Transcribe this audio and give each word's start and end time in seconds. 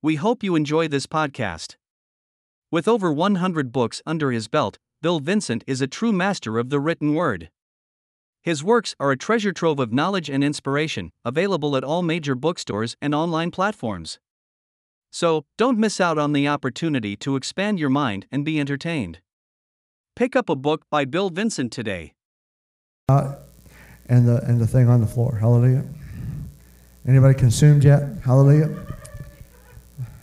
We 0.00 0.14
hope 0.14 0.44
you 0.44 0.54
enjoy 0.54 0.86
this 0.86 1.08
podcast. 1.08 1.74
With 2.70 2.86
over 2.86 3.12
100 3.12 3.72
books 3.72 4.00
under 4.06 4.30
his 4.30 4.46
belt, 4.46 4.78
Bill 5.02 5.18
Vincent 5.18 5.64
is 5.66 5.80
a 5.80 5.88
true 5.88 6.12
master 6.12 6.56
of 6.56 6.70
the 6.70 6.78
written 6.78 7.14
word. 7.14 7.50
His 8.40 8.62
works 8.62 8.94
are 9.00 9.10
a 9.10 9.16
treasure 9.16 9.50
trove 9.50 9.80
of 9.80 9.92
knowledge 9.92 10.30
and 10.30 10.44
inspiration, 10.44 11.10
available 11.24 11.76
at 11.76 11.82
all 11.82 12.02
major 12.02 12.36
bookstores 12.36 12.96
and 13.02 13.12
online 13.12 13.50
platforms. 13.50 14.20
So, 15.10 15.46
don't 15.56 15.78
miss 15.78 16.00
out 16.00 16.16
on 16.16 16.32
the 16.32 16.46
opportunity 16.46 17.16
to 17.16 17.34
expand 17.34 17.80
your 17.80 17.90
mind 17.90 18.26
and 18.30 18.44
be 18.44 18.60
entertained. 18.60 19.18
Pick 20.14 20.36
up 20.36 20.48
a 20.48 20.54
book 20.54 20.84
by 20.92 21.06
Bill 21.06 21.28
Vincent 21.28 21.72
today. 21.72 22.14
Uh, 23.08 23.34
and 24.06 24.28
the 24.28 24.44
and 24.44 24.60
the 24.60 24.66
thing 24.66 24.88
on 24.88 25.00
the 25.00 25.08
floor. 25.08 25.38
Hallelujah. 25.40 25.84
Anybody 27.04 27.36
consumed 27.36 27.82
yet? 27.82 28.02
Hallelujah. 28.24 28.97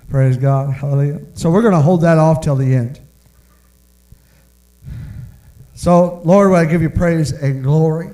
Praise 0.10 0.38
God. 0.38 0.74
Hallelujah. 0.74 1.22
So 1.34 1.50
we're 1.50 1.62
going 1.62 1.74
to 1.74 1.82
hold 1.82 2.02
that 2.02 2.18
off 2.18 2.42
till 2.42 2.56
the 2.56 2.74
end. 2.74 3.00
So, 5.74 6.22
Lord, 6.24 6.54
I 6.54 6.66
give 6.66 6.82
you 6.82 6.90
praise 6.90 7.32
and 7.32 7.64
glory. 7.64 8.12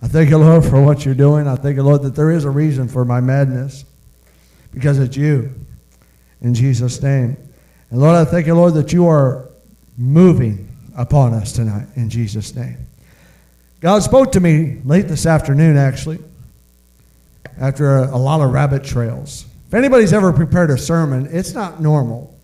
I 0.00 0.08
thank 0.08 0.30
you, 0.30 0.38
Lord, 0.38 0.64
for 0.64 0.80
what 0.82 1.04
you're 1.04 1.14
doing. 1.14 1.46
I 1.46 1.56
thank 1.56 1.76
you, 1.76 1.82
Lord, 1.82 2.02
that 2.02 2.14
there 2.14 2.30
is 2.30 2.44
a 2.44 2.50
reason 2.50 2.88
for 2.88 3.04
my 3.04 3.20
madness 3.20 3.84
because 4.72 4.98
it's 4.98 5.16
you. 5.16 5.54
In 6.40 6.54
Jesus' 6.54 7.02
name. 7.02 7.36
And 7.90 8.00
Lord, 8.00 8.16
I 8.16 8.24
thank 8.24 8.46
you, 8.46 8.54
Lord, 8.54 8.74
that 8.74 8.92
you 8.92 9.06
are 9.06 9.48
moving 9.96 10.68
upon 10.96 11.34
us 11.34 11.52
tonight. 11.52 11.86
In 11.96 12.08
Jesus' 12.08 12.54
name. 12.54 12.76
God 13.80 14.02
spoke 14.02 14.32
to 14.32 14.40
me 14.40 14.80
late 14.84 15.08
this 15.08 15.26
afternoon, 15.26 15.76
actually, 15.76 16.18
after 17.60 17.98
a, 17.98 18.14
a 18.14 18.18
lot 18.18 18.40
of 18.40 18.52
rabbit 18.52 18.84
trails. 18.84 19.44
If 19.68 19.74
anybody's 19.74 20.14
ever 20.14 20.32
prepared 20.32 20.70
a 20.70 20.78
sermon, 20.78 21.28
it's 21.30 21.52
not 21.52 21.78
normal. 21.78 22.34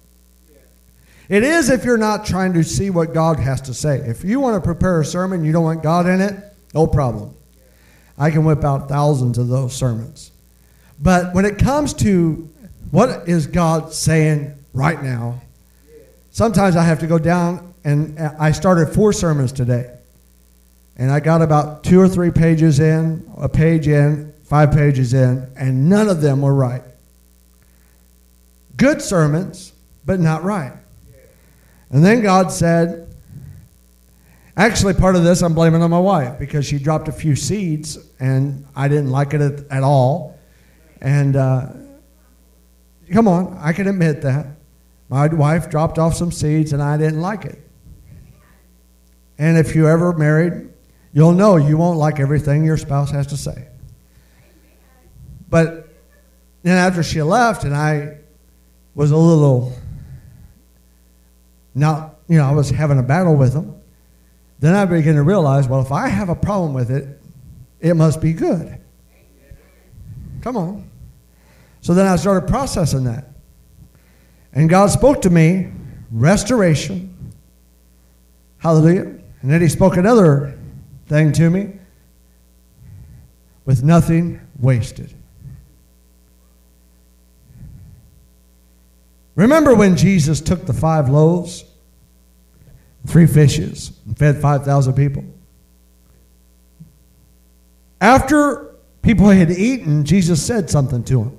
It 1.31 1.43
is 1.43 1.71
if 1.71 1.83
you're 1.83 1.97
not 1.97 2.27
trying 2.27 2.53
to 2.53 2.63
see 2.63 2.91
what 2.91 3.15
God 3.15 3.41
has 3.41 3.63
to 3.63 3.73
say. 3.73 3.97
If 4.01 4.25
you 4.25 4.41
want 4.41 4.63
to 4.63 4.67
prepare 4.67 5.01
a 5.01 5.07
sermon, 5.07 5.43
you 5.43 5.51
don't 5.51 5.65
want 5.65 5.83
God 5.83 6.07
in 6.07 6.21
it, 6.21 6.35
no 6.75 6.87
problem. 6.87 7.35
I 8.19 8.31
can 8.31 8.45
whip 8.45 8.63
out 8.63 8.91
thousands 8.91 9.39
of 9.39 9.49
those 9.49 9.75
sermons. 9.75 10.33
But 11.01 11.35
when 11.35 11.47
it 11.47 11.57
comes 11.57 11.95
to 11.95 12.47
what 12.91 13.27
is 13.27 13.47
God 13.47 13.95
saying 13.95 14.55
right 14.75 15.03
now, 15.03 15.41
sometimes 16.31 16.77
I 16.77 16.85
have 16.85 17.01
to 17.01 17.07
go 17.07 17.19
down 17.19 17.73
and 17.85 18.19
I 18.21 18.53
started 18.53 18.91
four 18.91 19.15
sermons 19.15 19.51
today. 19.51 19.97
And 20.97 21.11
I 21.11 21.21
got 21.21 21.41
about 21.41 21.85
two 21.85 21.99
or 21.99 22.09
three 22.09 22.31
pages 22.31 22.81
in, 22.81 23.29
a 23.39 23.49
page 23.49 23.89
in, 23.89 24.35
five 24.45 24.73
pages 24.73 25.15
in, 25.15 25.51
and 25.57 25.89
none 25.89 26.09
of 26.09 26.21
them 26.21 26.43
were 26.43 26.55
right. 26.55 26.83
Good 28.77 29.01
sermons, 29.01 29.73
but 30.05 30.21
not 30.21 30.43
right. 30.43 30.73
And 31.91 32.05
then 32.05 32.23
God 32.23 32.51
said, 32.51 33.15
actually, 34.57 34.95
part 34.95 35.17
of 35.17 35.23
this 35.23 35.43
I'm 35.43 35.55
blaming 35.55 35.83
on 35.83 35.91
my 35.91 35.99
wife 35.99 36.39
because 36.39 36.67
she 36.67 36.79
dropped 36.79 37.09
a 37.09 37.13
few 37.13 37.37
seeds 37.37 37.99
and 38.19 38.67
I 38.75 38.89
didn't 38.89 39.11
like 39.11 39.33
it 39.35 39.41
at, 39.41 39.71
at 39.71 39.83
all. 39.83 40.39
And 41.01 41.37
uh, 41.37 41.69
come 43.13 43.29
on, 43.29 43.57
I 43.61 43.73
can 43.73 43.87
admit 43.87 44.23
that. 44.23 44.47
My 45.09 45.29
wife 45.29 45.71
dropped 45.71 45.99
off 45.99 46.15
some 46.15 46.33
seeds 46.33 46.73
and 46.73 46.83
I 46.83 46.97
didn't 46.97 47.21
like 47.21 47.45
it. 47.45 47.61
And 49.39 49.59
if 49.59 49.77
you 49.77 49.87
ever 49.87 50.13
married, 50.15 50.71
you'll 51.13 51.33
know 51.33 51.57
you 51.57 51.77
won't 51.77 51.99
like 51.99 52.19
everything 52.19 52.65
your 52.65 52.77
spouse 52.77 53.11
has 53.11 53.27
to 53.29 53.37
say. 53.37 53.69
But 55.49 55.89
then 56.63 56.77
after 56.77 57.03
she 57.03 57.23
left 57.23 57.65
and 57.65 57.77
I 57.77 58.19
was 58.95 59.11
a 59.11 59.17
little 59.17 59.73
not, 61.75 62.17
you 62.29 62.39
know, 62.39 62.45
I 62.45 62.53
was 62.53 62.71
having 62.71 62.99
a 62.99 63.03
battle 63.03 63.35
with 63.35 63.53
them. 63.53 63.81
Then 64.61 64.75
I 64.75 64.85
began 64.85 65.17
to 65.17 65.23
realize, 65.23 65.69
well, 65.69 65.81
if 65.81 65.91
I 65.93 66.09
have 66.09 66.29
a 66.29 66.37
problem 66.37 66.73
with 66.73 66.91
it, 66.91 67.21
it 67.81 67.95
must 67.95 68.21
be 68.21 68.33
good. 68.33 68.79
Come 70.41 70.57
on. 70.57 70.89
So 71.81 71.95
then 71.95 72.07
I 72.07 72.17
started 72.17 72.49
processing 72.49 73.05
that. 73.05 73.29
And 74.53 74.71
God 74.71 74.91
spoke 74.91 75.21
to 75.23 75.31
me 75.31 75.73
restoration. 76.11 77.33
Hallelujah. 78.59 79.19
And 79.43 79.51
then 79.51 79.61
He 79.61 79.69
spoke 79.69 79.97
another 79.97 80.59
thing 81.09 81.33
to 81.33 81.51
me 81.51 81.73
with 83.65 83.83
nothing 83.83 84.41
wasted. 84.59 85.15
Remember 89.37 89.75
when 89.75 89.97
Jesus 89.97 90.41
took 90.41 90.67
the 90.67 90.73
five 90.73 91.09
loaves, 91.09 91.65
three 93.07 93.27
fishes, 93.27 93.99
and 94.07 94.17
fed 94.17 94.41
5,000 94.41 94.95
people? 94.95 95.25
After 98.01 98.77
people 99.03 99.29
had 99.29 99.51
eaten, 99.51 100.05
Jesus 100.05 100.45
said 100.45 100.71
something 100.71 101.03
to 101.05 101.25
them. 101.25 101.39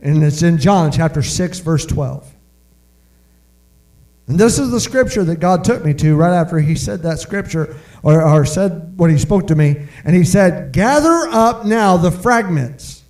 And 0.00 0.22
it's 0.22 0.42
in 0.42 0.58
John 0.58 0.92
chapter 0.92 1.22
6, 1.22 1.60
verse 1.60 1.86
12. 1.86 2.30
And 4.26 4.38
this 4.38 4.58
is 4.58 4.70
the 4.70 4.80
scripture 4.80 5.24
that 5.24 5.36
God 5.36 5.64
took 5.64 5.84
me 5.84 5.92
to 5.94 6.14
right 6.14 6.32
after 6.32 6.58
he 6.58 6.74
said 6.74 7.02
that 7.02 7.18
scripture 7.18 7.76
or, 8.02 8.22
or 8.22 8.46
said 8.46 8.98
what 8.98 9.10
he 9.10 9.18
spoke 9.18 9.46
to 9.48 9.54
me. 9.54 9.86
And 10.04 10.14
he 10.14 10.24
said, 10.24 10.72
Gather 10.72 11.28
up 11.30 11.66
now 11.66 11.96
the 11.96 12.10
fragments. 12.10 13.02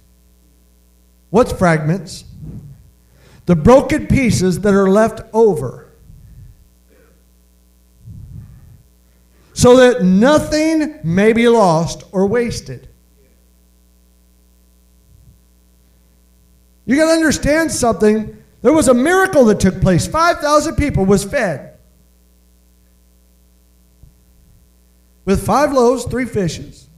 What's 1.31 1.53
fragments? 1.53 2.25
The 3.47 3.57
broken 3.57 4.07
pieces 4.07 4.61
that 4.61 4.75
are 4.75 4.89
left 4.89 5.21
over. 5.33 5.93
So 9.53 9.77
that 9.77 10.03
nothing 10.03 10.99
may 11.05 11.33
be 11.33 11.49
lost 11.49 12.03
or 12.11 12.27
wasted. 12.27 12.89
You 16.87 16.97
got 16.97 17.07
to 17.07 17.13
understand 17.13 17.71
something. 17.71 18.43
There 18.63 18.73
was 18.73 18.89
a 18.89 18.95
miracle 18.95 19.45
that 19.47 19.61
took 19.61 19.81
place. 19.81 20.07
5,000 20.07 20.75
people 20.77 21.05
was 21.05 21.25
fed. 21.25 21.79
With 25.25 25.47
five 25.47 25.73
loaves, 25.73 26.05
three 26.05 26.27
fishes. 26.27 26.89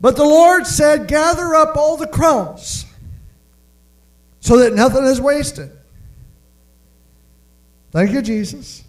But 0.00 0.16
the 0.16 0.24
Lord 0.24 0.66
said, 0.66 1.06
Gather 1.06 1.54
up 1.54 1.76
all 1.76 1.96
the 1.96 2.08
crumbs 2.08 2.86
so 4.42 4.58
that 4.58 4.74
nothing 4.74 5.04
is 5.04 5.20
wasted. 5.20 5.70
Thank 7.92 8.10
you, 8.10 8.20
Jesus. 8.20 8.82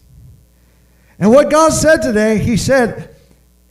And 1.20 1.30
what 1.32 1.52
God 1.52 1.72
said 1.72 2.02
today, 2.02 2.40
He 2.40 2.58
said, 2.58 3.16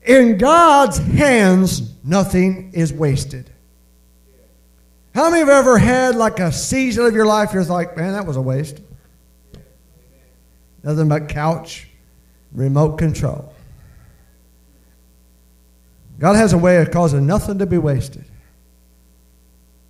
in 0.04 0.38
God's 0.38 0.98
hands, 0.98 1.92
nothing 2.04 2.70
is 2.72 2.92
wasted. 2.92 3.50
How 5.12 5.28
many 5.28 5.40
have 5.40 5.48
ever 5.48 5.76
had 5.76 6.14
like 6.14 6.38
a 6.38 6.52
season 6.52 7.04
of 7.04 7.14
your 7.14 7.26
life 7.26 7.52
you're 7.52 7.64
like, 7.64 7.96
man, 7.96 8.12
that 8.12 8.26
was 8.26 8.36
a 8.36 8.40
waste? 8.40 8.80
Nothing 10.84 11.08
but 11.08 11.28
couch, 11.28 11.88
remote 12.52 12.96
control. 12.96 13.52
God 16.20 16.36
has 16.36 16.52
a 16.52 16.58
way 16.58 16.76
of 16.76 16.92
causing 16.92 17.26
nothing 17.26 17.58
to 17.58 17.66
be 17.66 17.78
wasted. 17.78 18.24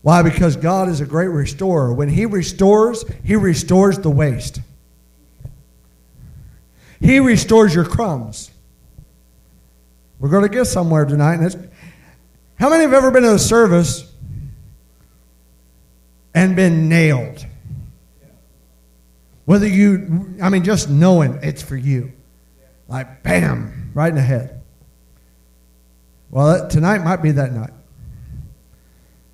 Why? 0.03 0.23
Because 0.23 0.57
God 0.57 0.89
is 0.89 1.01
a 1.01 1.07
great 1.07 1.29
restorer. 1.29 1.93
When 1.93 2.09
He 2.09 2.27
restores, 2.27 3.05
He 3.25 3.37
restores 3.37 3.99
the 3.99 4.11
waste. 4.11 4.61
He 7.01 7.19
restores 7.19 7.75
your 7.75 7.85
crumbs. 7.85 8.51
We're 10.19 10.29
going 10.29 10.45
to 10.45 10.49
get 10.49 10.67
somewhere 10.67 11.05
tonight. 11.05 11.35
And 11.35 11.47
it's, 11.47 11.57
how 12.55 12.71
many 12.71 12.83
have 12.83 12.93
ever 12.93 13.11
been 13.11 13.25
to 13.25 13.35
a 13.35 13.39
service 13.39 14.09
and 16.33 16.55
been 16.55 16.89
nailed? 16.89 17.45
Whether 19.45 19.67
you, 19.67 20.37
I 20.41 20.49
mean, 20.49 20.63
just 20.63 20.89
knowing 20.89 21.41
it's 21.43 21.61
for 21.61 21.77
you. 21.77 22.13
Like, 22.87 23.25
bam, 23.25 23.91
right 23.95 24.09
in 24.09 24.15
the 24.15 24.23
head. 24.23 24.63
Well, 26.31 26.69
tonight 26.69 27.03
might 27.03 27.23
be 27.23 27.33
that 27.33 27.53
night. 27.53 27.73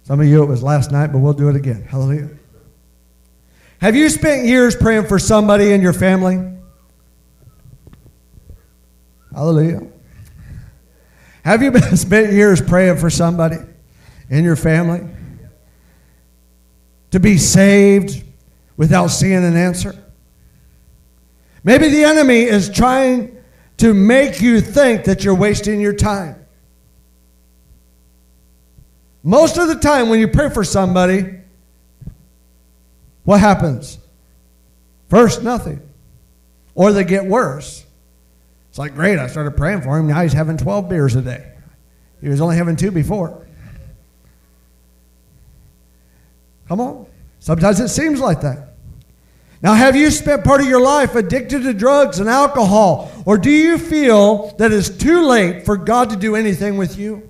Some 0.08 0.20
of 0.20 0.26
you, 0.26 0.42
it 0.42 0.46
was 0.46 0.62
last 0.62 0.90
night, 0.90 1.08
but 1.08 1.18
we'll 1.18 1.34
do 1.34 1.50
it 1.50 1.56
again. 1.56 1.82
Hallelujah. 1.82 2.30
Have 3.82 3.94
you 3.94 4.08
spent 4.08 4.46
years 4.46 4.74
praying 4.74 5.06
for 5.06 5.18
somebody 5.18 5.70
in 5.72 5.82
your 5.82 5.92
family? 5.92 6.56
Hallelujah. 9.34 9.86
Have 11.44 11.62
you 11.62 11.70
been, 11.72 11.94
spent 11.98 12.32
years 12.32 12.62
praying 12.62 12.96
for 12.96 13.10
somebody 13.10 13.58
in 14.30 14.44
your 14.44 14.56
family 14.56 15.06
to 17.10 17.20
be 17.20 17.36
saved 17.36 18.24
without 18.78 19.08
seeing 19.08 19.44
an 19.44 19.56
answer? 19.58 19.94
Maybe 21.62 21.90
the 21.90 22.04
enemy 22.04 22.44
is 22.44 22.70
trying 22.70 23.36
to 23.76 23.92
make 23.92 24.40
you 24.40 24.62
think 24.62 25.04
that 25.04 25.22
you're 25.22 25.34
wasting 25.34 25.82
your 25.82 25.92
time. 25.92 26.37
Most 29.22 29.58
of 29.58 29.68
the 29.68 29.76
time, 29.76 30.08
when 30.08 30.20
you 30.20 30.28
pray 30.28 30.48
for 30.48 30.64
somebody, 30.64 31.34
what 33.24 33.40
happens? 33.40 33.98
First, 35.08 35.42
nothing. 35.42 35.80
Or 36.74 36.92
they 36.92 37.04
get 37.04 37.26
worse. 37.26 37.84
It's 38.70 38.78
like, 38.78 38.94
great, 38.94 39.18
I 39.18 39.26
started 39.26 39.56
praying 39.56 39.82
for 39.82 39.98
him. 39.98 40.06
Now 40.06 40.22
he's 40.22 40.32
having 40.32 40.56
12 40.56 40.88
beers 40.88 41.16
a 41.16 41.22
day. 41.22 41.52
He 42.20 42.28
was 42.28 42.40
only 42.40 42.56
having 42.56 42.76
two 42.76 42.90
before. 42.90 43.46
Come 46.68 46.80
on. 46.80 47.06
Sometimes 47.40 47.80
it 47.80 47.88
seems 47.88 48.20
like 48.20 48.42
that. 48.42 48.74
Now, 49.60 49.74
have 49.74 49.96
you 49.96 50.10
spent 50.10 50.44
part 50.44 50.60
of 50.60 50.68
your 50.68 50.80
life 50.80 51.16
addicted 51.16 51.62
to 51.64 51.72
drugs 51.74 52.20
and 52.20 52.28
alcohol? 52.28 53.10
Or 53.24 53.38
do 53.38 53.50
you 53.50 53.76
feel 53.76 54.54
that 54.58 54.70
it's 54.70 54.88
too 54.88 55.26
late 55.26 55.64
for 55.64 55.76
God 55.76 56.10
to 56.10 56.16
do 56.16 56.36
anything 56.36 56.76
with 56.76 56.96
you? 56.96 57.28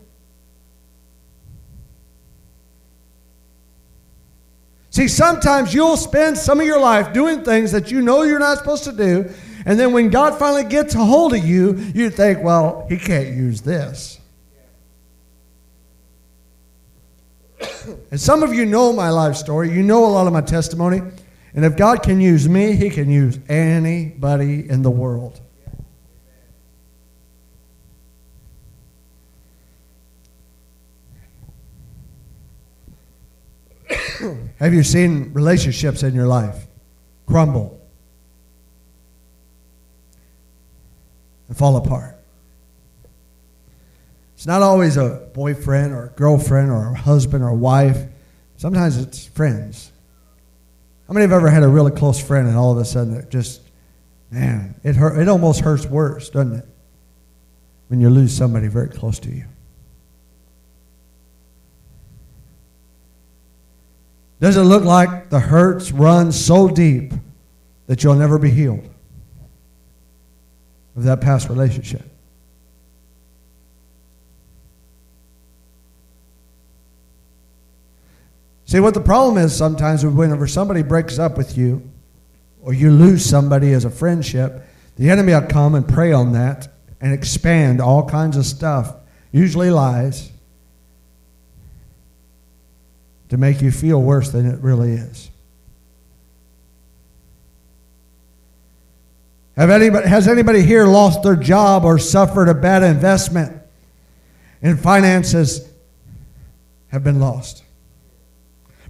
See, 4.99 5.07
sometimes 5.07 5.73
you'll 5.73 5.97
spend 5.97 6.37
some 6.37 6.59
of 6.59 6.67
your 6.67 6.81
life 6.81 7.13
doing 7.13 7.45
things 7.45 7.71
that 7.71 7.89
you 7.93 8.03
know 8.03 8.25
you're 8.25 8.41
not 8.41 8.59
supposed 8.59 8.83
to 8.83 8.91
do, 8.91 9.33
and 9.65 9.79
then 9.79 9.93
when 9.93 10.11
God 10.11 10.37
finally 10.41 10.65
gets 10.65 10.93
a 10.97 10.99
hold 10.99 11.35
of 11.35 11.45
you, 11.47 11.75
you 11.95 12.11
think, 12.11 12.43
well, 12.43 12.85
he 12.89 12.97
can't 12.97 13.29
use 13.29 13.61
this. 13.61 14.19
and 18.11 18.21
some 18.21 18.43
of 18.43 18.53
you 18.53 18.67
know 18.67 18.93
my 18.93 19.11
life 19.11 19.37
story. 19.37 19.71
You 19.71 19.85
know 19.85 20.05
a 20.05 20.11
lot 20.11 20.27
of 20.27 20.33
my 20.33 20.41
testimony. 20.41 21.01
And 21.55 21.65
if 21.65 21.77
God 21.77 22.03
can 22.03 22.21
use 22.21 22.49
me, 22.49 22.73
he 22.73 22.91
can 22.91 23.09
use 23.09 23.39
anybody 23.49 24.69
in 24.69 24.83
the 24.83 24.91
world. 24.91 25.41
Have 34.59 34.75
you 34.75 34.83
seen 34.83 35.33
relationships 35.33 36.03
in 36.03 36.15
your 36.15 36.27
life 36.27 36.67
crumble? 37.27 37.79
and 41.49 41.57
fall 41.57 41.77
apart. 41.77 42.17
It's 44.35 44.47
not 44.47 44.63
always 44.63 44.97
a 44.97 45.29
boyfriend 45.35 45.93
or 45.93 46.07
a 46.07 46.11
girlfriend 46.11 46.71
or 46.71 46.93
a 46.93 46.95
husband 46.95 47.43
or 47.43 47.49
a 47.49 47.55
wife. 47.55 47.99
Sometimes 48.57 48.99
it's 48.99 49.27
friends. 49.27 49.91
How 51.09 51.15
many 51.15 51.25
have 51.25 51.33
ever 51.33 51.49
had 51.49 51.63
a 51.63 51.69
really 51.69 51.91
close 51.91 52.23
friend 52.23 52.47
and 52.47 52.57
all 52.57 52.71
of 52.71 52.79
a 52.79 52.85
sudden 52.85 53.17
it 53.17 53.31
just, 53.31 53.63
man, 54.31 54.75
it 54.85 54.95
hurt, 54.95 55.19
it 55.19 55.29
almost 55.29 55.61
hurts 55.61 55.87
worse, 55.87 56.31
doesn't 56.31 56.55
it? 56.55 56.67
When 57.89 58.01
you 58.01 58.11
lose 58.11 58.37
somebody 58.37 58.69
very 58.69 58.91
close 58.91 59.19
to 59.21 59.31
you. 59.31 59.47
Does 64.41 64.57
it 64.57 64.63
look 64.63 64.85
like 64.85 65.31
the 65.31 65.41
hurts 65.41 65.93
run 65.93 66.33
so 66.33 66.69
deep 66.69 67.13
that 67.87 68.05
you'll 68.05 68.15
never 68.15 68.39
be 68.39 68.51
healed? 68.51 68.89
of 70.99 71.05
that 71.05 71.21
past 71.21 71.49
relationship. 71.49 72.03
See, 78.65 78.81
what 78.81 78.95
the 78.95 79.01
problem 79.01 79.43
is 79.43 79.57
sometimes 79.57 80.05
whenever 80.05 80.47
somebody 80.47 80.83
breaks 80.83 81.19
up 81.19 81.39
with 81.39 81.57
you 81.57 81.89
or 82.61 82.75
you 82.75 82.91
lose 82.91 83.25
somebody 83.25 83.73
as 83.73 83.85
a 83.85 83.91
friendship, 83.91 84.67
the 84.97 85.09
enemy 85.09 85.33
will 85.33 85.43
come 85.43 85.77
and 85.77 85.89
prey 85.89 86.13
on 86.13 86.33
that 86.33 86.69
and 87.01 87.13
expand 87.13 87.81
all 87.81 88.07
kinds 88.07 88.37
of 88.37 88.45
stuff, 88.45 88.97
usually 89.31 89.71
lies, 89.71 90.33
to 93.29 93.37
make 93.37 93.61
you 93.61 93.71
feel 93.71 94.01
worse 94.01 94.31
than 94.31 94.47
it 94.47 94.61
really 94.61 94.93
is. 94.93 95.31
Have 99.57 99.71
anybody, 99.71 100.09
has 100.09 100.29
anybody 100.29 100.63
here 100.63 100.87
lost 100.87 101.23
their 101.23 101.35
job 101.35 101.85
or 101.85 101.99
suffered 101.99 102.49
a 102.49 102.55
bad 102.55 102.85
investment 102.85 103.61
and 104.63 104.79
finances 104.79 105.69
have 106.89 107.03
been 107.03 107.19
lost? 107.19 107.65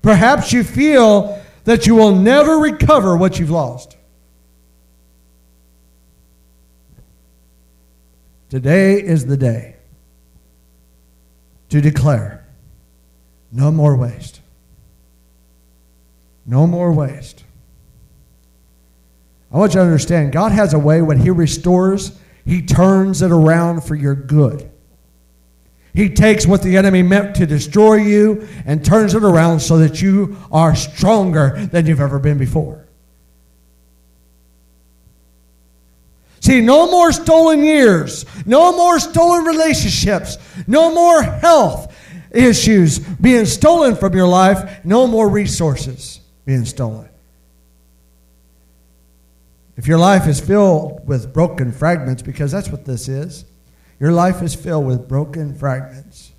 Perhaps 0.02 0.52
you 0.52 0.62
feel 0.62 1.42
that 1.64 1.86
you 1.86 1.94
will 1.94 2.14
never 2.14 2.58
recover 2.58 3.16
what 3.16 3.38
you've 3.38 3.50
lost. 3.50 3.96
Today 8.50 8.94
is 9.02 9.26
the 9.26 9.36
day 9.36 9.76
to 11.70 11.80
declare 11.80 12.37
no 13.50 13.70
more 13.70 13.96
waste. 13.96 14.40
No 16.46 16.66
more 16.66 16.92
waste. 16.92 17.44
I 19.52 19.58
want 19.58 19.72
you 19.74 19.80
to 19.80 19.84
understand 19.84 20.32
God 20.32 20.52
has 20.52 20.74
a 20.74 20.78
way 20.78 21.00
when 21.02 21.18
He 21.18 21.30
restores, 21.30 22.18
He 22.44 22.62
turns 22.62 23.22
it 23.22 23.30
around 23.30 23.82
for 23.82 23.94
your 23.94 24.14
good. 24.14 24.70
He 25.94 26.10
takes 26.10 26.46
what 26.46 26.62
the 26.62 26.76
enemy 26.76 27.02
meant 27.02 27.36
to 27.36 27.46
destroy 27.46 27.94
you 27.96 28.46
and 28.66 28.84
turns 28.84 29.14
it 29.14 29.24
around 29.24 29.60
so 29.60 29.78
that 29.78 30.00
you 30.00 30.36
are 30.52 30.76
stronger 30.76 31.66
than 31.72 31.86
you've 31.86 32.00
ever 32.00 32.18
been 32.18 32.38
before. 32.38 32.86
See, 36.40 36.60
no 36.60 36.90
more 36.90 37.10
stolen 37.10 37.64
years, 37.64 38.24
no 38.46 38.72
more 38.76 39.00
stolen 39.00 39.44
relationships, 39.44 40.38
no 40.66 40.94
more 40.94 41.22
health 41.22 41.92
issues 42.30 42.98
being 42.98 43.46
stolen 43.46 43.96
from 43.96 44.14
your 44.14 44.28
life, 44.28 44.84
no 44.84 45.06
more 45.06 45.28
resources 45.28 46.20
being 46.44 46.64
stolen. 46.64 47.08
If 49.76 49.86
your 49.86 49.98
life 49.98 50.26
is 50.26 50.40
filled 50.40 51.06
with 51.06 51.32
broken 51.32 51.70
fragments, 51.70 52.20
because 52.22 52.50
that's 52.50 52.68
what 52.68 52.84
this 52.84 53.08
is, 53.08 53.44
your 54.00 54.12
life 54.12 54.42
is 54.42 54.54
filled 54.54 54.86
with 54.86 55.08
broken 55.08 55.54
fragments. 55.54 56.32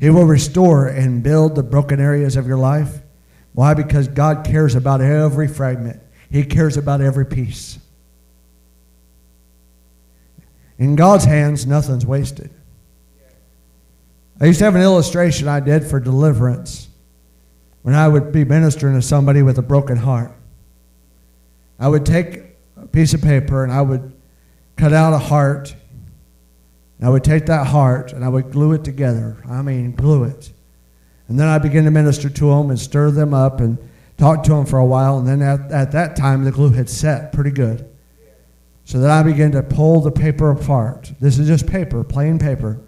He 0.00 0.10
will 0.10 0.24
restore 0.24 0.86
and 0.86 1.22
build 1.22 1.56
the 1.56 1.62
broken 1.62 2.00
areas 2.00 2.36
of 2.36 2.46
your 2.46 2.56
life. 2.56 3.00
Why? 3.58 3.74
Because 3.74 4.06
God 4.06 4.46
cares 4.46 4.76
about 4.76 5.00
every 5.00 5.48
fragment, 5.48 6.00
He 6.30 6.44
cares 6.44 6.76
about 6.76 7.00
every 7.00 7.26
piece. 7.26 7.80
In 10.78 10.94
God's 10.94 11.24
hands, 11.24 11.66
nothing's 11.66 12.06
wasted. 12.06 12.52
I 14.40 14.44
used 14.44 14.60
to 14.60 14.64
have 14.64 14.76
an 14.76 14.82
illustration 14.82 15.48
I 15.48 15.58
did 15.58 15.82
for 15.82 15.98
deliverance 15.98 16.88
when 17.82 17.96
I 17.96 18.06
would 18.06 18.30
be 18.30 18.44
ministering 18.44 18.94
to 18.94 19.02
somebody 19.02 19.42
with 19.42 19.58
a 19.58 19.62
broken 19.62 19.96
heart. 19.96 20.30
I 21.80 21.88
would 21.88 22.06
take 22.06 22.42
a 22.76 22.86
piece 22.86 23.12
of 23.12 23.22
paper 23.22 23.64
and 23.64 23.72
I 23.72 23.82
would 23.82 24.12
cut 24.76 24.92
out 24.92 25.12
a 25.14 25.18
heart. 25.18 25.74
And 26.98 27.08
I 27.08 27.10
would 27.10 27.24
take 27.24 27.46
that 27.46 27.66
heart 27.66 28.12
and 28.12 28.24
I 28.24 28.28
would 28.28 28.52
glue 28.52 28.74
it 28.74 28.84
together. 28.84 29.42
I 29.50 29.62
mean, 29.62 29.96
glue 29.96 30.22
it. 30.22 30.52
And 31.28 31.38
then 31.38 31.46
I 31.46 31.58
begin 31.58 31.84
to 31.84 31.90
minister 31.90 32.28
to 32.28 32.50
them 32.50 32.70
and 32.70 32.78
stir 32.78 33.10
them 33.10 33.34
up 33.34 33.60
and 33.60 33.78
talk 34.16 34.42
to 34.44 34.50
them 34.50 34.66
for 34.66 34.78
a 34.78 34.86
while. 34.86 35.18
And 35.18 35.26
then 35.26 35.42
at, 35.42 35.70
at 35.70 35.92
that 35.92 36.16
time, 36.16 36.44
the 36.44 36.50
glue 36.50 36.70
had 36.70 36.88
set 36.88 37.32
pretty 37.32 37.50
good. 37.50 37.88
So 38.84 38.98
then 38.98 39.10
I 39.10 39.22
began 39.22 39.52
to 39.52 39.62
pull 39.62 40.00
the 40.00 40.10
paper 40.10 40.50
apart. 40.50 41.12
This 41.20 41.38
is 41.38 41.46
just 41.46 41.66
paper, 41.66 42.02
plain 42.02 42.38
paper 42.38 42.80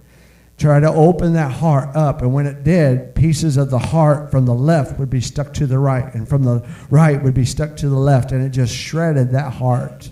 try 0.61 0.79
to 0.79 0.89
open 0.89 1.33
that 1.33 1.51
heart 1.51 1.97
up. 1.97 2.21
And 2.21 2.33
when 2.35 2.47
it 2.47 2.63
did, 2.63 3.15
pieces 3.15 3.57
of 3.57 3.71
the 3.71 3.79
heart 3.79 4.31
from 4.31 4.45
the 4.45 4.55
left 4.55 4.99
would 4.99 5.11
be 5.11 5.21
stuck 5.21 5.55
to 5.55 5.67
the 5.67 5.79
right, 5.79 6.15
and 6.15 6.29
from 6.29 6.45
the 6.45 6.67
right 6.91 7.21
would 7.21 7.35
be 7.35 7.47
stuck 7.47 7.77
to 7.79 7.89
the 7.89 7.97
left. 7.97 8.31
And 8.31 8.45
it 8.45 8.51
just 8.51 8.75
shredded 8.75 9.31
that 9.31 9.55
heart. 9.55 10.11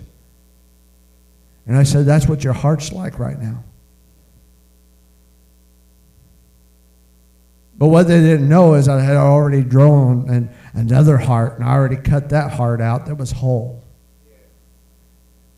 And 1.67 1.77
I 1.77 1.83
said, 1.83 2.05
That's 2.05 2.27
what 2.27 2.43
your 2.43 2.53
heart's 2.53 2.91
like 2.91 3.19
right 3.19 3.39
now. 3.39 3.63
But 7.79 7.87
what 7.87 8.09
they 8.09 8.19
didn't 8.19 8.49
know 8.49 8.73
is 8.73 8.89
I 8.89 8.99
had 8.99 9.15
already 9.15 9.63
drawn 9.63 10.29
an, 10.29 10.53
another 10.73 11.17
heart, 11.17 11.57
and 11.57 11.67
I 11.67 11.71
already 11.71 11.95
cut 11.95 12.29
that 12.29 12.51
heart 12.51 12.81
out 12.81 13.05
that 13.05 13.15
was 13.15 13.31
whole. 13.31 13.81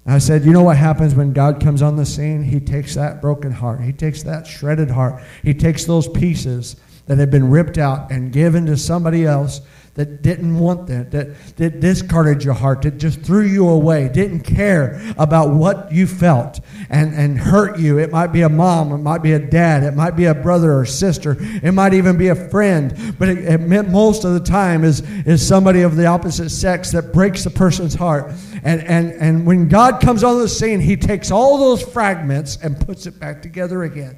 I 0.06 0.20
said, 0.20 0.46
you 0.46 0.52
know 0.52 0.64
what 0.64 0.78
happens 0.78 1.16
when 1.16 1.34
God 1.34 1.60
comes 1.60 1.82
on 1.82 1.96
the 1.96 2.06
scene? 2.06 2.44
He 2.44 2.60
takes 2.60 2.94
that 2.94 3.22
broken 3.22 3.52
heart, 3.52 3.82
He 3.82 3.92
takes 3.92 4.22
that 4.24 4.46
shredded 4.46 4.92
heart, 4.92 5.22
He 5.42 5.56
takes 5.56 5.86
those 5.86 6.08
pieces 6.08 6.76
that 7.08 7.18
have 7.18 7.32
been 7.32 7.50
ripped 7.50 7.80
out 7.80 8.12
and 8.12 8.32
given 8.32 8.68
to 8.68 8.78
somebody 8.78 9.26
else 9.26 9.62
that 9.96 10.22
didn't 10.22 10.58
want 10.58 10.88
that, 10.88 11.12
that, 11.12 11.58
that 11.58 11.80
discarded 11.82 12.44
your 12.44 12.54
heart, 12.54 12.82
that 12.84 12.98
just 12.98 13.22
threw 13.22 13.44
you 13.44 13.68
away, 13.68 14.08
didn't 14.08 14.42
care 14.42 15.02
about 15.18 15.50
what 15.50 15.92
you 15.92 16.08
felt 16.08 16.62
and, 16.90 17.14
and 17.14 17.38
hurt 17.38 17.78
you. 17.78 18.00
It 18.00 18.10
might 18.10 18.28
be 18.28 18.42
a 18.42 18.50
mom, 18.50 18.94
it 18.94 19.00
might 19.00 19.22
be 19.22 19.34
a 19.34 19.40
dad, 19.40 19.84
it 19.84 19.94
might 19.94 20.16
be 20.16 20.26
a 20.26 20.34
brother 20.34 20.78
or 20.78 20.86
sister, 20.86 21.36
it 21.40 21.74
might 21.74 21.94
even 21.94 22.18
be 22.18 22.30
a 22.30 22.36
friend, 22.36 23.16
but 23.20 23.28
it, 23.28 23.40
it 23.40 23.58
meant 23.60 23.90
most 23.90 24.24
of 24.24 24.34
the 24.34 24.40
time 24.40 24.86
is, 24.86 25.02
is 25.26 25.46
somebody 25.46 25.82
of 25.82 25.98
the 25.98 26.06
opposite 26.06 26.52
sex 26.52 26.92
that 26.92 27.12
breaks 27.12 27.44
the 27.44 27.50
person's 27.50 27.94
heart. 27.94 28.32
And, 28.64 28.82
and, 28.84 29.12
and 29.14 29.46
when 29.46 29.68
God 29.68 30.00
comes 30.00 30.24
on 30.24 30.40
the 30.40 30.48
scene, 30.48 30.80
He 30.80 30.96
takes 30.96 31.32
all 31.32 31.58
those 31.58 31.82
fragments 31.82 32.58
and 32.64 32.80
puts 32.80 33.08
it 33.08 33.20
back 33.20 33.42
together 33.42 33.84
again. 33.84 34.18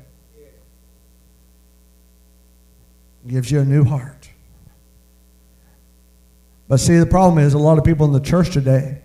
Gives 3.26 3.50
you 3.50 3.62
a 3.62 3.66
new 3.66 3.86
heart. 3.86 4.33
But 6.74 6.80
see, 6.80 6.98
the 6.98 7.06
problem 7.06 7.38
is 7.38 7.54
a 7.54 7.60
lot 7.60 7.78
of 7.78 7.84
people 7.84 8.08
in 8.08 8.14
the 8.14 8.20
church 8.20 8.52
today 8.52 8.98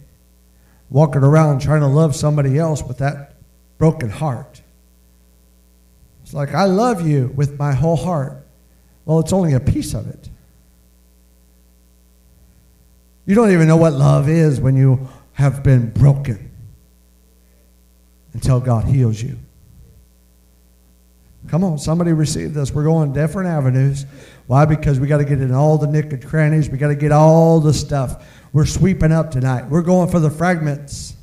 walking 0.89 1.23
around 1.23 1.61
trying 1.61 1.83
to 1.83 1.87
love 1.87 2.17
somebody 2.17 2.59
else 2.59 2.83
with 2.83 2.97
that 2.97 3.35
broken 3.77 4.09
heart. 4.09 4.63
It's 6.23 6.33
like, 6.33 6.55
I 6.55 6.65
love 6.65 7.07
you 7.07 7.31
with 7.37 7.59
my 7.59 7.75
whole 7.75 7.97
heart. 7.97 8.43
Well, 9.05 9.19
it's 9.19 9.35
only 9.35 9.53
a 9.53 9.61
piece 9.61 9.93
of 9.93 10.09
it. 10.09 10.31
You 13.27 13.35
don't 13.35 13.51
even 13.51 13.69
know 13.69 13.77
what 13.77 13.93
love 13.93 14.31
is 14.31 14.59
when 14.59 14.75
you 14.75 15.07
have 15.35 15.63
been 15.63 15.91
broken 15.91 16.51
until 18.33 18.61
God 18.61 18.87
heals 18.87 19.21
you. 19.21 19.37
Come 21.49 21.65
on, 21.65 21.77
somebody 21.77 22.15
receive 22.15 22.55
this. 22.55 22.73
We're 22.73 22.85
going 22.85 23.13
different 23.13 23.51
avenues. 23.51 24.07
Why? 24.49 24.65
Because 24.65 24.99
we 24.99 25.07
got 25.07 25.19
to 25.19 25.27
get 25.27 25.43
in 25.43 25.53
all 25.53 25.77
the 25.77 25.87
nick 25.87 26.11
and 26.11 26.27
crannies. 26.27 26.71
We 26.71 26.79
got 26.79 26.89
to 26.89 26.95
get 26.95 27.13
all 27.13 27.61
the 27.61 27.75
stuff. 27.75 28.27
We're 28.55 28.65
sweeping 28.65 29.13
up 29.13 29.31
tonight. 29.31 29.69
We're 29.69 29.83
going 29.83 30.11
for 30.11 30.21
the 30.21 30.31
fragments. 30.31 31.15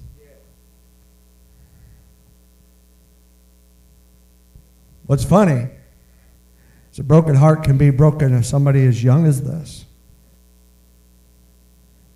What's 5.08 5.26
funny 5.26 5.70
is 6.92 7.00
a 7.00 7.04
broken 7.04 7.34
heart 7.34 7.64
can 7.64 7.80
be 7.80 7.90
broken 7.90 8.32
if 8.36 8.46
somebody 8.46 8.86
as 8.86 9.04
young 9.04 9.26
as 9.26 9.42
this 9.42 9.86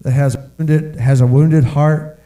that 0.01 0.12
has 0.12 0.38
wounded, 0.60 0.96
has 0.96 1.22
a 1.22 1.28
wounded 1.28 1.63
heart 1.63 2.22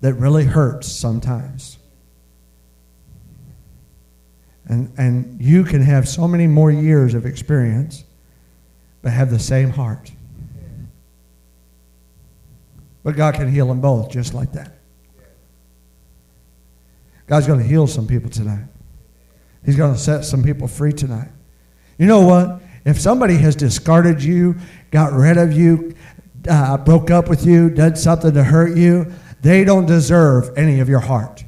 that 0.00 0.14
really 0.14 0.44
hurts 0.44 0.90
sometimes. 0.90 1.76
And, 4.66 4.92
and 4.96 5.40
you 5.40 5.64
can 5.64 5.82
have 5.82 6.08
so 6.08 6.28
many 6.28 6.46
more 6.46 6.70
years 6.70 7.14
of 7.14 7.26
experience, 7.26 8.04
but 9.02 9.12
have 9.12 9.30
the 9.30 9.38
same 9.38 9.70
heart. 9.70 10.12
But 13.02 13.16
God 13.16 13.34
can 13.34 13.50
heal 13.50 13.66
them 13.66 13.80
both 13.80 14.10
just 14.10 14.34
like 14.34 14.52
that. 14.52 14.78
God's 17.26 17.46
going 17.46 17.60
to 17.60 17.66
heal 17.66 17.86
some 17.86 18.06
people 18.06 18.30
tonight. 18.30 18.64
He's 19.64 19.76
going 19.76 19.92
to 19.92 19.98
set 19.98 20.24
some 20.24 20.42
people 20.42 20.68
free 20.68 20.92
tonight. 20.92 21.28
You 21.98 22.06
know 22.06 22.20
what? 22.20 22.60
If 22.84 23.00
somebody 23.00 23.36
has 23.38 23.54
discarded 23.54 24.22
you, 24.22 24.56
got 24.90 25.12
rid 25.12 25.36
of 25.36 25.52
you, 25.52 25.94
uh, 26.48 26.76
broke 26.78 27.10
up 27.10 27.28
with 27.28 27.46
you, 27.46 27.70
did 27.70 27.96
something 27.96 28.34
to 28.34 28.44
hurt 28.44 28.76
you, 28.76 29.12
they 29.40 29.64
don't 29.64 29.86
deserve 29.86 30.56
any 30.56 30.80
of 30.80 30.88
your 30.88 31.00
heart. 31.00 31.44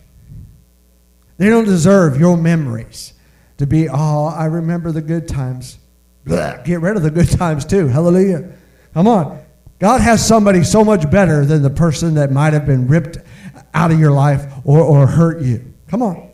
They 1.36 1.48
don't 1.48 1.64
deserve 1.64 2.18
your 2.18 2.36
memories 2.36 3.14
to 3.58 3.66
be, 3.66 3.88
oh, 3.88 4.26
I 4.26 4.46
remember 4.46 4.92
the 4.92 5.02
good 5.02 5.28
times. 5.28 5.78
Get 6.26 6.80
rid 6.80 6.96
of 6.96 7.02
the 7.02 7.10
good 7.10 7.30
times 7.30 7.64
too. 7.64 7.88
Hallelujah. 7.88 8.52
Come 8.94 9.08
on. 9.08 9.42
God 9.78 10.00
has 10.00 10.26
somebody 10.26 10.62
so 10.62 10.84
much 10.84 11.10
better 11.10 11.44
than 11.44 11.62
the 11.62 11.70
person 11.70 12.14
that 12.14 12.30
might 12.30 12.52
have 12.52 12.64
been 12.64 12.86
ripped 12.86 13.18
out 13.74 13.90
of 13.90 13.98
your 13.98 14.12
life 14.12 14.46
or, 14.64 14.80
or 14.80 15.06
hurt 15.06 15.42
you. 15.42 15.74
Come 15.88 16.02
on. 16.02 16.30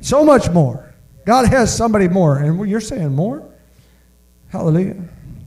So 0.00 0.24
much 0.24 0.50
more. 0.50 0.94
God 1.24 1.48
has 1.48 1.74
somebody 1.74 2.08
more. 2.08 2.38
And 2.38 2.68
you're 2.68 2.80
saying 2.80 3.14
more? 3.14 3.48
Hallelujah. 4.48 4.96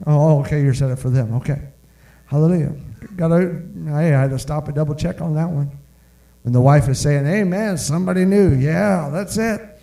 Oh, 0.06 0.40
okay. 0.40 0.62
You're 0.62 0.74
saying 0.74 0.92
it 0.92 0.98
for 0.98 1.10
them. 1.10 1.34
Okay. 1.36 1.62
Hallelujah. 2.26 2.74
Got 3.16 3.28
to, 3.28 3.62
I 3.90 4.02
had 4.02 4.30
to 4.30 4.38
stop 4.38 4.66
and 4.66 4.74
double 4.74 4.94
check 4.94 5.20
on 5.20 5.34
that 5.34 5.48
one. 5.48 5.70
When 6.44 6.52
the 6.52 6.60
wife 6.60 6.88
is 6.90 7.00
saying, 7.00 7.26
Amen, 7.26 7.78
somebody 7.78 8.26
new. 8.26 8.54
Yeah, 8.54 9.08
that's 9.10 9.38
it. 9.38 9.82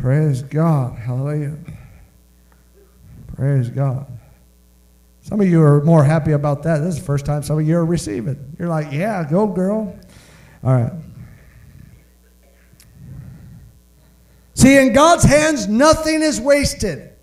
Praise 0.00 0.42
God. 0.42 0.98
Hallelujah. 0.98 1.56
Praise 3.36 3.70
God. 3.70 4.06
Some 5.20 5.40
of 5.40 5.46
you 5.46 5.62
are 5.62 5.80
more 5.84 6.02
happy 6.02 6.32
about 6.32 6.64
that. 6.64 6.78
This 6.78 6.94
is 6.94 7.00
the 7.00 7.06
first 7.06 7.24
time 7.24 7.44
some 7.44 7.58
of 7.58 7.66
you 7.66 7.76
are 7.76 7.84
receiving. 7.84 8.56
You're 8.58 8.68
like, 8.68 8.92
yeah, 8.92 9.24
go, 9.30 9.46
girl. 9.46 9.96
All 10.64 10.74
right. 10.74 10.92
See, 14.54 14.76
in 14.76 14.92
God's 14.92 15.22
hands, 15.22 15.68
nothing 15.68 16.20
is 16.20 16.40
wasted. 16.40 17.13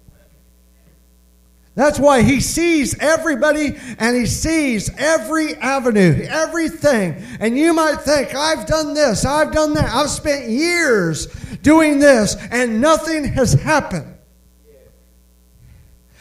That's 1.73 1.99
why 1.99 2.21
he 2.21 2.41
sees 2.41 2.97
everybody 2.99 3.77
and 3.97 4.15
he 4.15 4.25
sees 4.25 4.89
every 4.97 5.55
avenue, 5.55 6.25
everything. 6.29 7.15
And 7.39 7.57
you 7.57 7.73
might 7.73 8.01
think, 8.01 8.35
I've 8.35 8.65
done 8.65 8.93
this, 8.93 9.23
I've 9.23 9.53
done 9.53 9.73
that, 9.75 9.89
I've 9.93 10.09
spent 10.09 10.49
years 10.49 11.27
doing 11.61 11.99
this, 11.99 12.35
and 12.51 12.81
nothing 12.81 13.23
has 13.23 13.53
happened. 13.53 14.07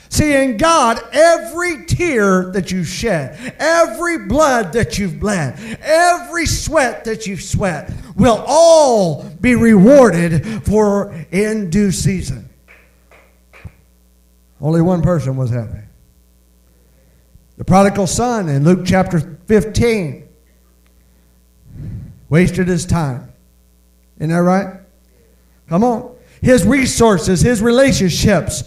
See, 0.09 0.35
in 0.35 0.57
God, 0.57 1.01
every 1.13 1.87
tear 1.87 2.51
that 2.51 2.73
you 2.73 2.83
shed, 2.83 3.55
every 3.59 4.19
blood 4.27 4.73
that 4.73 4.99
you've 4.99 5.21
bled, 5.21 5.79
every 5.81 6.47
sweat 6.47 7.05
that 7.05 7.29
you've 7.29 7.43
sweat 7.43 7.93
will 8.17 8.43
all 8.47 9.25
be 9.41 9.55
rewarded 9.55 10.65
for 10.65 11.15
in 11.31 11.71
due 11.71 11.93
season. 11.93 12.50
Only 14.61 14.83
one 14.83 15.03
person 15.03 15.37
was 15.37 15.51
happy. 15.51 15.81
The 17.57 17.65
prodigal 17.65 18.07
son 18.07 18.49
in 18.49 18.65
Luke 18.65 18.81
chapter 18.85 19.39
15 19.47 20.29
wasted 22.29 22.69
his 22.69 22.87
time. 22.87 23.33
Isn't 24.19 24.31
that 24.31 24.37
right? 24.37 24.81
Come 25.69 25.85
on. 25.85 26.15
His 26.41 26.65
resources, 26.65 27.41
his 27.41 27.61
relationships, 27.61 28.65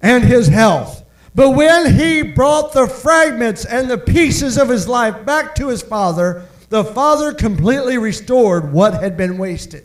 and 0.00 0.22
his 0.24 0.46
health. 0.46 1.04
But 1.34 1.50
when 1.50 1.94
he 1.94 2.22
brought 2.22 2.72
the 2.72 2.86
fragments 2.86 3.64
and 3.64 3.90
the 3.90 3.98
pieces 3.98 4.56
of 4.58 4.68
his 4.68 4.88
life 4.88 5.24
back 5.24 5.54
to 5.56 5.68
his 5.68 5.82
father, 5.82 6.46
the 6.68 6.84
father 6.84 7.32
completely 7.32 7.98
restored 7.98 8.72
what 8.72 8.94
had 9.02 9.16
been 9.16 9.38
wasted. 9.38 9.84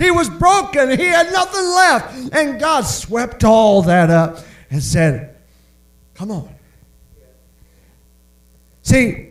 He 0.00 0.10
was 0.10 0.30
broken. 0.30 0.98
He 0.98 1.06
had 1.06 1.30
nothing 1.30 1.64
left. 1.64 2.34
And 2.34 2.58
God 2.58 2.82
swept 2.82 3.44
all 3.44 3.82
that 3.82 4.08
up 4.08 4.38
and 4.70 4.82
said, 4.82 5.36
Come 6.14 6.30
on. 6.30 6.48
See, 8.82 9.28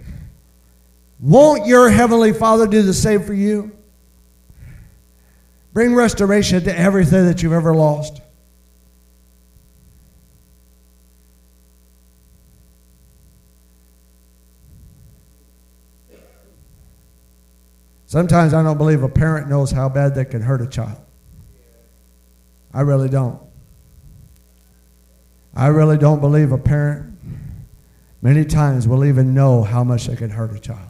won't 1.20 1.66
your 1.66 1.90
Heavenly 1.90 2.34
Father 2.34 2.68
do 2.68 2.84
the 2.84 2.94
same 2.94 3.24
for 3.24 3.34
you? 3.34 3.72
Bring 5.74 5.96
restoration 5.96 6.64
to 6.64 6.78
everything 6.78 7.26
that 7.26 7.42
you've 7.42 7.52
ever 7.54 7.76
lost. 7.76 8.22
Sometimes 18.10 18.56
I 18.56 18.64
don't 18.64 18.80
believe 18.80 19.04
a 19.04 19.08
parent 19.08 19.50
knows 19.50 19.70
how 19.70 19.88
bad 19.88 20.16
they 20.16 20.26
can 20.26 20.42
hurt 20.42 20.62
a 20.62 20.66
child. 20.66 20.98
I 22.74 22.82
really 22.82 23.08
don't. 23.08 23.40
I 25.56 25.68
really 25.68 25.96
don't 25.96 26.20
believe 26.20 26.52
a 26.52 26.58
parent 26.58 27.20
many 28.20 28.46
times 28.46 28.88
will 28.88 29.06
even 29.06 29.36
know 29.36 29.62
how 29.62 29.84
much 29.84 30.08
they 30.08 30.16
can 30.16 30.32
hurt 30.32 30.52
a 30.56 30.60
child. 30.60 30.90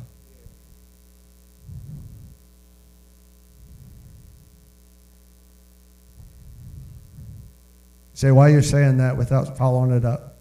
Say, 8.13 8.31
why 8.31 8.49
are 8.49 8.53
you 8.53 8.61
saying 8.61 8.95
that 8.99 9.17
without 9.17 9.57
following 9.57 9.91
it 9.91 10.05
up? 10.05 10.37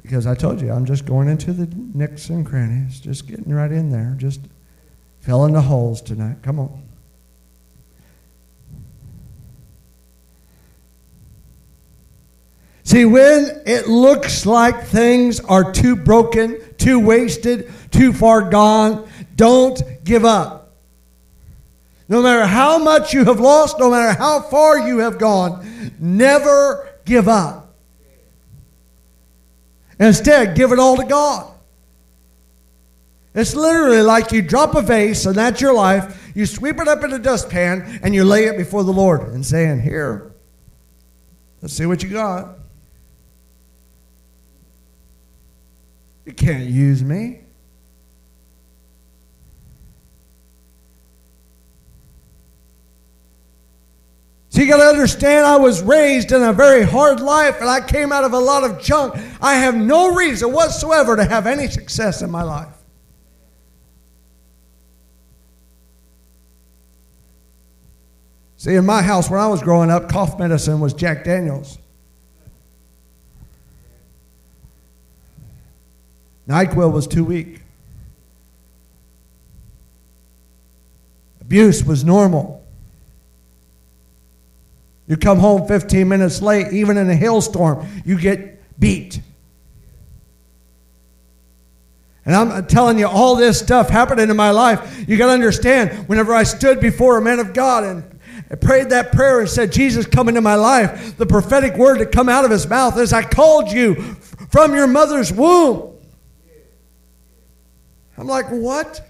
Because 0.00 0.26
I 0.26 0.34
told 0.34 0.62
you, 0.62 0.72
I'm 0.72 0.86
just 0.86 1.04
going 1.04 1.28
into 1.28 1.52
the 1.52 1.66
nicks 1.76 2.30
and 2.30 2.46
crannies, 2.46 3.00
just 3.00 3.28
getting 3.28 3.52
right 3.52 3.70
in 3.70 3.90
there, 3.90 4.14
just 4.16 4.40
Fill 5.24 5.46
in 5.46 5.54
the 5.54 5.62
holes 5.62 6.02
tonight. 6.02 6.42
Come 6.42 6.60
on. 6.60 6.82
See, 12.82 13.06
when 13.06 13.62
it 13.64 13.88
looks 13.88 14.44
like 14.44 14.84
things 14.84 15.40
are 15.40 15.72
too 15.72 15.96
broken, 15.96 16.60
too 16.76 17.00
wasted, 17.00 17.72
too 17.90 18.12
far 18.12 18.50
gone, 18.50 19.08
don't 19.34 19.82
give 20.04 20.26
up. 20.26 20.74
No 22.06 22.20
matter 22.20 22.44
how 22.46 22.76
much 22.76 23.14
you 23.14 23.24
have 23.24 23.40
lost, 23.40 23.78
no 23.78 23.90
matter 23.90 24.12
how 24.12 24.42
far 24.42 24.86
you 24.86 24.98
have 24.98 25.18
gone, 25.18 25.94
never 25.98 26.86
give 27.06 27.28
up. 27.28 27.74
Instead, 29.98 30.54
give 30.54 30.70
it 30.70 30.78
all 30.78 30.98
to 30.98 31.04
God. 31.04 31.53
It's 33.34 33.54
literally 33.56 34.00
like 34.00 34.30
you 34.30 34.42
drop 34.42 34.76
a 34.76 34.82
vase, 34.82 35.26
and 35.26 35.34
that's 35.34 35.60
your 35.60 35.74
life. 35.74 36.32
You 36.36 36.46
sweep 36.46 36.78
it 36.78 36.86
up 36.86 37.02
in 37.02 37.12
a 37.12 37.18
dustpan, 37.18 38.00
and 38.02 38.14
you 38.14 38.24
lay 38.24 38.44
it 38.44 38.56
before 38.56 38.84
the 38.84 38.92
Lord 38.92 39.22
and 39.22 39.44
saying, 39.44 39.82
Here, 39.82 40.32
let's 41.60 41.74
see 41.74 41.86
what 41.86 42.02
you 42.02 42.10
got. 42.10 42.58
You 46.24 46.32
can't 46.32 46.64
use 46.64 47.02
me. 47.02 47.40
So 54.48 54.60
you 54.62 54.68
got 54.68 54.76
to 54.76 54.84
understand, 54.84 55.44
I 55.44 55.56
was 55.56 55.82
raised 55.82 56.30
in 56.30 56.40
a 56.40 56.52
very 56.52 56.84
hard 56.84 57.18
life 57.18 57.60
and 57.60 57.68
I 57.68 57.80
came 57.80 58.12
out 58.12 58.22
of 58.22 58.34
a 58.34 58.38
lot 58.38 58.62
of 58.62 58.80
junk. 58.80 59.16
I 59.42 59.56
have 59.56 59.74
no 59.74 60.14
reason 60.14 60.52
whatsoever 60.52 61.16
to 61.16 61.24
have 61.24 61.48
any 61.48 61.66
success 61.66 62.22
in 62.22 62.30
my 62.30 62.44
life. 62.44 62.73
See, 68.64 68.76
in 68.76 68.86
my 68.86 69.02
house 69.02 69.28
when 69.28 69.38
I 69.38 69.46
was 69.46 69.60
growing 69.60 69.90
up, 69.90 70.08
cough 70.08 70.38
medicine 70.38 70.80
was 70.80 70.94
Jack 70.94 71.22
Daniels. 71.22 71.76
NyQuil 76.48 76.90
was 76.90 77.06
too 77.06 77.24
weak. 77.24 77.60
Abuse 81.42 81.84
was 81.84 82.06
normal. 82.06 82.64
You 85.08 85.18
come 85.18 85.40
home 85.40 85.68
15 85.68 86.08
minutes 86.08 86.40
late, 86.40 86.72
even 86.72 86.96
in 86.96 87.10
a 87.10 87.14
hailstorm, 87.14 87.86
you 88.06 88.18
get 88.18 88.80
beat. 88.80 89.20
And 92.24 92.34
I'm 92.34 92.66
telling 92.66 92.98
you, 92.98 93.08
all 93.08 93.36
this 93.36 93.58
stuff 93.58 93.90
happening 93.90 94.30
in 94.30 94.36
my 94.38 94.52
life. 94.52 95.04
You 95.06 95.18
got 95.18 95.26
to 95.26 95.32
understand, 95.32 96.08
whenever 96.08 96.32
I 96.32 96.44
stood 96.44 96.80
before 96.80 97.18
a 97.18 97.20
man 97.20 97.40
of 97.40 97.52
God 97.52 97.84
and 97.84 98.13
I 98.50 98.56
prayed 98.56 98.90
that 98.90 99.12
prayer 99.12 99.40
and 99.40 99.48
said, 99.48 99.72
Jesus, 99.72 100.06
come 100.06 100.28
into 100.28 100.40
my 100.40 100.54
life, 100.54 101.16
the 101.16 101.26
prophetic 101.26 101.76
word 101.76 101.98
to 101.98 102.06
come 102.06 102.28
out 102.28 102.44
of 102.44 102.50
his 102.50 102.68
mouth 102.68 102.98
is, 102.98 103.12
I 103.12 103.22
called 103.22 103.72
you 103.72 103.94
from 104.50 104.74
your 104.74 104.86
mother's 104.86 105.32
womb. 105.32 105.94
I'm 108.16 108.26
like, 108.26 108.46
what? 108.50 109.00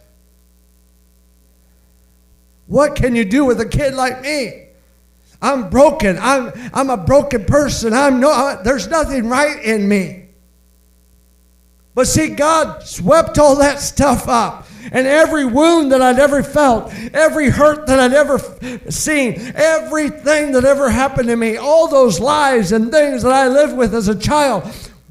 What 2.67 2.95
can 2.95 3.15
you 3.15 3.25
do 3.25 3.45
with 3.45 3.61
a 3.61 3.69
kid 3.69 3.95
like 3.95 4.23
me? 4.23 4.69
I'm 5.43 5.69
broken. 5.69 6.17
I'm, 6.19 6.53
I'm 6.73 6.89
a 6.89 6.97
broken 6.97 7.45
person. 7.45 7.93
I'm 7.93 8.21
no, 8.21 8.61
there's 8.65 8.89
nothing 8.89 9.29
right 9.29 9.63
in 9.63 9.87
me. 9.87 10.29
But 11.95 12.07
see, 12.07 12.29
God 12.29 12.83
swept 12.83 13.39
all 13.39 13.57
that 13.57 13.79
stuff 13.81 14.27
up. 14.27 14.67
And 14.93 15.07
every 15.07 15.45
wound 15.45 15.93
that 15.93 16.03
I'd 16.03 16.19
ever 16.19 16.43
felt, 16.43 16.93
every 17.15 17.51
hurt 17.51 17.87
that 17.87 17.99
I'd 17.99 18.13
ever 18.13 18.39
seen, 18.91 19.53
everything 19.55 20.53
that 20.53 20.65
ever 20.65 20.91
happened 20.91 21.29
to 21.29 21.37
me, 21.37 21.57
all 21.57 21.89
those 21.89 22.21
lies 22.21 22.73
and 22.73 22.91
things 22.91 23.23
that 23.23 23.33
I 23.33 23.49
lived 23.49 23.77
with 23.77 23.95
as 23.95 24.09
a 24.09 24.19
child, 24.19 24.65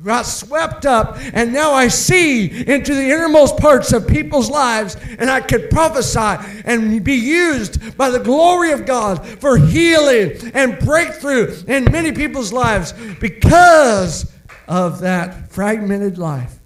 got 0.04 0.26
swept 0.26 0.86
up, 0.86 1.18
and 1.34 1.54
now 1.54 1.72
I 1.72 1.88
see 1.88 2.48
into 2.68 2.94
the 2.94 3.06
innermost 3.06 3.58
parts 3.58 3.94
of 3.94 4.08
people's 4.08 4.50
lives, 4.50 4.98
and 5.18 5.30
I 5.30 5.40
could 5.40 5.70
prophesy 5.70 6.62
and 6.66 7.04
be 7.04 7.16
used 7.16 7.98
by 7.98 8.10
the 8.10 8.20
glory 8.20 8.72
of 8.72 8.86
God 8.86 9.26
for 9.26 9.58
healing 9.58 10.52
and 10.54 10.78
breakthrough 10.80 11.56
in 11.68 11.86
many 11.86 12.12
people's 12.12 12.52
lives 12.52 12.94
because 13.20 14.32
of 14.68 15.00
that 15.02 15.52
fragmented 15.52 16.18
life. 16.18 16.60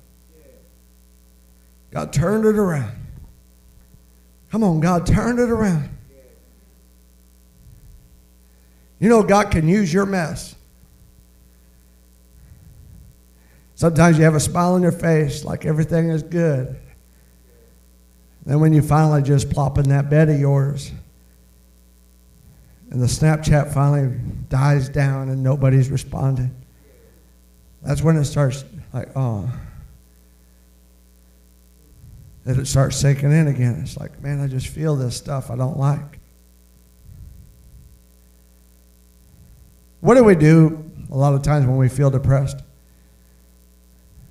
God 1.92 2.12
turned 2.12 2.46
it 2.46 2.58
around. 2.58 2.97
Come 4.52 4.64
on, 4.64 4.80
God 4.80 5.06
turned 5.06 5.40
it 5.40 5.50
around. 5.50 5.90
You 9.00 9.10
know, 9.10 9.24
God 9.24 9.52
can 9.52 9.68
use 9.68 9.94
your 9.94 10.06
mess. 10.06 10.56
Sometimes 13.76 14.18
you 14.18 14.24
have 14.24 14.34
a 14.34 14.40
smile 14.40 14.74
on 14.74 14.82
your 14.82 14.92
face 14.92 15.46
like 15.46 15.66
everything 15.66 16.10
is 16.10 16.24
good. 16.24 16.80
Then 18.46 18.60
when 18.60 18.74
you 18.74 18.82
finally 18.82 19.22
just 19.22 19.52
plop 19.52 19.78
in 19.78 19.90
that 19.90 20.10
bed 20.10 20.30
of 20.30 20.40
yours 20.40 20.92
and 22.90 23.02
the 23.02 23.06
Snapchat 23.06 23.74
finally 23.74 24.18
dies 24.50 24.90
down 24.90 25.30
and 25.30 25.44
nobody's 25.44 25.92
responding, 25.92 26.56
that's 27.84 28.02
when 28.02 28.16
it 28.18 28.26
starts 28.26 28.64
like, 28.94 29.10
oh. 29.16 29.52
Then 32.48 32.62
it 32.62 32.66
starts 32.66 32.96
sinking 32.96 33.34
in 33.34 33.48
again. 33.48 33.82
It's 33.84 33.98
like, 33.98 34.24
man, 34.24 34.40
I 34.40 34.48
just 34.48 34.68
feel 34.68 34.96
this 34.96 35.18
stuff 35.18 35.52
I 35.52 35.58
don't 35.58 35.78
like. 35.78 36.20
What 40.00 40.16
do 40.16 40.24
we 40.24 40.34
do 40.34 40.90
a 41.12 41.18
lot 41.18 41.34
of 41.34 41.42
times 41.42 41.68
when 41.68 41.76
we 41.76 41.90
feel 41.90 42.10
depressed? 42.10 42.62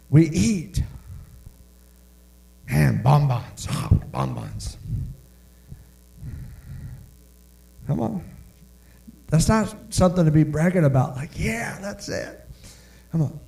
we 0.08 0.30
eat. 0.30 0.82
And 2.70 3.02
bonbons, 3.02 3.68
oh, 3.70 4.00
bonbons. 4.10 4.78
Come 7.86 8.00
on. 8.00 8.24
That's 9.28 9.46
not 9.46 9.76
something 9.90 10.24
to 10.24 10.30
be 10.30 10.42
bragging 10.42 10.84
about. 10.84 11.16
Like, 11.16 11.38
yeah, 11.38 11.78
that's 11.82 12.08
it. 12.08 12.48
Come 13.12 13.22
on. 13.22 13.40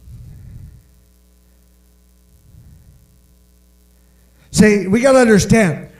See, 4.50 4.86
we 4.86 5.00
got 5.00 5.12
to 5.12 5.18
understand. 5.18 5.90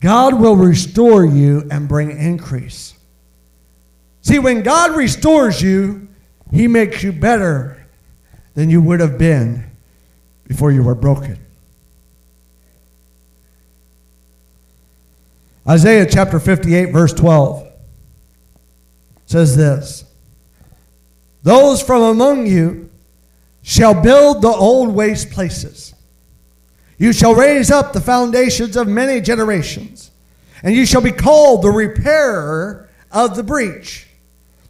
God 0.00 0.38
will 0.38 0.56
restore 0.56 1.24
you 1.24 1.66
and 1.70 1.88
bring 1.88 2.10
increase. 2.10 2.94
See, 4.20 4.38
when 4.38 4.62
God 4.62 4.96
restores 4.96 5.62
you, 5.62 6.08
He 6.52 6.68
makes 6.68 7.02
you 7.02 7.10
better 7.10 7.86
than 8.54 8.68
you 8.68 8.82
would 8.82 9.00
have 9.00 9.18
been 9.18 9.64
before 10.46 10.70
you 10.70 10.82
were 10.82 10.94
broken. 10.94 11.38
Isaiah 15.66 16.06
chapter 16.06 16.38
58, 16.38 16.92
verse 16.92 17.14
12 17.14 17.66
says 19.24 19.56
this 19.56 20.04
Those 21.44 21.80
from 21.80 22.02
among 22.02 22.46
you 22.46 22.90
shall 23.62 23.94
build 23.94 24.42
the 24.42 24.48
old 24.48 24.92
waste 24.92 25.30
places. 25.30 25.94
You 26.98 27.12
shall 27.12 27.34
raise 27.34 27.70
up 27.70 27.92
the 27.92 28.00
foundations 28.00 28.76
of 28.76 28.88
many 28.88 29.20
generations, 29.20 30.10
and 30.64 30.74
you 30.74 30.84
shall 30.84 31.00
be 31.00 31.12
called 31.12 31.62
the 31.62 31.70
repairer 31.70 32.88
of 33.12 33.36
the 33.36 33.44
breach 33.44 34.08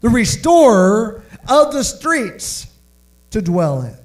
the 0.05 0.11
restorer 0.11 1.23
of 1.49 1.73
the 1.73 1.83
streets 1.83 2.67
to 3.31 3.41
dwell 3.41 3.81
in. 3.81 3.97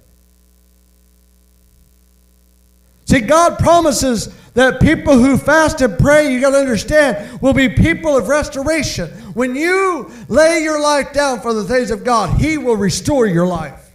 See, 3.10 3.22
God 3.22 3.58
promises 3.58 4.28
that 4.54 4.80
people 4.80 5.18
who 5.18 5.36
fast 5.36 5.82
and 5.82 5.98
pray, 5.98 6.32
you 6.32 6.40
got 6.40 6.52
to 6.52 6.58
understand, 6.58 7.42
will 7.42 7.54
be 7.54 7.68
people 7.68 8.16
of 8.16 8.28
restoration. 8.28 9.10
When 9.34 9.56
you 9.56 10.12
lay 10.28 10.60
your 10.62 10.80
life 10.80 11.12
down 11.12 11.40
for 11.40 11.56
the 11.56 11.64
things 11.64 11.90
of 11.90 12.04
God, 12.04 12.40
He 12.40 12.60
will 12.60 12.76
restore 12.76 13.26
your 13.26 13.48
life. 13.48 13.90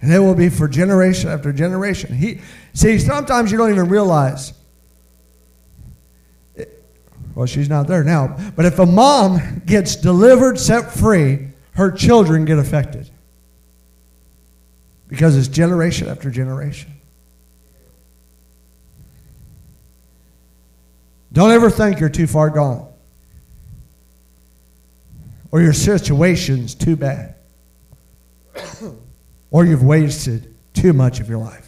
And 0.00 0.12
it 0.12 0.18
will 0.18 0.34
be 0.34 0.48
for 0.48 0.66
generation 0.66 1.30
after 1.30 1.52
generation. 1.52 2.16
He, 2.16 2.40
see, 2.72 2.98
sometimes 2.98 3.52
you 3.52 3.58
don't 3.58 3.70
even 3.70 3.88
realize. 3.88 4.54
Well, 7.34 7.46
she's 7.46 7.68
not 7.68 7.86
there 7.86 8.04
now. 8.04 8.36
But 8.54 8.64
if 8.64 8.78
a 8.78 8.86
mom 8.86 9.62
gets 9.66 9.96
delivered, 9.96 10.58
set 10.58 10.92
free, 10.92 11.48
her 11.72 11.90
children 11.90 12.44
get 12.44 12.58
affected. 12.58 13.10
Because 15.08 15.36
it's 15.36 15.48
generation 15.48 16.08
after 16.08 16.30
generation. 16.30 16.92
Don't 21.32 21.50
ever 21.50 21.68
think 21.68 21.98
you're 21.98 22.08
too 22.08 22.28
far 22.28 22.48
gone 22.48 22.88
or 25.50 25.60
your 25.60 25.72
situation's 25.72 26.76
too 26.76 26.94
bad 26.94 27.34
or 29.50 29.64
you've 29.64 29.82
wasted 29.82 30.54
too 30.74 30.92
much 30.92 31.18
of 31.18 31.28
your 31.28 31.38
life. 31.38 31.63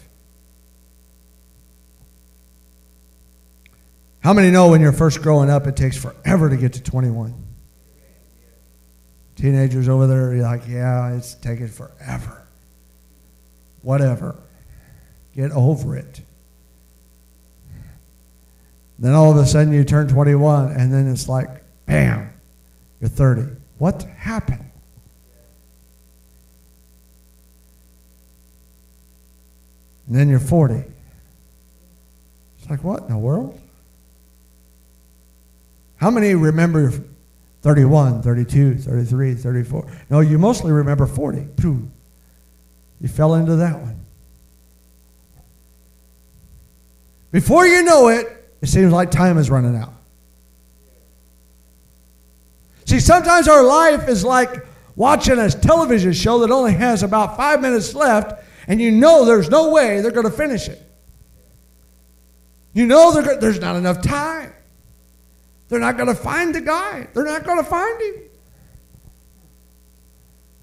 How 4.27 4.33
many 4.33 4.51
know 4.51 4.71
when 4.71 4.81
you're 4.81 4.91
first 4.91 5.23
growing 5.23 5.51
up, 5.51 5.69
it 5.69 5.77
takes 5.77 5.97
forever 5.97 6.51
to 6.51 6.57
get 6.57 6.73
to 6.73 6.83
21? 6.83 7.33
Teenagers 9.37 9.89
over 9.89 10.09
there 10.09 10.33
are 10.33 10.37
like, 10.39 10.63
yeah, 10.67 11.15
it's 11.15 11.37
taking 11.37 11.69
forever. 11.69 12.45
Whatever. 13.83 14.35
Get 15.33 15.53
over 15.53 15.95
it. 15.95 16.23
Then 18.99 19.13
all 19.13 19.31
of 19.31 19.37
a 19.37 19.47
sudden 19.47 19.73
you 19.73 19.85
turn 19.85 20.09
21, 20.09 20.73
and 20.73 20.93
then 20.93 21.07
it's 21.07 21.29
like, 21.29 21.63
bam, 21.87 22.35
you're 23.01 23.09
30. 23.09 23.43
What 23.79 24.03
happened? 24.03 24.73
And 30.09 30.17
then 30.17 30.29
you're 30.29 30.41
40. 30.41 30.83
It's 32.59 32.69
like, 32.69 32.83
what 32.83 33.03
in 33.03 33.09
the 33.11 33.19
world? 33.19 33.61
How 35.97 36.11
many 36.11 36.35
remember 36.35 36.93
31, 37.63 38.23
32, 38.23 38.79
33, 38.79 39.35
34? 39.35 39.91
No, 40.11 40.21
you 40.21 40.39
mostly 40.39 40.73
remember 40.73 41.07
40. 41.07 41.49
You 43.01 43.09
fell 43.09 43.35
into 43.35 43.57
that 43.57 43.79
one. 43.79 44.07
Before 47.31 47.67
you 47.67 47.83
know 47.83 48.09
it, 48.09 48.27
it 48.63 48.69
seems 48.69 48.93
like 48.93 49.11
time 49.11 49.37
is 49.37 49.51
running 49.51 49.77
out. 49.77 49.93
See, 52.87 53.01
sometimes 53.01 53.49
our 53.49 53.65
life 53.65 54.09
is 54.09 54.25
like 54.25 54.65
watching 54.95 55.39
a 55.39 55.51
television 55.51 56.13
show 56.13 56.39
that 56.39 56.51
only 56.51 56.73
has 56.73 57.03
about 57.03 57.37
five 57.37 57.61
minutes 57.61 57.95
left, 57.95 58.43
and 58.69 58.81
you 58.81 58.91
know 58.91 59.25
there's 59.25 59.51
no 59.51 59.71
way 59.71 60.01
they're 60.01 60.13
going 60.13 60.25
to 60.25 60.33
finish 60.33 60.69
it. 60.69 60.83
You 62.73 62.87
know 62.87 63.13
there's 63.41 63.61
not 63.61 63.77
enough 63.77 64.03
time. 64.03 64.53
They're 65.69 65.81
not 65.81 65.97
going 65.97 66.09
to 66.09 66.15
find 66.15 66.55
the 66.55 66.61
guy, 66.61 67.09
they're 67.13 67.25
not 67.25 67.45
going 67.45 67.59
to 67.59 67.69
find 67.69 68.01
him. 68.01 68.15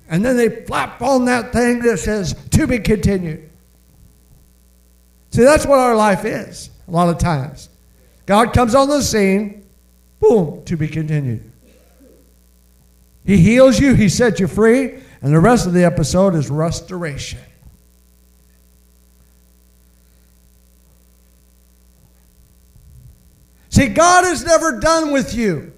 And 0.09 0.23
then 0.23 0.37
they 0.37 0.65
flap 0.65 1.01
on 1.01 1.25
that 1.25 1.53
thing 1.53 1.79
that 1.79 1.97
says, 1.97 2.35
to 2.51 2.67
be 2.67 2.79
continued. 2.79 3.49
See, 5.31 5.43
that's 5.43 5.65
what 5.65 5.79
our 5.79 5.95
life 5.95 6.25
is 6.25 6.69
a 6.87 6.91
lot 6.91 7.09
of 7.09 7.17
times. 7.17 7.69
God 8.25 8.53
comes 8.53 8.75
on 8.75 8.89
the 8.89 9.01
scene, 9.01 9.65
boom, 10.19 10.63
to 10.65 10.77
be 10.77 10.87
continued. 10.87 11.51
He 13.25 13.37
heals 13.37 13.79
you, 13.79 13.95
He 13.95 14.09
sets 14.09 14.39
you 14.39 14.47
free, 14.47 14.99
and 15.21 15.33
the 15.33 15.39
rest 15.39 15.65
of 15.65 15.73
the 15.73 15.83
episode 15.85 16.35
is 16.35 16.49
restoration. 16.49 17.39
See, 23.84 23.89
God 23.89 24.26
is 24.26 24.46
never 24.46 24.80
done 24.80 25.12
with 25.12 25.36
you. 25.36 25.74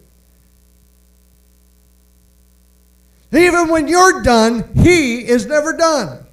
Even 3.32 3.70
when 3.70 3.88
you're 3.88 4.22
done, 4.22 4.70
He 4.76 5.28
is 5.28 5.48
never 5.48 5.74
done. 5.74 6.24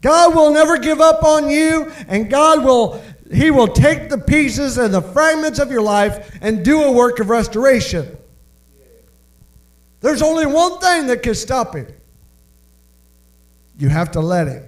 God 0.00 0.34
will 0.36 0.52
never 0.52 0.78
give 0.78 1.00
up 1.00 1.24
on 1.24 1.50
you, 1.50 1.90
and 2.06 2.30
God 2.30 2.64
will 2.64 3.02
he 3.32 3.50
will 3.50 3.68
take 3.68 4.10
the 4.10 4.18
pieces 4.18 4.76
and 4.76 4.92
the 4.92 5.00
fragments 5.00 5.58
of 5.58 5.70
your 5.70 5.80
life 5.80 6.38
and 6.42 6.62
do 6.62 6.82
a 6.82 6.92
work 6.92 7.18
of 7.18 7.30
restoration. 7.30 8.16
There's 10.00 10.20
only 10.20 10.44
one 10.44 10.78
thing 10.80 11.06
that 11.06 11.22
can 11.22 11.34
stop 11.34 11.74
him. 11.74 11.86
You 13.78 13.88
have 13.88 14.10
to 14.12 14.20
let 14.20 14.48
him. 14.48 14.64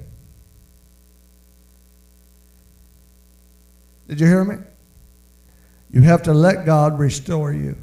Did 4.08 4.20
you 4.20 4.26
hear 4.26 4.44
me? 4.44 4.56
You 5.94 6.00
have 6.00 6.24
to 6.24 6.34
let 6.34 6.66
God 6.66 6.98
restore 6.98 7.52
you. 7.52 7.76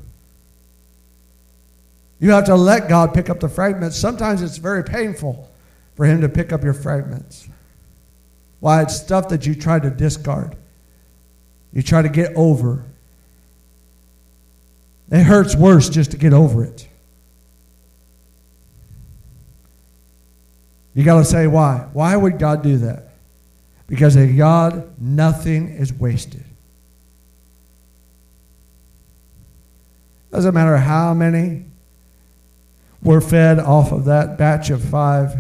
You 2.20 2.32
have 2.32 2.44
to 2.48 2.56
let 2.56 2.90
God 2.90 3.14
pick 3.14 3.30
up 3.30 3.40
the 3.40 3.48
fragments. 3.48 3.96
Sometimes 3.96 4.42
it's 4.42 4.58
very 4.58 4.84
painful 4.84 5.50
for 5.96 6.06
Him 6.06 6.20
to 6.20 6.28
pick 6.28 6.52
up 6.52 6.62
your 6.62 6.74
fragments. 6.74 7.48
Why? 8.60 8.82
It's 8.82 8.98
stuff 8.98 9.30
that 9.30 9.46
you 9.46 9.56
try 9.56 9.80
to 9.80 9.90
discard. 9.90 10.58
You 11.72 11.82
try 11.82 12.02
to 12.02 12.10
get 12.10 12.36
over. 12.36 12.84
It 15.10 15.24
hurts 15.24 15.56
worse 15.56 15.88
just 15.88 16.12
to 16.12 16.18
get 16.18 16.34
over 16.34 16.66
it. 16.66 16.90
You 20.94 21.06
got 21.06 21.20
to 21.20 21.26
say 21.26 21.48
why. 21.48 21.88
Why 21.94 22.14
would 22.18 22.40
God 22.40 22.62
do 22.62 22.76
that? 22.80 23.14
Because 23.88 24.18
in 24.18 24.36
God, 24.36 25.00
nothing 25.00 25.70
is 25.70 25.94
wasted. 25.94 26.44
Doesn't 30.32 30.54
matter 30.54 30.78
how 30.78 31.14
many 31.14 31.66
were 33.04 33.22
fed 33.22 33.60
off 33.60 33.92
of 33.92 34.06
that 34.06 34.38
batch 34.38 34.70
of 34.70 34.84
five 34.84 35.36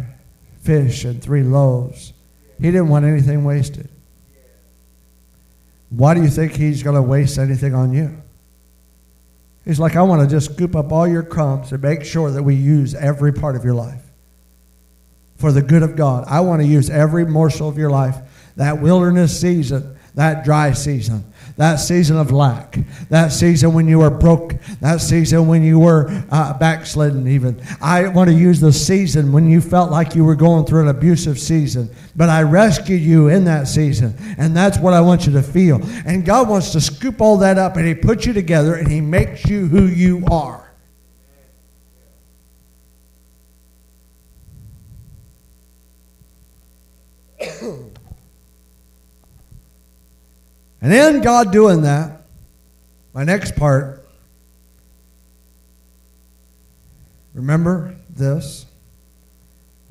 fish 0.61 1.05
and 1.05 1.21
three 1.21 1.43
loaves. 1.43 2.13
He 2.59 2.67
didn't 2.67 2.89
want 2.89 3.05
anything 3.05 3.43
wasted. 3.43 3.89
Why 5.89 6.13
do 6.13 6.21
you 6.21 6.29
think 6.29 6.53
he's 6.53 6.83
going 6.83 6.95
to 6.95 7.01
waste 7.01 7.37
anything 7.37 7.73
on 7.73 7.93
you? 7.93 8.21
He's 9.65 9.79
like, 9.79 9.95
I 9.95 10.01
want 10.01 10.21
to 10.21 10.27
just 10.27 10.53
scoop 10.53 10.75
up 10.75 10.91
all 10.91 11.07
your 11.07 11.23
crumbs 11.23 11.71
and 11.71 11.81
make 11.81 12.03
sure 12.03 12.31
that 12.31 12.43
we 12.43 12.55
use 12.55 12.95
every 12.95 13.31
part 13.31 13.55
of 13.55 13.63
your 13.63 13.73
life 13.73 14.01
for 15.35 15.51
the 15.51 15.61
good 15.61 15.83
of 15.83 15.95
God. 15.95 16.23
I 16.27 16.39
want 16.41 16.61
to 16.61 16.67
use 16.67 16.89
every 16.89 17.25
morsel 17.25 17.67
of 17.67 17.77
your 17.77 17.89
life. 17.89 18.15
That 18.55 18.81
wilderness 18.81 19.39
season, 19.39 19.97
that 20.15 20.43
dry 20.43 20.73
season, 20.73 21.30
that 21.57 21.75
season 21.75 22.17
of 22.17 22.31
lack, 22.31 22.79
that 23.09 23.29
season 23.29 23.73
when 23.73 23.87
you 23.87 23.99
were 23.99 24.09
broke, 24.09 24.55
that 24.79 25.01
season 25.01 25.47
when 25.47 25.63
you 25.63 25.79
were 25.79 26.23
uh, 26.31 26.57
backslidden, 26.57 27.27
even. 27.27 27.61
I 27.81 28.07
want 28.07 28.29
to 28.29 28.35
use 28.35 28.59
the 28.59 28.73
season 28.73 29.31
when 29.31 29.49
you 29.49 29.61
felt 29.61 29.91
like 29.91 30.15
you 30.15 30.23
were 30.23 30.35
going 30.35 30.65
through 30.65 30.81
an 30.81 30.87
abusive 30.87 31.39
season, 31.39 31.89
but 32.15 32.29
I 32.29 32.43
rescued 32.43 33.01
you 33.01 33.27
in 33.29 33.45
that 33.45 33.67
season, 33.67 34.15
and 34.37 34.55
that's 34.55 34.77
what 34.77 34.93
I 34.93 35.01
want 35.01 35.25
you 35.25 35.33
to 35.33 35.43
feel. 35.43 35.79
And 36.05 36.25
God 36.25 36.49
wants 36.49 36.71
to 36.71 36.81
scoop 36.81 37.21
all 37.21 37.37
that 37.37 37.57
up, 37.57 37.77
and 37.77 37.87
He 37.87 37.95
puts 37.95 38.25
you 38.25 38.33
together, 38.33 38.75
and 38.75 38.87
He 38.91 39.01
makes 39.01 39.45
you 39.45 39.67
who 39.67 39.85
you 39.85 40.23
are. 40.31 40.60
And 50.81 50.91
then 50.91 51.21
God 51.21 51.51
doing 51.51 51.83
that, 51.83 52.23
my 53.13 53.23
next 53.23 53.55
part, 53.55 54.05
remember 57.33 57.95
this, 58.09 58.65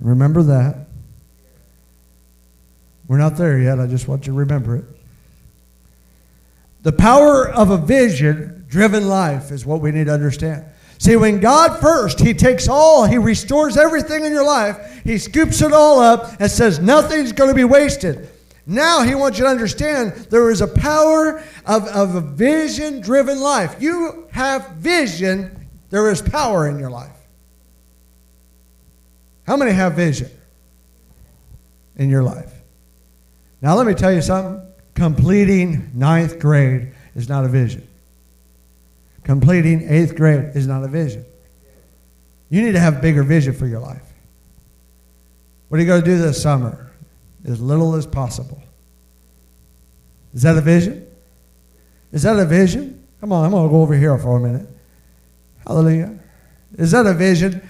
remember 0.00 0.42
that. 0.42 0.86
We're 3.06 3.18
not 3.18 3.36
there 3.36 3.58
yet. 3.58 3.80
I 3.80 3.86
just 3.86 4.06
want 4.06 4.26
you 4.26 4.32
to 4.32 4.38
remember 4.38 4.76
it. 4.76 4.84
The 6.82 6.92
power 6.92 7.48
of 7.48 7.70
a 7.70 7.76
vision 7.76 8.64
driven 8.68 9.08
life 9.08 9.50
is 9.50 9.66
what 9.66 9.80
we 9.80 9.90
need 9.90 10.06
to 10.06 10.14
understand. 10.14 10.64
See, 10.98 11.16
when 11.16 11.40
God 11.40 11.80
first, 11.80 12.20
He 12.20 12.34
takes 12.34 12.68
all, 12.68 13.04
He 13.06 13.18
restores 13.18 13.76
everything 13.76 14.24
in 14.24 14.32
your 14.32 14.44
life, 14.44 15.02
He 15.02 15.18
scoops 15.18 15.60
it 15.60 15.72
all 15.72 15.98
up 15.98 16.40
and 16.40 16.50
says 16.50 16.78
nothing's 16.78 17.32
going 17.32 17.48
to 17.48 17.54
be 17.54 17.64
wasted. 17.64 18.28
Now 18.70 19.02
he 19.02 19.16
wants 19.16 19.36
you 19.36 19.46
to 19.46 19.50
understand 19.50 20.12
there 20.30 20.48
is 20.48 20.60
a 20.60 20.68
power 20.68 21.42
of, 21.66 21.88
of 21.88 22.14
a 22.14 22.20
vision 22.20 23.00
driven 23.00 23.40
life. 23.40 23.74
You 23.80 24.28
have 24.30 24.76
vision, 24.76 25.68
there 25.90 26.08
is 26.08 26.22
power 26.22 26.68
in 26.68 26.78
your 26.78 26.88
life. 26.88 27.16
How 29.44 29.56
many 29.56 29.72
have 29.72 29.94
vision 29.94 30.30
in 31.96 32.10
your 32.10 32.22
life? 32.22 32.52
Now, 33.60 33.74
let 33.74 33.88
me 33.88 33.94
tell 33.94 34.12
you 34.12 34.22
something. 34.22 34.64
Completing 34.94 35.90
ninth 35.92 36.38
grade 36.38 36.92
is 37.16 37.28
not 37.28 37.44
a 37.44 37.48
vision. 37.48 37.88
Completing 39.24 39.88
eighth 39.88 40.14
grade 40.14 40.54
is 40.54 40.68
not 40.68 40.84
a 40.84 40.88
vision. 40.88 41.24
You 42.50 42.62
need 42.62 42.72
to 42.72 42.80
have 42.80 42.98
a 42.98 43.00
bigger 43.00 43.24
vision 43.24 43.52
for 43.52 43.66
your 43.66 43.80
life. 43.80 44.06
What 45.68 45.78
are 45.78 45.80
you 45.80 45.88
going 45.88 46.02
to 46.02 46.06
do 46.06 46.18
this 46.18 46.40
summer? 46.40 46.89
As 47.44 47.60
little 47.60 47.94
as 47.94 48.06
possible. 48.06 48.62
Is 50.34 50.42
that 50.42 50.56
a 50.56 50.60
vision? 50.60 51.06
Is 52.12 52.22
that 52.22 52.38
a 52.38 52.44
vision? 52.44 53.06
Come 53.20 53.32
on, 53.32 53.44
I'm 53.44 53.50
going 53.50 53.64
to 53.64 53.70
go 53.70 53.82
over 53.82 53.94
here 53.94 54.16
for 54.18 54.36
a 54.36 54.40
minute. 54.40 54.68
Hallelujah. 55.66 56.18
Is 56.76 56.92
that 56.92 57.06
a 57.06 57.14
vision? 57.14 57.66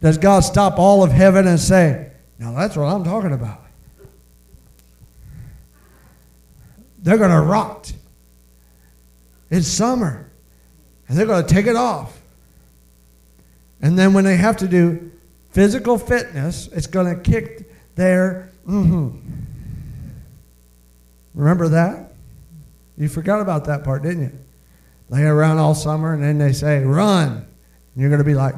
Does 0.00 0.18
God 0.18 0.40
stop 0.40 0.78
all 0.78 1.02
of 1.02 1.10
heaven 1.10 1.46
and 1.46 1.58
say, 1.58 2.12
Now 2.38 2.52
that's 2.52 2.76
what 2.76 2.84
I'm 2.84 3.04
talking 3.04 3.32
about? 3.32 3.60
They're 6.98 7.18
going 7.18 7.30
to 7.30 7.40
rot. 7.40 7.92
It's 9.50 9.68
summer. 9.68 10.30
And 11.08 11.18
they're 11.18 11.26
going 11.26 11.44
to 11.44 11.54
take 11.54 11.66
it 11.66 11.76
off. 11.76 12.20
And 13.82 13.98
then 13.98 14.14
when 14.14 14.24
they 14.24 14.36
have 14.36 14.56
to 14.58 14.68
do 14.68 15.12
physical 15.50 15.98
fitness, 15.98 16.68
it's 16.72 16.86
going 16.86 17.14
to 17.14 17.20
kick 17.20 17.70
their 17.94 18.50
Mm-hmm. 18.66 19.18
Remember 21.34 21.68
that? 21.68 22.12
You 22.96 23.08
forgot 23.08 23.40
about 23.40 23.64
that 23.66 23.84
part, 23.84 24.02
didn't 24.02 24.22
you? 24.22 24.32
Lay 25.10 25.22
around 25.22 25.58
all 25.58 25.74
summer 25.74 26.14
and 26.14 26.22
then 26.22 26.38
they 26.38 26.52
say, 26.52 26.82
run. 26.82 27.32
And 27.32 27.46
you're 27.96 28.08
going 28.08 28.20
to 28.20 28.24
be 28.24 28.34
like, 28.34 28.54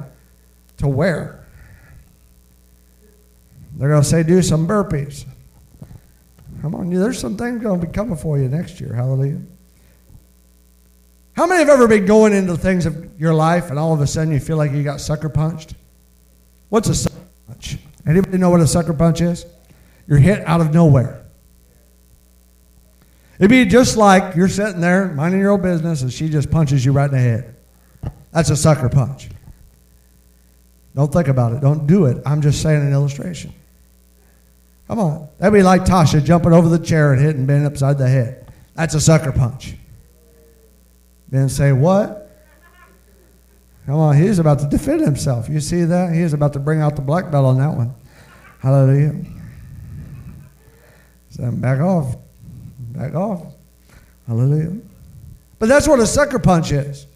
to 0.78 0.88
where? 0.88 1.44
They're 3.76 3.88
going 3.88 4.02
to 4.02 4.08
say, 4.08 4.22
do 4.22 4.42
some 4.42 4.66
burpees. 4.66 5.24
Come 6.62 6.74
on, 6.74 6.90
there's 6.90 7.18
some 7.18 7.36
things 7.36 7.62
going 7.62 7.80
to 7.80 7.86
be 7.86 7.92
coming 7.92 8.16
for 8.16 8.38
you 8.38 8.48
next 8.48 8.80
year. 8.80 8.94
Hallelujah. 8.94 9.40
How 11.34 11.46
many 11.46 11.60
have 11.60 11.68
ever 11.68 11.86
been 11.86 12.06
going 12.06 12.32
into 12.32 12.56
things 12.56 12.86
of 12.86 13.20
your 13.20 13.34
life 13.34 13.68
and 13.68 13.78
all 13.78 13.92
of 13.92 14.00
a 14.00 14.06
sudden 14.06 14.32
you 14.32 14.40
feel 14.40 14.56
like 14.56 14.72
you 14.72 14.82
got 14.82 15.00
sucker 15.00 15.28
punched? 15.28 15.74
What's 16.70 16.88
a 16.88 16.94
sucker 16.94 17.16
punch? 17.46 17.78
Anybody 18.06 18.38
know 18.38 18.48
what 18.48 18.60
a 18.60 18.66
sucker 18.66 18.94
punch 18.94 19.20
is? 19.20 19.44
You're 20.06 20.18
hit 20.18 20.46
out 20.46 20.60
of 20.60 20.72
nowhere. 20.72 21.24
It'd 23.38 23.50
be 23.50 23.64
just 23.66 23.96
like 23.96 24.34
you're 24.34 24.48
sitting 24.48 24.80
there 24.80 25.08
minding 25.08 25.40
your 25.40 25.50
own 25.50 25.60
business 25.60 26.02
and 26.02 26.12
she 26.12 26.28
just 26.28 26.50
punches 26.50 26.84
you 26.84 26.92
right 26.92 27.06
in 27.06 27.10
the 27.10 27.18
head. 27.18 27.54
That's 28.32 28.50
a 28.50 28.56
sucker 28.56 28.88
punch. 28.88 29.28
Don't 30.94 31.12
think 31.12 31.28
about 31.28 31.52
it. 31.52 31.60
Don't 31.60 31.86
do 31.86 32.06
it. 32.06 32.22
I'm 32.24 32.40
just 32.40 32.62
saying 32.62 32.80
an 32.80 32.92
illustration. 32.92 33.52
Come 34.88 34.98
on. 34.98 35.28
That'd 35.38 35.52
be 35.52 35.62
like 35.62 35.82
Tasha 35.84 36.24
jumping 36.24 36.52
over 36.52 36.68
the 36.68 36.78
chair 36.78 37.12
and 37.12 37.20
hitting 37.20 37.44
Ben 37.44 37.66
upside 37.66 37.98
the 37.98 38.08
head. 38.08 38.50
That's 38.74 38.94
a 38.94 39.00
sucker 39.00 39.32
punch. 39.32 39.74
Ben 41.28 41.48
say, 41.48 41.72
What? 41.72 42.22
Come 43.86 43.96
on, 43.96 44.16
he's 44.16 44.40
about 44.40 44.58
to 44.60 44.66
defend 44.66 45.02
himself. 45.02 45.48
You 45.48 45.60
see 45.60 45.84
that? 45.84 46.12
He 46.12 46.20
is 46.20 46.32
about 46.32 46.52
to 46.54 46.58
bring 46.58 46.80
out 46.80 46.96
the 46.96 47.02
black 47.02 47.30
belt 47.30 47.46
on 47.46 47.58
that 47.58 47.72
one. 47.72 47.94
Hallelujah. 48.58 49.14
So 51.36 51.50
back 51.50 51.80
off. 51.80 52.16
Back 52.94 53.14
off. 53.14 53.42
Hallelujah. 54.26 54.78
But 55.58 55.68
that's 55.68 55.86
what 55.86 56.00
a 56.00 56.06
sucker 56.06 56.38
punch 56.38 56.72
is. 56.72 57.06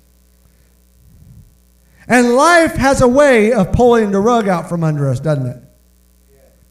And 2.07 2.35
life 2.35 2.75
has 2.75 3.01
a 3.01 3.09
way 3.09 3.53
of 3.53 3.73
pulling 3.73 4.11
the 4.11 4.21
rug 4.21 4.47
out 4.47 4.69
from 4.69 4.85
under 4.85 5.09
us, 5.09 5.21
doesn't 5.21 5.47
it? 5.47 5.63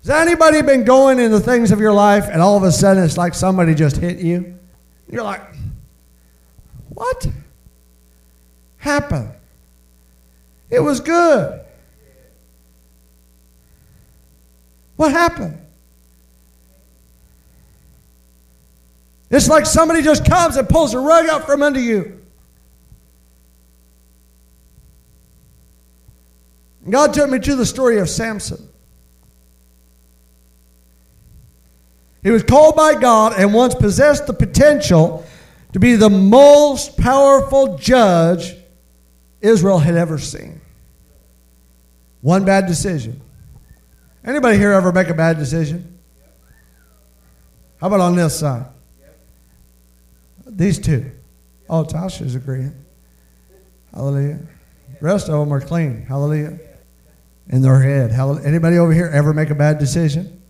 Has 0.02 0.10
anybody 0.12 0.62
been 0.62 0.84
going 0.84 1.20
in 1.20 1.32
the 1.32 1.40
things 1.40 1.72
of 1.72 1.80
your 1.80 1.94
life 1.94 2.26
and 2.32 2.42
all 2.42 2.56
of 2.56 2.64
a 2.64 2.72
sudden 2.72 3.04
it's 3.04 3.18
like 3.18 3.34
somebody 3.34 3.74
just 3.74 3.98
hit 3.98 4.20
you? 4.20 4.58
You're 5.10 5.24
like, 5.24 5.42
what 6.90 7.28
happened? 8.78 9.32
It 10.70 10.82
was 10.82 11.00
good. 11.00 11.62
What 14.98 15.12
happened? 15.12 15.58
It's 19.30 19.48
like 19.48 19.66
somebody 19.66 20.02
just 20.02 20.26
comes 20.26 20.56
and 20.56 20.68
pulls 20.68 20.94
a 20.94 21.00
rug 21.00 21.28
out 21.28 21.46
from 21.46 21.62
under 21.62 21.80
you. 21.80 22.20
God 26.90 27.14
took 27.14 27.30
me 27.30 27.40
to 27.40 27.56
the 27.56 27.66
story 27.66 28.00
of 28.00 28.10
Samson. 28.10 28.68
He 32.24 32.32
was 32.32 32.44
called 32.44 32.76
by 32.76 32.96
God 32.96 33.34
and 33.38 33.54
once 33.54 33.76
possessed 33.76 34.28
the 34.28 34.34
potential 34.34 35.26
to 35.74 35.80
be 35.80 35.96
the 35.96 36.10
most 36.10 36.98
powerful 36.98 37.78
judge 37.78 38.56
Israel 39.42 39.78
had 39.78 39.96
ever 39.96 40.18
seen. 40.18 40.60
One 42.22 42.44
bad 42.44 42.66
decision. 42.66 43.22
Anybody 44.26 44.58
here 44.58 44.72
ever 44.74 44.92
make 44.92 45.08
a 45.08 45.14
bad 45.14 45.38
decision? 45.38 46.00
How 47.80 47.88
about 47.88 48.02
on 48.02 48.16
this 48.16 48.38
side? 48.38 48.66
These 50.60 50.80
two. 50.80 51.10
Oh, 51.70 51.86
Tasha's 51.86 52.36
agreeing. 52.36 52.76
Hallelujah. 53.94 54.40
The 55.00 55.06
rest 55.06 55.30
of 55.30 55.40
them 55.40 55.54
are 55.54 55.62
clean. 55.62 56.02
Hallelujah. 56.02 56.60
In 57.48 57.62
their 57.62 57.82
head. 57.82 58.12
Hallelujah. 58.12 58.46
Anybody 58.46 58.78
over 58.78 58.92
here 58.92 59.08
ever 59.08 59.34
make 59.34 59.52
a 59.52 59.56
bad 59.56 59.80
decision? 59.80 60.42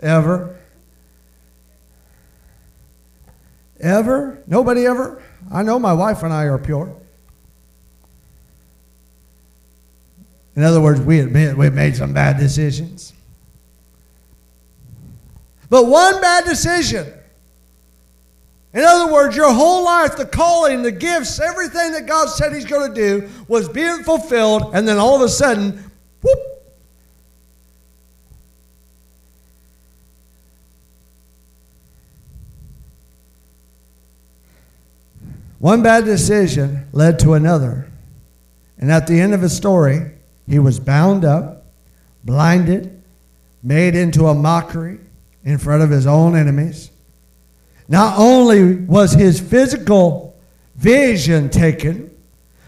Ever? 0.00 0.58
Ever? 3.78 4.42
Nobody 4.48 4.86
ever? 4.86 5.22
I 5.52 5.62
know 5.62 5.78
my 5.78 5.92
wife 5.92 6.24
and 6.24 6.32
I 6.32 6.46
are 6.46 6.58
pure. 6.58 6.96
In 10.56 10.64
other 10.64 10.80
words, 10.80 11.00
we 11.00 11.20
admit 11.20 11.56
we've 11.56 11.72
made 11.72 11.94
some 11.94 12.12
bad 12.12 12.38
decisions. 12.38 13.12
But 15.68 15.86
one 15.86 16.20
bad 16.20 16.44
decision. 16.44 17.12
In 18.72 18.84
other 18.84 19.10
words, 19.12 19.34
your 19.34 19.52
whole 19.52 19.84
life, 19.84 20.16
the 20.16 20.26
calling, 20.26 20.82
the 20.82 20.92
gifts, 20.92 21.40
everything 21.40 21.92
that 21.92 22.06
God 22.06 22.28
said 22.28 22.52
He's 22.52 22.66
going 22.66 22.92
to 22.92 22.94
do 22.94 23.28
was 23.48 23.68
being 23.68 24.04
fulfilled, 24.04 24.74
and 24.74 24.86
then 24.86 24.98
all 24.98 25.16
of 25.16 25.22
a 25.22 25.28
sudden, 25.28 25.90
whoop, 26.22 26.38
One 35.58 35.82
bad 35.82 36.04
decision 36.04 36.86
led 36.92 37.18
to 37.20 37.32
another. 37.32 37.90
And 38.78 38.92
at 38.92 39.06
the 39.06 39.18
end 39.18 39.32
of 39.32 39.40
his 39.40 39.56
story, 39.56 40.12
he 40.46 40.58
was 40.58 40.78
bound 40.78 41.24
up, 41.24 41.64
blinded, 42.22 43.02
made 43.62 43.96
into 43.96 44.26
a 44.26 44.34
mockery 44.34 45.00
in 45.46 45.58
front 45.58 45.80
of 45.80 45.90
his 45.90 46.06
own 46.06 46.36
enemies. 46.36 46.90
Not 47.88 48.18
only 48.18 48.74
was 48.74 49.12
his 49.12 49.40
physical 49.40 50.36
vision 50.74 51.48
taken, 51.48 52.10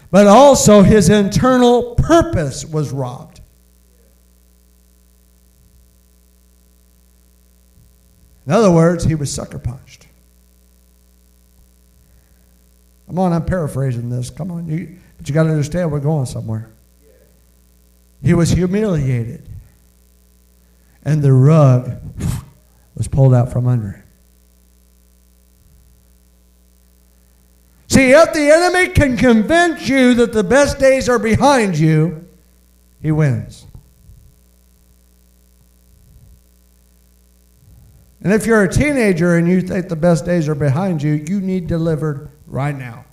but 0.09 0.25
also 0.25 0.81
his 0.81 1.09
internal 1.09 1.93
purpose 1.95 2.65
was 2.65 2.91
robbed. 2.91 3.41
In 8.47 8.53
other 8.53 8.71
words, 8.71 9.03
he 9.03 9.13
was 9.13 9.31
sucker 9.31 9.59
punched. 9.59 10.07
Come 13.07 13.19
on, 13.19 13.33
I'm 13.33 13.45
paraphrasing 13.45 14.09
this. 14.09 14.29
Come 14.29 14.51
on, 14.51 14.67
you, 14.67 14.97
but 15.17 15.27
you 15.27 15.35
got 15.35 15.43
to 15.43 15.49
understand 15.49 15.91
we're 15.91 15.99
going 15.99 16.25
somewhere. 16.25 16.71
He 18.23 18.33
was 18.33 18.51
humiliated, 18.51 19.47
and 21.03 21.21
the 21.21 21.33
rug 21.33 22.01
was 22.99 23.07
pulled 23.07 23.33
out 23.33 23.51
from 23.51 23.65
under 23.65 23.91
him. 23.91 24.03
See, 27.87 28.11
if 28.11 28.33
the 28.33 28.51
enemy 28.51 28.93
can 28.93 29.17
convince 29.17 29.87
you 29.87 30.13
that 30.15 30.33
the 30.33 30.43
best 30.43 30.77
days 30.77 31.09
are 31.09 31.17
behind 31.17 31.79
you, 31.79 32.27
he 33.01 33.11
wins. 33.11 33.65
And 38.21 38.33
if 38.33 38.45
you're 38.45 38.63
a 38.63 38.71
teenager 38.71 39.37
and 39.37 39.47
you 39.47 39.61
think 39.61 39.87
the 39.87 39.95
best 39.95 40.25
days 40.25 40.49
are 40.49 40.55
behind 40.55 41.01
you, 41.01 41.13
you 41.13 41.39
need 41.39 41.67
delivered 41.67 42.29
right 42.47 42.75
now. 42.75 43.05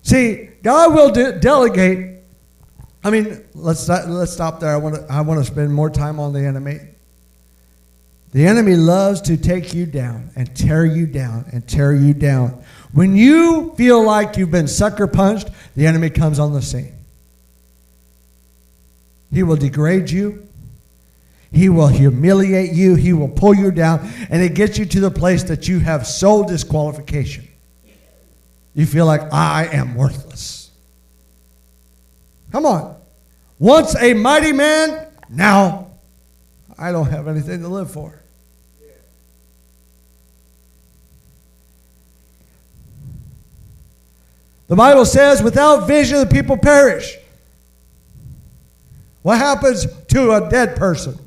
See, 0.00 0.48
God 0.62 0.94
will 0.94 1.10
de- 1.10 1.38
delegate. 1.38 2.15
I 3.06 3.10
mean, 3.10 3.44
let's 3.54 3.88
let's 3.88 4.32
stop 4.32 4.58
there. 4.58 4.70
I 4.70 4.78
want 4.78 4.96
to 4.96 5.06
I 5.08 5.20
want 5.20 5.38
to 5.38 5.44
spend 5.44 5.72
more 5.72 5.88
time 5.88 6.18
on 6.18 6.32
the 6.32 6.40
enemy. 6.40 6.80
The 8.32 8.44
enemy 8.44 8.74
loves 8.74 9.20
to 9.22 9.36
take 9.36 9.72
you 9.72 9.86
down 9.86 10.30
and 10.34 10.56
tear 10.56 10.84
you 10.84 11.06
down 11.06 11.44
and 11.52 11.66
tear 11.68 11.94
you 11.94 12.14
down. 12.14 12.64
When 12.90 13.14
you 13.16 13.72
feel 13.76 14.04
like 14.04 14.36
you've 14.36 14.50
been 14.50 14.66
sucker 14.66 15.06
punched, 15.06 15.50
the 15.76 15.86
enemy 15.86 16.10
comes 16.10 16.40
on 16.40 16.52
the 16.52 16.60
scene. 16.60 16.94
He 19.30 19.44
will 19.44 19.56
degrade 19.56 20.10
you. 20.10 20.48
He 21.52 21.68
will 21.68 21.86
humiliate 21.86 22.72
you. 22.72 22.96
He 22.96 23.12
will 23.12 23.28
pull 23.28 23.54
you 23.54 23.70
down. 23.70 24.00
And 24.30 24.42
it 24.42 24.54
gets 24.54 24.78
you 24.78 24.84
to 24.84 24.98
the 24.98 25.12
place 25.12 25.44
that 25.44 25.68
you 25.68 25.78
have 25.78 26.08
soul 26.08 26.42
disqualification. 26.42 27.46
You 28.74 28.84
feel 28.84 29.06
like, 29.06 29.32
I 29.32 29.66
am 29.66 29.94
worthless. 29.94 30.72
Come 32.50 32.66
on. 32.66 32.95
Once 33.58 33.96
a 33.96 34.12
mighty 34.14 34.52
man, 34.52 35.06
now 35.28 35.90
I 36.78 36.92
don't 36.92 37.08
have 37.08 37.26
anything 37.26 37.62
to 37.62 37.68
live 37.68 37.90
for. 37.90 38.22
The 44.68 44.76
Bible 44.76 45.04
says, 45.04 45.42
without 45.42 45.86
vision, 45.86 46.18
the 46.18 46.26
people 46.26 46.56
perish. 46.56 47.16
What 49.22 49.38
happens 49.38 49.86
to 50.08 50.32
a 50.32 50.50
dead 50.50 50.76
person? 50.76 51.18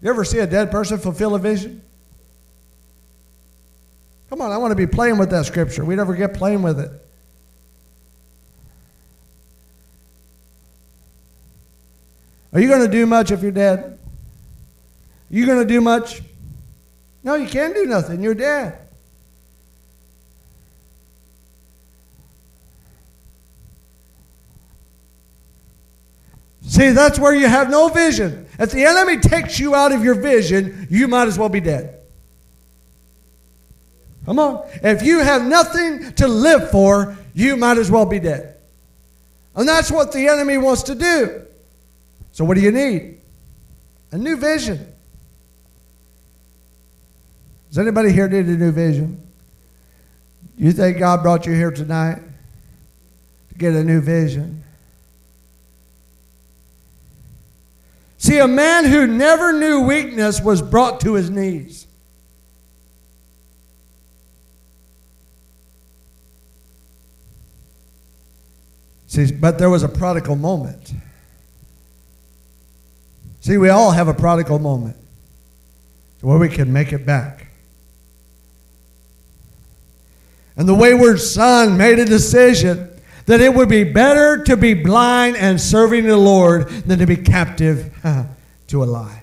You 0.00 0.10
ever 0.10 0.24
see 0.24 0.38
a 0.38 0.46
dead 0.46 0.70
person 0.70 0.98
fulfill 0.98 1.34
a 1.34 1.38
vision? 1.38 1.82
Come 4.30 4.40
on, 4.40 4.52
I 4.52 4.58
want 4.58 4.72
to 4.72 4.76
be 4.76 4.86
playing 4.86 5.18
with 5.18 5.30
that 5.30 5.46
scripture. 5.46 5.84
We 5.84 5.96
never 5.96 6.14
get 6.14 6.34
playing 6.34 6.62
with 6.62 6.80
it. 6.80 6.90
Are 12.56 12.60
you 12.60 12.68
going 12.68 12.80
to 12.80 12.88
do 12.88 13.04
much 13.04 13.30
if 13.32 13.42
you're 13.42 13.52
dead? 13.52 13.80
Are 13.80 13.98
You 15.28 15.44
going 15.44 15.58
to 15.58 15.66
do 15.66 15.82
much? 15.82 16.22
No, 17.22 17.34
you 17.34 17.46
can't 17.46 17.74
do 17.74 17.84
nothing. 17.84 18.22
You're 18.22 18.34
dead. 18.34 18.78
See, 26.62 26.92
that's 26.92 27.18
where 27.18 27.34
you 27.34 27.46
have 27.46 27.68
no 27.68 27.88
vision. 27.90 28.48
If 28.58 28.70
the 28.70 28.86
enemy 28.86 29.18
takes 29.18 29.60
you 29.60 29.74
out 29.74 29.92
of 29.92 30.02
your 30.02 30.14
vision, 30.14 30.86
you 30.88 31.08
might 31.08 31.28
as 31.28 31.38
well 31.38 31.50
be 31.50 31.60
dead. 31.60 32.00
Come 34.24 34.38
on. 34.38 34.66
If 34.82 35.02
you 35.02 35.18
have 35.18 35.46
nothing 35.46 36.14
to 36.14 36.26
live 36.26 36.70
for, 36.70 37.18
you 37.34 37.58
might 37.58 37.76
as 37.76 37.90
well 37.90 38.06
be 38.06 38.18
dead. 38.18 38.56
And 39.54 39.68
that's 39.68 39.90
what 39.90 40.10
the 40.12 40.28
enemy 40.28 40.56
wants 40.56 40.84
to 40.84 40.94
do. 40.94 41.45
So, 42.36 42.44
what 42.44 42.58
do 42.58 42.60
you 42.60 42.70
need? 42.70 43.16
A 44.12 44.18
new 44.18 44.36
vision. 44.36 44.92
Does 47.70 47.78
anybody 47.78 48.12
here 48.12 48.28
need 48.28 48.44
a 48.44 48.58
new 48.58 48.72
vision? 48.72 49.26
You 50.58 50.70
think 50.72 50.98
God 50.98 51.22
brought 51.22 51.46
you 51.46 51.54
here 51.54 51.70
tonight 51.70 52.20
to 53.48 53.54
get 53.54 53.72
a 53.72 53.82
new 53.82 54.02
vision? 54.02 54.62
See, 58.18 58.36
a 58.36 58.46
man 58.46 58.84
who 58.84 59.06
never 59.06 59.54
knew 59.54 59.80
weakness 59.80 60.38
was 60.38 60.60
brought 60.60 61.00
to 61.00 61.14
his 61.14 61.30
knees. 61.30 61.86
See, 69.06 69.32
but 69.32 69.58
there 69.58 69.70
was 69.70 69.82
a 69.82 69.88
prodigal 69.88 70.36
moment. 70.36 70.92
See, 73.46 73.58
we 73.58 73.68
all 73.68 73.92
have 73.92 74.08
a 74.08 74.12
prodigal 74.12 74.58
moment 74.58 74.96
where 76.20 76.36
we 76.36 76.48
can 76.48 76.72
make 76.72 76.92
it 76.92 77.06
back. 77.06 77.46
And 80.56 80.68
the 80.68 80.74
wayward 80.74 81.20
son 81.20 81.76
made 81.76 82.00
a 82.00 82.04
decision 82.04 82.90
that 83.26 83.40
it 83.40 83.54
would 83.54 83.68
be 83.68 83.84
better 83.84 84.42
to 84.42 84.56
be 84.56 84.74
blind 84.74 85.36
and 85.36 85.60
serving 85.60 86.06
the 86.06 86.16
Lord 86.16 86.68
than 86.68 86.98
to 86.98 87.06
be 87.06 87.16
captive 87.16 87.94
uh, 88.02 88.24
to 88.66 88.82
a 88.82 88.86
lie. 88.86 89.22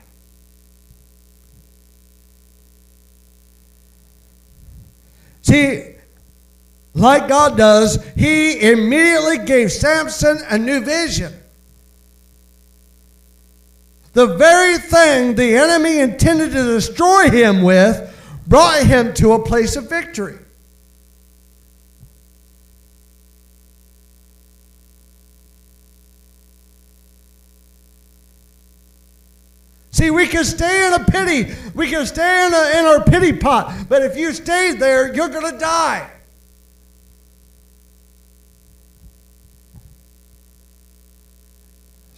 See, 5.41 5.95
like 6.93 7.27
God 7.27 7.57
does, 7.57 8.01
He 8.15 8.71
immediately 8.71 9.39
gave 9.39 9.69
Samson 9.69 10.39
a 10.49 10.57
new 10.57 10.79
vision. 10.79 11.42
The 14.13 14.27
very 14.27 14.77
thing 14.77 15.35
the 15.35 15.55
enemy 15.57 15.99
intended 15.99 16.51
to 16.51 16.63
destroy 16.63 17.29
him 17.29 17.63
with 17.63 18.09
brought 18.47 18.83
him 18.83 19.13
to 19.15 19.33
a 19.33 19.43
place 19.43 19.75
of 19.75 19.89
victory. 19.89 20.37
See, 29.89 30.11
we 30.11 30.27
can 30.27 30.43
stay 30.43 30.87
in 30.87 30.93
a 30.93 31.05
pity. 31.05 31.55
We 31.73 31.89
can 31.89 32.05
stay 32.05 32.47
in, 32.47 32.53
a, 32.53 32.79
in 32.79 32.85
our 32.85 33.03
pity 33.03 33.31
pot. 33.31 33.85
But 33.87 34.01
if 34.01 34.17
you 34.17 34.33
stay 34.33 34.73
there, 34.73 35.13
you're 35.13 35.29
going 35.29 35.51
to 35.51 35.57
die. 35.57 36.09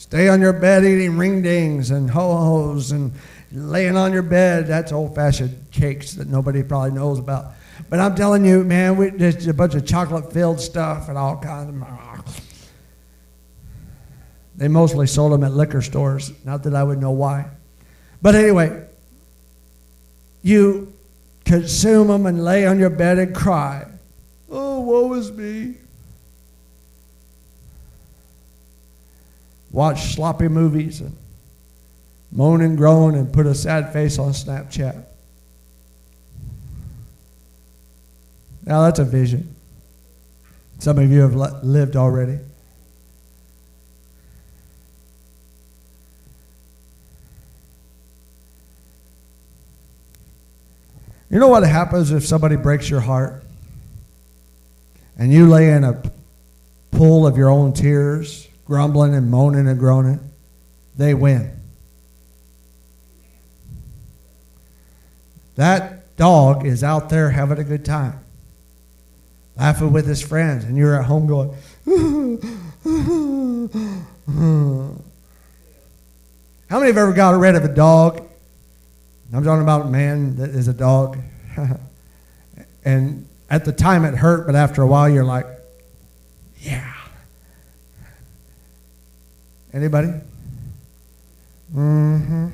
Stay 0.05 0.29
on 0.29 0.39
your 0.39 0.53
bed 0.53 0.85
eating 0.85 1.17
ring 1.17 1.41
dings 1.41 1.89
and 1.89 2.11
ho 2.11 2.37
hos 2.37 2.91
and 2.91 3.11
laying 3.51 3.97
on 3.97 4.13
your 4.13 4.21
bed. 4.21 4.67
That's 4.67 4.91
old 4.91 5.15
fashioned 5.15 5.71
cakes 5.71 6.13
that 6.13 6.27
nobody 6.27 6.61
probably 6.61 6.91
knows 6.91 7.17
about. 7.17 7.53
But 7.89 7.99
I'm 7.99 8.13
telling 8.13 8.45
you, 8.45 8.63
man, 8.63 8.97
we, 8.97 9.09
there's 9.09 9.47
a 9.47 9.53
bunch 9.53 9.73
of 9.73 9.83
chocolate 9.83 10.31
filled 10.31 10.61
stuff 10.61 11.09
and 11.09 11.17
all 11.17 11.37
kinds 11.37 11.69
of. 11.69 12.43
They 14.57 14.67
mostly 14.67 15.07
sold 15.07 15.33
them 15.33 15.43
at 15.43 15.53
liquor 15.53 15.81
stores. 15.81 16.31
Not 16.45 16.63
that 16.63 16.75
I 16.75 16.83
would 16.83 16.99
know 17.01 17.11
why. 17.11 17.49
But 18.21 18.35
anyway, 18.35 18.87
you 20.43 20.93
consume 21.45 22.07
them 22.09 22.27
and 22.27 22.43
lay 22.43 22.67
on 22.67 22.77
your 22.77 22.91
bed 22.91 23.17
and 23.17 23.35
cry. 23.35 23.87
Oh, 24.49 24.81
woe 24.81 25.13
is 25.13 25.31
me. 25.31 25.75
Watch 29.75 30.13
sloppy 30.13 30.47
movies 30.47 31.01
and 31.01 31.13
moan 32.31 32.61
and 32.61 32.77
groan 32.77 33.13
and 33.13 33.33
put 33.33 33.45
a 33.45 33.53
sad 33.53 33.91
face 33.91 34.17
on 34.17 34.31
Snapchat. 34.31 35.03
Now 38.63 38.83
that's 38.83 38.99
a 38.99 39.03
vision. 39.03 39.53
Some 40.79 40.97
of 40.97 41.11
you 41.11 41.19
have 41.19 41.35
lived 41.35 41.97
already. 41.97 42.39
You 51.29 51.39
know 51.39 51.49
what 51.49 51.63
happens 51.63 52.11
if 52.11 52.25
somebody 52.25 52.55
breaks 52.55 52.89
your 52.89 53.01
heart 53.01 53.43
and 55.17 55.33
you 55.33 55.49
lay 55.49 55.69
in 55.69 55.83
a 55.83 56.01
pool 56.91 57.27
of 57.27 57.35
your 57.35 57.49
own 57.49 57.73
tears, 57.73 58.47
grumbling 58.65 59.15
and 59.15 59.29
moaning 59.29 59.67
and 59.67 59.79
groaning? 59.79 60.19
They 60.97 61.13
win. 61.13 61.51
That 65.55 66.15
dog 66.17 66.65
is 66.65 66.83
out 66.83 67.09
there 67.09 67.29
having 67.29 67.59
a 67.59 67.63
good 67.63 67.85
time, 67.85 68.19
laughing 69.55 69.93
with 69.93 70.05
his 70.05 70.21
friends, 70.21 70.65
and 70.65 70.77
you're 70.77 70.99
at 70.99 71.05
home 71.05 71.27
going, 71.27 71.49
How 76.67 76.79
many 76.79 76.87
have 76.87 76.97
ever 76.97 77.13
got 77.13 77.39
rid 77.39 77.55
of 77.55 77.63
a 77.63 77.73
dog 77.73 78.25
I'm 79.33 79.43
talking 79.43 79.63
about 79.63 79.87
a 79.87 79.89
man 79.89 80.37
that 80.37 80.51
is 80.51 80.67
a 80.67 80.73
dog. 80.73 81.17
and 82.85 83.27
at 83.49 83.65
the 83.65 83.71
time 83.71 84.05
it 84.05 84.15
hurt, 84.15 84.45
but 84.45 84.55
after 84.55 84.81
a 84.81 84.87
while 84.87 85.09
you're 85.09 85.25
like, 85.25 85.45
yeah. 86.59 86.94
Anybody? 89.75 90.07
Mm-hmm. 91.75 92.47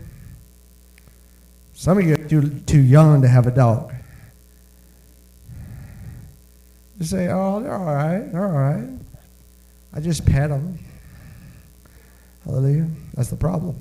Some 1.75 1.99
of 1.99 2.05
you 2.07 2.15
are 2.15 2.27
too, 2.27 2.49
too 2.62 2.81
young 2.81 3.21
to 3.21 3.27
have 3.27 3.45
a 3.45 3.51
dog. 3.51 3.93
You 6.99 7.05
say, 7.05 7.29
oh, 7.29 7.62
they're 7.62 7.75
all 7.75 7.93
right. 7.93 8.31
They're 8.31 8.45
all 8.45 8.51
right. 8.51 8.89
I 9.93 9.99
just 9.99 10.25
pet 10.25 10.49
them. 10.49 10.79
Hallelujah. 12.43 12.88
That's 13.13 13.29
the 13.29 13.36
problem. 13.36 13.75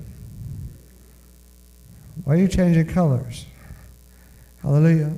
Why 2.23 2.35
are 2.35 2.37
you 2.37 2.47
changing 2.47 2.87
colors? 2.87 3.47
Hallelujah. 4.61 5.13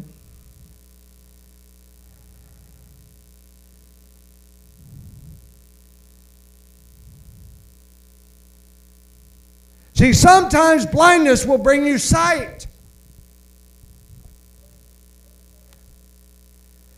See, 10.03 10.11
sometimes 10.11 10.85
blindness 10.85 11.45
will 11.45 11.57
bring 11.57 11.85
you 11.85 11.97
sight. 11.97 12.67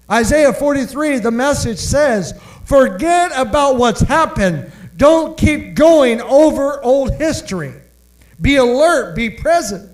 Isaiah 0.10 0.52
43, 0.52 1.20
the 1.20 1.30
message 1.30 1.78
says, 1.78 2.34
Forget 2.64 3.32
about 3.36 3.78
what's 3.78 4.02
happened. 4.02 4.72
Don't 4.98 5.38
keep 5.38 5.76
going 5.76 6.20
over 6.20 6.84
old 6.84 7.14
history. 7.14 7.76
Be 8.42 8.56
alert, 8.56 9.16
be 9.16 9.30
present. 9.30 9.88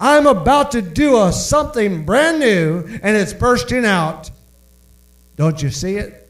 I'm 0.00 0.26
about 0.26 0.70
to 0.70 0.80
do 0.80 1.22
a, 1.22 1.30
something 1.30 2.06
brand 2.06 2.40
new 2.40 2.98
and 3.02 3.14
it's 3.14 3.34
bursting 3.34 3.84
out. 3.84 4.30
Don't 5.36 5.62
you 5.62 5.68
see 5.68 5.96
it? 5.96 6.25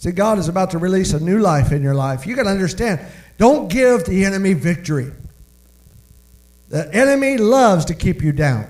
See, 0.00 0.12
God 0.12 0.38
is 0.38 0.48
about 0.48 0.70
to 0.70 0.78
release 0.78 1.12
a 1.12 1.20
new 1.20 1.40
life 1.40 1.72
in 1.72 1.82
your 1.82 1.94
life. 1.94 2.26
You 2.26 2.34
got 2.34 2.44
to 2.44 2.48
understand, 2.48 3.00
don't 3.36 3.68
give 3.68 4.06
the 4.06 4.24
enemy 4.24 4.54
victory. 4.54 5.12
The 6.70 6.88
enemy 6.94 7.36
loves 7.36 7.84
to 7.84 7.94
keep 7.94 8.22
you 8.22 8.32
down. 8.32 8.66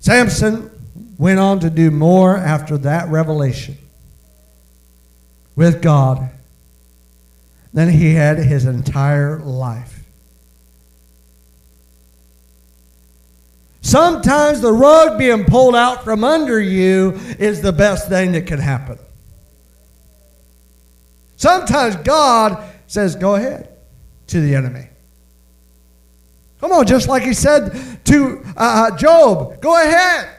Samson 0.00 0.68
went 1.16 1.38
on 1.38 1.60
to 1.60 1.70
do 1.70 1.92
more 1.92 2.36
after 2.36 2.76
that 2.78 3.08
revelation 3.08 3.78
with 5.54 5.80
God 5.80 6.28
than 7.72 7.88
he 7.88 8.14
had 8.14 8.38
his 8.38 8.64
entire 8.64 9.38
life. 9.38 9.95
Sometimes 13.86 14.60
the 14.60 14.72
rug 14.72 15.16
being 15.16 15.44
pulled 15.44 15.76
out 15.76 16.02
from 16.02 16.24
under 16.24 16.60
you 16.60 17.12
is 17.38 17.62
the 17.62 17.72
best 17.72 18.08
thing 18.08 18.32
that 18.32 18.44
can 18.44 18.58
happen. 18.58 18.98
Sometimes 21.36 21.94
God 21.94 22.64
says, 22.88 23.14
Go 23.14 23.36
ahead 23.36 23.68
to 24.26 24.40
the 24.40 24.56
enemy. 24.56 24.88
Come 26.60 26.72
on, 26.72 26.84
just 26.84 27.06
like 27.06 27.22
he 27.22 27.32
said 27.32 28.04
to 28.06 28.42
uh, 28.56 28.90
uh 28.90 28.96
Job, 28.96 29.60
Go 29.60 29.80
ahead. 29.80 30.30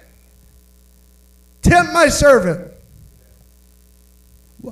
Tempt 1.62 1.93
my 1.93 2.10
servant. 2.10 2.66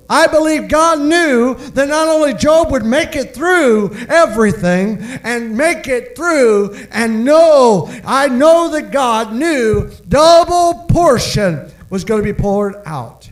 I 0.09 0.27
believe 0.27 0.67
God 0.67 0.99
knew 0.99 1.55
that 1.55 1.87
not 1.87 2.07
only 2.07 2.33
Job 2.33 2.71
would 2.71 2.85
make 2.85 3.15
it 3.15 3.33
through 3.33 3.95
everything 4.07 5.01
and 5.23 5.57
make 5.57 5.87
it 5.87 6.15
through 6.15 6.75
and 6.91 7.25
know, 7.25 7.93
I 8.05 8.27
know 8.27 8.69
that 8.69 8.91
God 8.91 9.33
knew 9.33 9.89
double 10.07 10.85
portion 10.89 11.71
was 11.89 12.03
going 12.03 12.23
to 12.23 12.33
be 12.33 12.37
poured 12.37 12.75
out. 12.85 13.29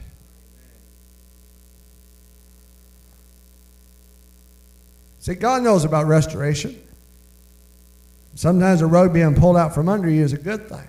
See, 5.19 5.35
God 5.35 5.63
knows 5.63 5.85
about 5.85 6.07
restoration. 6.07 6.77
Sometimes 8.35 8.81
a 8.81 8.87
rug 8.87 9.13
being 9.13 9.35
pulled 9.35 9.55
out 9.55 9.73
from 9.73 9.87
under 9.87 10.09
you 10.09 10.23
is 10.23 10.33
a 10.33 10.37
good 10.37 10.67
thing. 10.67 10.87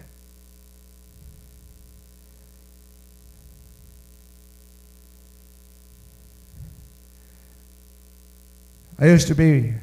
I 8.98 9.06
used 9.06 9.28
to 9.28 9.34
be 9.34 9.74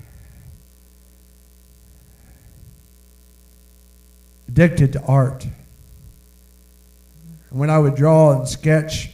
addicted 4.47 4.93
to 4.93 5.01
art. 5.03 5.45
And 7.49 7.59
when 7.59 7.69
I 7.69 7.77
would 7.77 7.95
draw 7.95 8.31
and 8.33 8.47
sketch, 8.47 9.11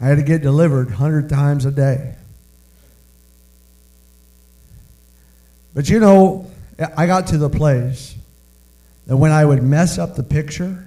I 0.00 0.06
had 0.06 0.16
to 0.16 0.22
get 0.22 0.42
delivered 0.42 0.88
100 0.88 1.28
times 1.28 1.64
a 1.64 1.70
day. 1.70 2.14
But 5.74 5.88
you 5.88 6.00
know, 6.00 6.50
I 6.96 7.06
got 7.06 7.28
to 7.28 7.38
the 7.38 7.50
place 7.50 8.14
that 9.06 9.16
when 9.16 9.30
I 9.30 9.44
would 9.44 9.62
mess 9.62 9.98
up 9.98 10.16
the 10.16 10.22
picture 10.22 10.84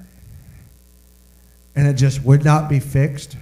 and 1.75 1.87
it 1.87 1.93
just 1.93 2.23
would 2.23 2.43
not 2.43 2.69
be 2.69 2.79
fixed, 2.79 3.37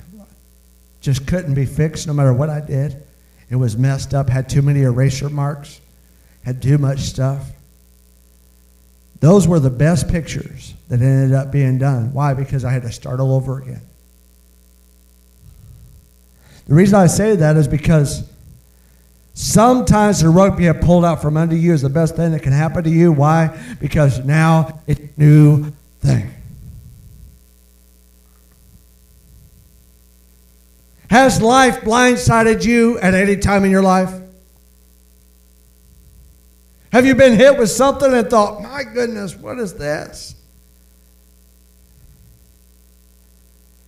just 1.01 1.27
couldn't 1.27 1.55
be 1.55 1.65
fixed 1.65 2.07
no 2.07 2.13
matter 2.13 2.31
what 2.31 2.49
I 2.49 2.61
did. 2.61 3.03
It 3.49 3.55
was 3.55 3.75
messed 3.75 4.13
up, 4.13 4.29
had 4.29 4.47
too 4.47 4.61
many 4.61 4.83
eraser 4.83 5.29
marks, 5.29 5.81
had 6.45 6.61
too 6.61 6.77
much 6.77 6.99
stuff. 6.99 7.49
Those 9.19 9.47
were 9.47 9.59
the 9.59 9.69
best 9.69 10.07
pictures 10.07 10.73
that 10.87 11.01
ended 11.01 11.33
up 11.33 11.51
being 11.51 11.77
done. 11.77 12.13
Why? 12.13 12.33
Because 12.33 12.63
I 12.63 12.71
had 12.71 12.83
to 12.83 12.91
start 12.91 13.19
all 13.19 13.35
over 13.35 13.59
again. 13.59 13.81
The 16.67 16.75
reason 16.75 16.95
I 16.95 17.07
say 17.07 17.35
that 17.35 17.57
is 17.57 17.67
because 17.67 18.27
sometimes 19.33 20.21
the 20.21 20.29
rug 20.29 20.57
being 20.57 20.73
pulled 20.75 21.03
out 21.03 21.21
from 21.21 21.35
under 21.35 21.55
you 21.55 21.73
is 21.73 21.81
the 21.81 21.89
best 21.89 22.15
thing 22.15 22.31
that 22.31 22.43
can 22.43 22.53
happen 22.53 22.83
to 22.83 22.89
you. 22.89 23.11
Why? 23.11 23.59
Because 23.79 24.23
now 24.23 24.79
it's 24.87 24.99
a 24.99 25.09
new 25.17 25.71
thing. 25.99 26.31
Has 31.11 31.41
life 31.41 31.81
blindsided 31.81 32.63
you 32.63 32.97
at 32.99 33.13
any 33.13 33.35
time 33.35 33.65
in 33.65 33.69
your 33.69 33.81
life? 33.81 34.13
Have 36.93 37.05
you 37.05 37.15
been 37.15 37.37
hit 37.37 37.59
with 37.59 37.69
something 37.69 38.13
and 38.13 38.29
thought, 38.29 38.63
my 38.63 38.85
goodness, 38.85 39.35
what 39.35 39.59
is 39.59 39.73
this? 39.73 40.35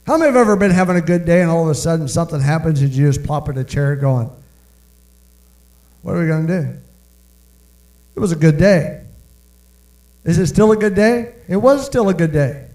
How 0.06 0.18
many 0.18 0.26
have 0.26 0.36
ever 0.36 0.58
been 0.58 0.72
having 0.72 0.98
a 0.98 1.02
good 1.02 1.24
day 1.24 1.42
and 1.42 1.50
all 1.50 1.64
of 1.64 1.70
a 1.70 1.76
sudden 1.76 2.10
something 2.10 2.42
happens 2.42 2.82
and 2.82 2.92
you 2.92 3.08
just 3.08 3.26
plop 3.26 3.48
in 3.48 3.58
a 3.58 3.64
chair 3.64 3.96
going, 3.96 4.30
what 6.02 6.18
are 6.18 6.20
we 6.20 6.28
going 6.28 6.46
to 6.46 6.62
do? 6.62 6.78
It 8.18 8.20
was 8.20 8.34
a 8.34 8.36
good 8.36 8.58
day. 8.58 9.02
Is 10.26 10.40
it 10.40 10.48
still 10.48 10.74
a 10.74 10.78
good 10.78 10.94
day? 10.94 11.36
It 11.48 11.56
was 11.56 11.86
still 11.86 12.10
a 12.10 12.14
good 12.14 12.34
day. 12.34 12.68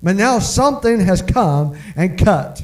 But 0.00 0.14
now 0.14 0.38
something 0.38 1.00
has 1.00 1.22
come 1.22 1.76
and 1.96 2.16
cut. 2.16 2.62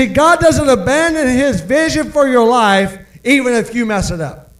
See, 0.00 0.06
God 0.06 0.40
doesn't 0.40 0.66
abandon 0.66 1.28
his 1.28 1.60
vision 1.60 2.10
for 2.10 2.26
your 2.26 2.48
life 2.48 2.98
even 3.22 3.52
if 3.52 3.74
you 3.74 3.84
mess 3.84 4.10
it 4.10 4.18
up. 4.18 4.50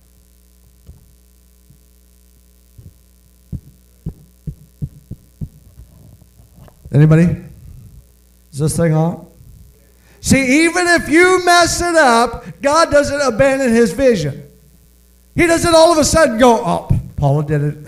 Anybody? 6.92 7.42
Is 8.52 8.58
this 8.58 8.76
thing 8.76 8.92
on? 8.92 9.26
See, 10.20 10.66
even 10.66 10.86
if 10.88 11.08
you 11.08 11.42
mess 11.42 11.80
it 11.80 11.96
up, 11.96 12.44
God 12.60 12.90
doesn't 12.90 13.22
abandon 13.22 13.72
his 13.72 13.94
vision. 13.94 14.42
He 15.34 15.46
doesn't 15.46 15.74
all 15.74 15.90
of 15.90 15.96
a 15.96 16.04
sudden 16.04 16.36
go, 16.36 16.62
oh, 16.62 17.00
Paula 17.16 17.46
did 17.46 17.62
it. 17.62 17.78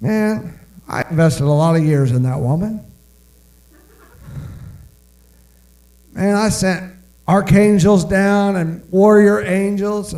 Man, 0.00 0.58
I 0.88 1.02
invested 1.10 1.44
a 1.44 1.52
lot 1.52 1.76
of 1.76 1.84
years 1.84 2.12
in 2.12 2.22
that 2.22 2.40
woman. 2.40 2.82
Man, 6.12 6.36
I 6.36 6.48
sent 6.50 6.94
archangels 7.26 8.04
down 8.04 8.56
and 8.56 8.90
warrior 8.90 9.40
angels. 9.40 10.14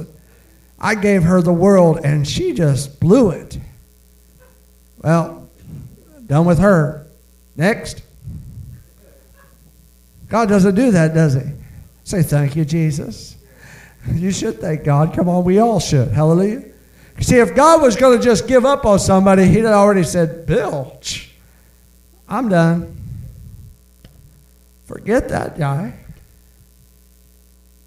I 0.79 0.95
gave 0.95 1.23
her 1.23 1.41
the 1.41 1.53
world 1.53 2.01
and 2.05 2.27
she 2.27 2.53
just 2.53 3.01
blew 3.01 3.31
it. 3.31 3.59
Well, 5.03 5.49
done 6.27 6.47
with 6.47 6.59
her. 6.59 7.07
Next. 7.57 8.03
God 10.29 10.49
doesn't 10.49 10.75
do 10.75 10.91
that, 10.91 11.15
does 11.15 11.35
He? 11.35 11.43
Say, 12.03 12.23
thank 12.23 12.57
you, 12.57 12.65
Jesus. 12.65 13.37
You 14.13 14.33
should 14.33 14.61
thank 14.61 14.85
God. 14.85 15.15
Come 15.15 15.29
on, 15.29 15.45
we 15.45 15.59
all 15.59 15.81
should. 15.81 16.09
Hallelujah. 16.09 16.65
See, 17.21 17.37
if 17.37 17.55
God 17.55 17.81
was 17.81 17.97
going 17.97 18.19
to 18.19 18.25
just 18.25 18.49
give 18.49 18.65
up 18.65 18.85
on 18.85 18.99
somebody, 18.99 19.47
He'd 19.47 19.65
already 19.65 20.03
said, 20.03 20.47
Bill, 20.47 21.01
I'm 22.29 22.49
done. 22.49 23.04
Forget 24.85 25.29
that 25.31 25.59
guy. 25.59 25.95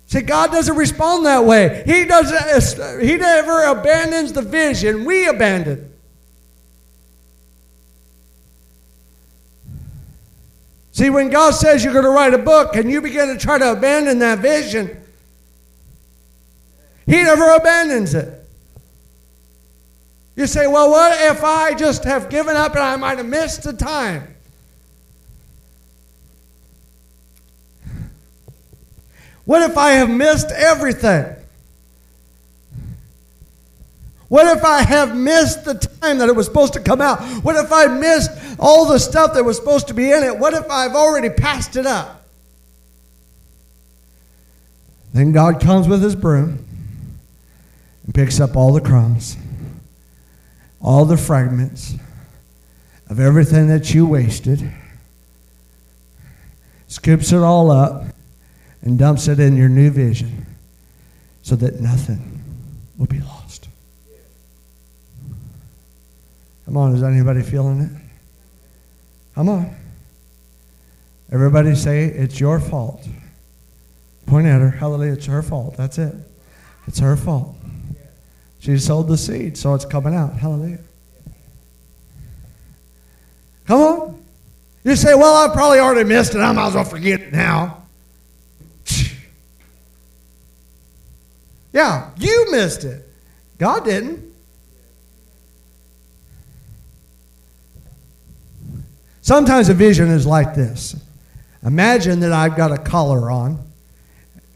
See, 0.08 0.22
God 0.22 0.52
doesn't 0.52 0.76
respond 0.76 1.26
that 1.26 1.44
way. 1.44 1.84
He 1.86 2.06
doesn't. 2.06 3.02
He 3.04 3.18
never 3.18 3.64
abandons 3.64 4.32
the 4.34 4.42
vision. 4.42 5.04
We 5.04 5.28
abandon. 5.28 5.94
See, 10.94 11.10
when 11.12 11.30
God 11.30 11.52
says 11.52 11.84
you're 11.84 11.94
going 11.94 12.06
to 12.06 12.10
write 12.10 12.34
a 12.34 12.40
book 12.40 12.76
and 12.76 12.90
you 12.90 13.02
begin 13.02 13.28
to 13.28 13.38
try 13.38 13.60
to 13.60 13.74
abandon 13.74 14.18
that 14.20 14.40
vision, 14.40 15.00
He 17.06 17.22
never 17.22 17.52
abandons 17.52 18.16
it. 18.16 18.34
You 20.38 20.48
say, 20.48 20.68
well, 20.68 20.90
what 20.90 21.20
if 21.20 21.44
I 21.44 21.74
just 21.74 22.04
have 22.06 22.30
given 22.30 22.56
up 22.56 22.72
and 22.72 22.82
I 22.82 22.96
might 22.96 23.18
have 23.18 23.28
missed 23.28 23.64
the 23.64 23.74
time? 23.74 24.37
What 29.48 29.62
if 29.62 29.78
I 29.78 29.92
have 29.92 30.10
missed 30.10 30.52
everything? 30.52 31.34
What 34.28 34.58
if 34.58 34.66
I 34.66 34.82
have 34.82 35.16
missed 35.16 35.64
the 35.64 35.76
time 35.76 36.18
that 36.18 36.28
it 36.28 36.36
was 36.36 36.48
supposed 36.48 36.74
to 36.74 36.82
come 36.82 37.00
out? 37.00 37.22
What 37.46 37.56
if 37.56 37.72
I 37.72 37.88
missed 37.88 38.30
all 38.60 38.88
the 38.88 39.00
stuff 39.00 39.36
that 39.36 39.46
was 39.46 39.56
supposed 39.56 39.88
to 39.88 39.94
be 39.94 40.12
in 40.12 40.22
it? 40.22 40.38
What 40.38 40.54
if 40.54 40.70
I've 40.70 40.96
already 40.96 41.30
passed 41.30 41.78
it 41.78 41.86
up? 41.86 42.26
Then 45.14 45.32
God 45.32 45.62
comes 45.62 45.88
with 45.88 46.04
his 46.04 46.14
broom 46.14 46.66
and 48.04 48.14
picks 48.14 48.42
up 48.42 48.58
all 48.58 48.74
the 48.74 48.82
crumbs, 48.82 49.38
all 50.82 51.06
the 51.06 51.16
fragments 51.16 51.94
of 53.10 53.22
everything 53.22 53.68
that 53.70 53.94
you 53.94 54.06
wasted, 54.06 54.74
scoops 56.90 57.32
it 57.32 57.40
all 57.40 57.72
up, 57.72 58.04
and 58.82 58.98
dumps 58.98 59.28
it 59.28 59.40
in 59.40 59.56
your 59.58 59.70
new 59.70 59.90
vision 59.90 60.46
so 61.42 61.56
that 61.56 61.80
nothing 61.80 62.44
will 62.98 63.08
be 63.08 63.20
lost. 63.20 63.68
Come 66.66 66.78
on, 66.78 66.94
is 66.96 67.04
anybody 67.04 67.42
feeling 67.42 67.82
it? 67.82 67.92
Come 69.36 69.50
on. 69.50 69.76
Everybody 71.32 71.76
say, 71.76 72.06
it's 72.06 72.40
your 72.40 72.60
fault. 72.60 73.08
Point 74.26 74.48
at 74.48 74.60
her. 74.60 74.70
Hallelujah. 74.70 75.14
It's 75.14 75.26
her 75.28 75.42
fault. 75.42 75.78
That's 75.78 75.98
it. 75.98 76.14
It's 76.88 77.00
her 77.00 77.16
fault. 77.16 77.56
She 78.60 78.78
sowed 78.78 79.08
the 79.08 79.18
seed, 79.18 79.58
so 79.58 79.74
it's 79.74 79.86
coming 79.86 80.16
out. 80.16 80.34
Hallelujah. 80.34 80.80
Come 83.66 83.82
on. 83.82 84.24
You 84.84 84.96
say, 84.96 85.16
well, 85.16 85.50
I 85.50 85.54
probably 85.54 85.80
already 85.80 86.08
missed 86.08 86.36
it. 86.36 86.40
I 86.40 86.52
might 86.52 86.68
as 86.68 86.76
well 86.76 86.84
forget 86.84 87.22
it 87.22 87.34
now. 87.34 87.84
Yeah, 91.78 92.10
you 92.18 92.48
missed 92.50 92.86
it. 92.86 93.08
God 93.60 93.86
didn't. 93.86 94.34
Sometimes 99.22 99.70
a 99.70 99.76
vision 99.76 100.08
is 100.08 100.26
like 100.26 100.56
this. 100.56 100.96
Imagine 101.64 102.22
that 102.22 102.34
I've 102.34 102.58
got 102.58 102.72
a 102.72 102.80
collar 102.80 103.30
on, 103.30 103.64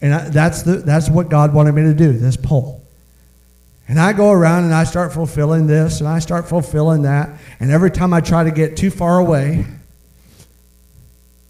and 0.00 0.12
I, 0.12 0.30
that's, 0.30 0.62
the, 0.62 0.78
that's 0.78 1.08
what 1.08 1.28
God 1.28 1.54
wanted 1.54 1.76
me 1.76 1.82
to 1.82 1.94
do, 1.94 2.12
this 2.12 2.36
pole. 2.36 2.84
And 3.86 4.00
I 4.00 4.14
go 4.14 4.32
around 4.32 4.64
and 4.64 4.74
I 4.74 4.82
start 4.82 5.12
fulfilling 5.12 5.68
this 5.68 6.00
and 6.00 6.08
I 6.08 6.18
start 6.18 6.48
fulfilling 6.48 7.02
that. 7.02 7.38
And 7.60 7.70
every 7.70 7.92
time 7.92 8.12
I 8.12 8.20
try 8.20 8.42
to 8.42 8.50
get 8.50 8.76
too 8.76 8.90
far 8.90 9.20
away, 9.20 9.64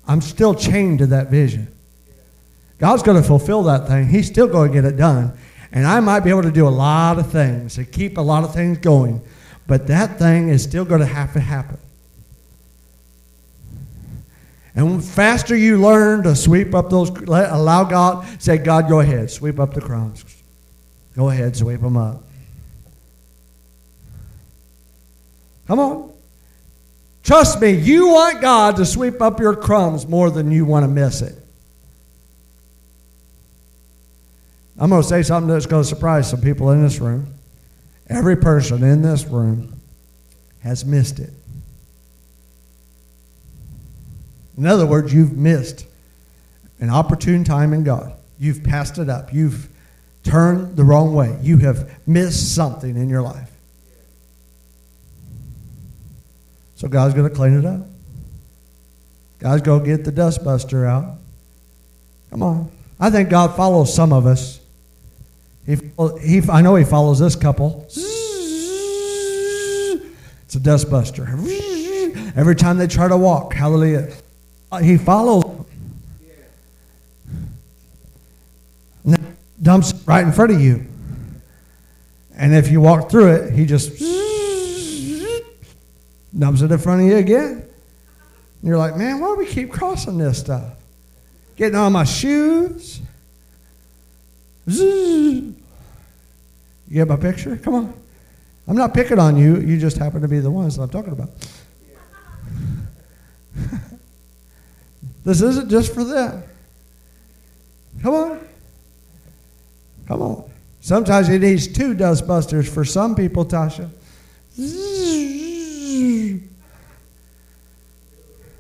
I'm 0.06 0.20
still 0.20 0.54
chained 0.54 0.98
to 0.98 1.06
that 1.06 1.30
vision. 1.30 1.74
God's 2.76 3.02
going 3.02 3.16
to 3.16 3.26
fulfill 3.26 3.62
that 3.62 3.88
thing. 3.88 4.08
He's 4.08 4.26
still 4.26 4.48
going 4.48 4.70
to 4.70 4.74
get 4.74 4.84
it 4.84 4.98
done. 4.98 5.38
And 5.72 5.86
I 5.86 6.00
might 6.00 6.20
be 6.20 6.30
able 6.30 6.42
to 6.42 6.52
do 6.52 6.68
a 6.68 6.70
lot 6.70 7.18
of 7.18 7.32
things 7.32 7.78
and 7.78 7.90
keep 7.90 8.18
a 8.18 8.20
lot 8.20 8.44
of 8.44 8.52
things 8.52 8.78
going. 8.78 9.22
But 9.66 9.86
that 9.86 10.18
thing 10.18 10.48
is 10.48 10.62
still 10.62 10.84
going 10.84 11.00
to 11.00 11.06
have 11.06 11.32
to 11.32 11.40
happen. 11.40 11.78
And 14.74 15.04
faster 15.04 15.56
you 15.56 15.78
learn 15.78 16.22
to 16.24 16.34
sweep 16.34 16.74
up 16.74 16.90
those, 16.90 17.10
allow 17.10 17.84
God, 17.84 18.26
say, 18.40 18.58
God, 18.58 18.88
go 18.88 19.00
ahead, 19.00 19.30
sweep 19.30 19.58
up 19.58 19.74
the 19.74 19.80
crumbs. 19.80 20.24
Go 21.14 21.28
ahead, 21.28 21.56
sweep 21.56 21.80
them 21.80 21.96
up. 21.96 22.22
Come 25.66 25.78
on. 25.78 26.12
Trust 27.22 27.60
me, 27.60 27.70
you 27.70 28.08
want 28.08 28.40
God 28.40 28.76
to 28.76 28.84
sweep 28.84 29.22
up 29.22 29.40
your 29.40 29.54
crumbs 29.54 30.06
more 30.06 30.30
than 30.30 30.50
you 30.50 30.64
want 30.64 30.84
to 30.84 30.88
miss 30.88 31.22
it. 31.22 31.41
I'm 34.78 34.90
going 34.90 35.02
to 35.02 35.08
say 35.08 35.22
something 35.22 35.48
that's 35.48 35.66
going 35.66 35.82
to 35.82 35.88
surprise 35.88 36.30
some 36.30 36.40
people 36.40 36.70
in 36.70 36.82
this 36.82 36.98
room. 36.98 37.34
Every 38.08 38.36
person 38.36 38.82
in 38.82 39.02
this 39.02 39.24
room 39.26 39.80
has 40.60 40.84
missed 40.84 41.18
it. 41.18 41.30
In 44.56 44.66
other 44.66 44.86
words, 44.86 45.12
you've 45.12 45.36
missed 45.36 45.86
an 46.80 46.90
opportune 46.90 47.44
time 47.44 47.72
in 47.72 47.84
God. 47.84 48.12
You've 48.38 48.64
passed 48.64 48.98
it 48.98 49.08
up. 49.08 49.32
You've 49.32 49.68
turned 50.24 50.76
the 50.76 50.84
wrong 50.84 51.14
way. 51.14 51.38
You 51.42 51.58
have 51.58 52.06
missed 52.06 52.54
something 52.54 52.96
in 52.96 53.08
your 53.08 53.22
life. 53.22 53.50
So 56.76 56.88
God's 56.88 57.14
going 57.14 57.28
to 57.28 57.34
clean 57.34 57.58
it 57.58 57.64
up. 57.64 57.82
God's 59.38 59.62
going 59.62 59.84
to 59.84 59.86
get 59.86 60.04
the 60.04 60.12
dustbuster 60.12 60.86
out. 60.86 61.18
Come 62.30 62.42
on. 62.42 62.70
I 62.98 63.10
think 63.10 63.28
God 63.28 63.56
follows 63.56 63.94
some 63.94 64.12
of 64.12 64.26
us. 64.26 64.60
He, 65.66 65.76
he, 66.20 66.42
I 66.50 66.60
know 66.60 66.74
He 66.74 66.84
follows 66.84 67.18
this 67.18 67.36
couple. 67.36 67.86
It's 67.88 68.00
a 70.54 70.60
dustbuster. 70.60 71.26
Every 72.36 72.56
time 72.56 72.78
they 72.78 72.86
try 72.86 73.08
to 73.08 73.16
walk, 73.16 73.54
hallelujah. 73.54 74.12
Uh, 74.70 74.78
he 74.78 74.96
follows 74.96 75.66
then 79.04 79.36
dumps 79.60 79.92
right 80.06 80.24
in 80.24 80.32
front 80.32 80.52
of 80.52 80.60
you. 80.60 80.86
And 82.36 82.54
if 82.54 82.70
you 82.70 82.80
walk 82.80 83.10
through 83.10 83.32
it, 83.34 83.52
he 83.52 83.66
just 83.66 83.98
dumps 86.36 86.62
it 86.62 86.72
in 86.72 86.78
front 86.78 87.02
of 87.02 87.06
you 87.06 87.16
again. 87.16 87.50
And 87.50 88.68
you're 88.68 88.78
like, 88.78 88.96
man, 88.96 89.20
why 89.20 89.28
do 89.28 89.36
we 89.36 89.46
keep 89.46 89.70
crossing 89.70 90.18
this 90.18 90.38
stuff? 90.38 90.74
Getting 91.56 91.76
on 91.76 91.92
my 91.92 92.04
shoes. 92.04 93.00
You 94.66 95.54
get 96.92 97.08
my 97.08 97.16
picture? 97.16 97.56
Come 97.56 97.74
on. 97.74 97.94
I'm 98.68 98.76
not 98.76 98.94
picking 98.94 99.18
on 99.18 99.36
you. 99.36 99.60
You 99.60 99.78
just 99.78 99.96
happen 99.96 100.22
to 100.22 100.28
be 100.28 100.40
the 100.40 100.50
ones 100.50 100.76
that 100.76 100.82
I'm 100.82 100.90
talking 100.90 101.12
about. 101.12 101.30
This 105.24 105.40
isn't 105.40 105.70
just 105.70 105.94
for 105.94 106.04
them. 106.04 106.42
Come 108.02 108.14
on. 108.14 108.40
Come 110.08 110.22
on. 110.22 110.50
Sometimes 110.80 111.28
it 111.28 111.38
needs 111.40 111.68
two 111.68 111.94
dustbusters 111.94 112.68
for 112.68 112.84
some 112.84 113.14
people, 113.14 113.44
Tasha. 113.44 113.88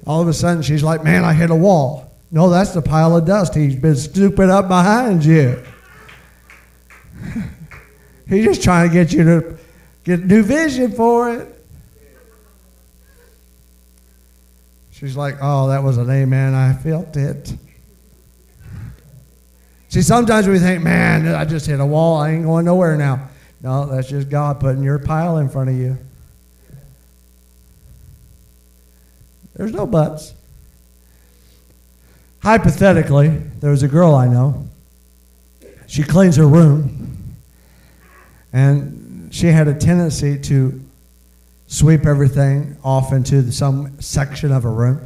All 0.06 0.22
of 0.22 0.28
a 0.28 0.32
sudden, 0.32 0.62
she's 0.62 0.84
like, 0.84 1.02
Man, 1.02 1.24
I 1.24 1.32
hit 1.32 1.50
a 1.50 1.54
wall. 1.56 2.12
No, 2.30 2.48
that's 2.48 2.72
the 2.72 2.82
pile 2.82 3.16
of 3.16 3.26
dust 3.26 3.54
he's 3.54 3.76
been 3.76 3.96
scooping 3.96 4.50
up 4.50 4.68
behind 4.68 5.24
you. 5.24 5.62
He's 8.32 8.44
just 8.44 8.62
trying 8.62 8.88
to 8.88 8.94
get 8.94 9.12
you 9.12 9.24
to 9.24 9.58
get 10.04 10.24
new 10.24 10.42
vision 10.42 10.92
for 10.92 11.30
it. 11.34 11.48
She's 14.92 15.16
like, 15.16 15.36
oh, 15.42 15.68
that 15.68 15.82
was 15.82 15.98
an 15.98 16.08
amen. 16.08 16.54
I 16.54 16.74
felt 16.74 17.16
it. 17.16 17.54
See, 19.88 20.00
sometimes 20.00 20.48
we 20.48 20.58
think, 20.58 20.82
man, 20.82 21.26
I 21.28 21.44
just 21.44 21.66
hit 21.66 21.80
a 21.80 21.84
wall. 21.84 22.18
I 22.18 22.30
ain't 22.30 22.44
going 22.44 22.64
nowhere 22.64 22.96
now. 22.96 23.28
No, 23.60 23.86
that's 23.86 24.08
just 24.08 24.30
God 24.30 24.58
putting 24.58 24.82
your 24.82 24.98
pile 24.98 25.38
in 25.38 25.48
front 25.48 25.70
of 25.70 25.76
you. 25.76 25.98
There's 29.54 29.72
no 29.72 29.86
buts. 29.86 30.34
Hypothetically, 32.42 33.28
there 33.60 33.70
was 33.70 33.82
a 33.82 33.88
girl 33.88 34.14
I 34.14 34.26
know. 34.26 34.68
She 35.86 36.02
cleans 36.02 36.36
her 36.36 36.46
room, 36.46 37.21
and 38.52 39.32
she 39.32 39.46
had 39.46 39.68
a 39.68 39.74
tendency 39.74 40.38
to 40.38 40.80
sweep 41.66 42.04
everything 42.04 42.76
off 42.84 43.12
into 43.12 43.50
some 43.50 44.00
section 44.00 44.52
of 44.52 44.64
a 44.64 44.68
room. 44.68 45.00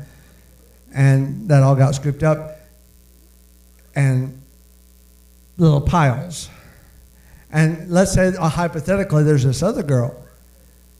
And 0.92 1.48
that 1.48 1.62
all 1.62 1.76
got 1.76 1.94
scooped 1.94 2.22
up 2.22 2.58
and 3.94 4.40
little 5.58 5.80
piles. 5.80 6.48
And 7.52 7.88
let's 7.88 8.12
say, 8.12 8.28
uh, 8.28 8.48
hypothetically, 8.48 9.22
there's 9.22 9.44
this 9.44 9.62
other 9.62 9.82
girl. 9.82 10.22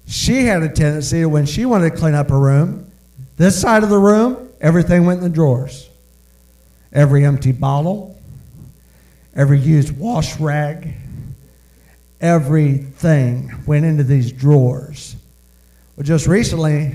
She 0.06 0.44
had 0.44 0.62
a 0.62 0.68
tendency 0.68 1.24
when 1.24 1.46
she 1.46 1.64
wanted 1.64 1.90
to 1.90 1.96
clean 1.96 2.14
up 2.14 2.28
her 2.30 2.38
room, 2.38 2.90
this 3.36 3.60
side 3.60 3.82
of 3.82 3.90
the 3.90 3.98
room, 3.98 4.48
everything 4.60 5.04
went 5.04 5.18
in 5.18 5.24
the 5.24 5.34
drawers. 5.34 5.88
Every 6.92 7.24
empty 7.24 7.52
bottle, 7.52 8.18
every 9.34 9.58
used 9.58 9.98
wash 9.98 10.38
rag, 10.38 10.94
everything 12.20 13.52
went 13.66 13.84
into 13.84 14.04
these 14.04 14.32
drawers. 14.32 15.16
Well, 15.96 16.04
just 16.04 16.26
recently, 16.26 16.94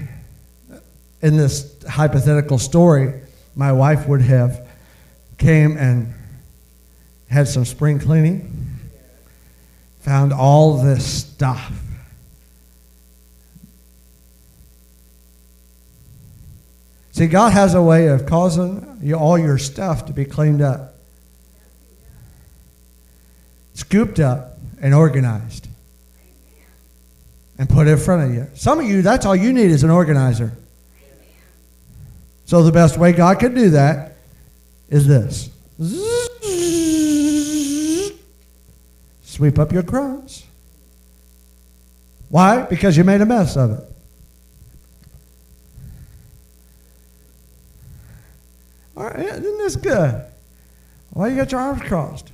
in 1.21 1.37
this 1.37 1.83
hypothetical 1.83 2.57
story, 2.57 3.21
my 3.55 3.71
wife 3.71 4.07
would 4.07 4.21
have 4.21 4.67
came 5.37 5.77
and 5.77 6.13
had 7.29 7.47
some 7.47 7.65
spring 7.65 7.99
cleaning, 7.99 8.79
found 10.01 10.33
all 10.33 10.83
this 10.83 11.05
stuff. 11.05 11.71
See, 17.13 17.27
God 17.27 17.53
has 17.53 17.73
a 17.73 17.81
way 17.81 18.07
of 18.07 18.25
causing 18.25 18.99
you, 19.01 19.15
all 19.15 19.37
your 19.37 19.57
stuff 19.57 20.05
to 20.07 20.13
be 20.13 20.25
cleaned 20.25 20.61
up, 20.61 20.95
scooped 23.73 24.19
up, 24.19 24.50
and 24.81 24.93
organized 24.93 25.67
and 27.57 27.69
put 27.69 27.87
it 27.87 27.91
in 27.91 27.97
front 27.97 28.23
of 28.29 28.33
you. 28.35 28.47
Some 28.55 28.79
of 28.79 28.85
you, 28.85 29.01
that's 29.03 29.25
all 29.25 29.35
you 29.35 29.53
need 29.53 29.69
is 29.69 29.83
an 29.83 29.91
organizer. 29.91 30.51
So 32.45 32.63
the 32.63 32.71
best 32.71 32.97
way 32.97 33.13
God 33.13 33.39
can 33.39 33.53
do 33.53 33.69
that 33.69 34.17
is 34.89 35.07
this. 35.07 35.49
Sweep 39.23 39.57
up 39.59 39.71
your 39.71 39.83
crumbs. 39.83 40.45
Why? 42.29 42.63
Because 42.63 42.97
you 42.97 43.03
made 43.03 43.21
a 43.21 43.25
mess 43.25 43.55
of 43.55 43.71
it. 43.71 43.83
All 48.97 49.03
right, 49.03 49.19
isn't 49.19 49.57
this 49.59 49.75
good? 49.75 50.25
Why 51.11 51.27
you 51.27 51.35
got 51.37 51.51
your 51.51 51.61
arms 51.61 51.81
crossed? 51.83 52.31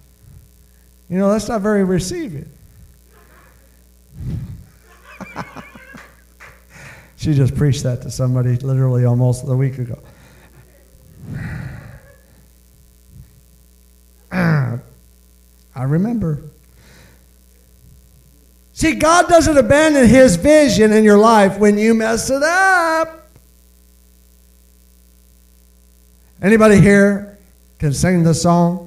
You 1.09 1.17
know, 1.17 1.31
that's 1.31 1.47
not 1.47 1.61
very 1.61 1.83
receiving. 1.85 2.49
she 7.17 7.33
just 7.33 7.55
preached 7.55 7.83
that 7.83 8.01
to 8.01 8.11
somebody 8.11 8.57
literally 8.57 9.05
almost 9.05 9.47
a 9.47 9.55
week 9.55 9.77
ago. 9.77 9.99
I 14.31 14.79
remember. 15.75 16.41
See, 18.73 18.95
God 18.95 19.27
doesn't 19.27 19.57
abandon 19.57 20.07
his 20.07 20.35
vision 20.35 20.91
in 20.91 21.03
your 21.03 21.17
life 21.17 21.57
when 21.57 21.77
you 21.77 21.95
mess 21.95 22.29
it 22.29 22.43
up. 22.43 23.29
Anybody 26.41 26.79
here 26.79 27.37
can 27.79 27.93
sing 27.93 28.23
the 28.23 28.33
song? 28.33 28.86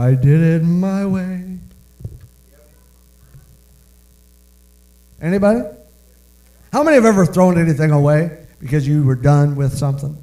I 0.00 0.14
did 0.14 0.40
it 0.40 0.62
my 0.64 1.04
way. 1.04 1.58
Anybody? 5.20 5.60
How 6.72 6.82
many 6.82 6.94
have 6.94 7.04
ever 7.04 7.26
thrown 7.26 7.58
anything 7.58 7.90
away 7.90 8.46
because 8.60 8.88
you 8.88 9.02
were 9.02 9.14
done 9.14 9.56
with 9.56 9.76
something? 9.76 10.16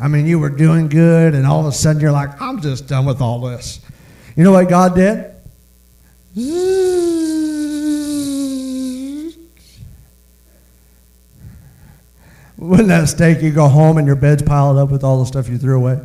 I 0.00 0.08
mean, 0.08 0.26
you 0.26 0.40
were 0.40 0.50
doing 0.50 0.88
good, 0.88 1.36
and 1.36 1.46
all 1.46 1.60
of 1.60 1.66
a 1.66 1.70
sudden 1.70 2.02
you're 2.02 2.10
like, 2.10 2.42
I'm 2.42 2.60
just 2.60 2.88
done 2.88 3.06
with 3.06 3.20
all 3.20 3.40
this. 3.40 3.78
You 4.34 4.42
know 4.42 4.50
what 4.50 4.68
God 4.68 4.96
did? 4.96 5.32
Wouldn't 12.58 12.88
that 12.88 13.08
steak 13.10 13.42
you 13.42 13.52
go 13.52 13.68
home 13.68 13.96
and 13.96 14.08
your 14.08 14.16
bed's 14.16 14.42
piled 14.42 14.76
up 14.76 14.90
with 14.90 15.04
all 15.04 15.20
the 15.20 15.26
stuff 15.26 15.48
you 15.48 15.56
threw 15.56 15.76
away? 15.76 16.00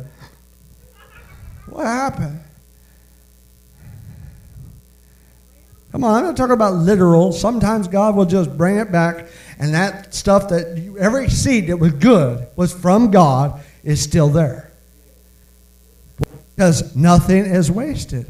What 1.78 1.86
happened? 1.86 2.40
Come 5.92 6.02
on, 6.02 6.16
I'm 6.16 6.24
not 6.24 6.36
talking 6.36 6.54
about 6.54 6.74
literal. 6.74 7.30
Sometimes 7.30 7.86
God 7.86 8.16
will 8.16 8.24
just 8.24 8.58
bring 8.58 8.78
it 8.78 8.90
back, 8.90 9.28
and 9.60 9.72
that 9.74 10.12
stuff 10.12 10.48
that 10.48 10.76
you, 10.76 10.98
every 10.98 11.28
seed 11.28 11.68
that 11.68 11.76
was 11.76 11.92
good 11.92 12.48
was 12.56 12.72
from 12.72 13.12
God 13.12 13.62
is 13.84 14.02
still 14.02 14.28
there. 14.28 14.72
Because 16.56 16.96
nothing 16.96 17.46
is 17.46 17.70
wasted. 17.70 18.26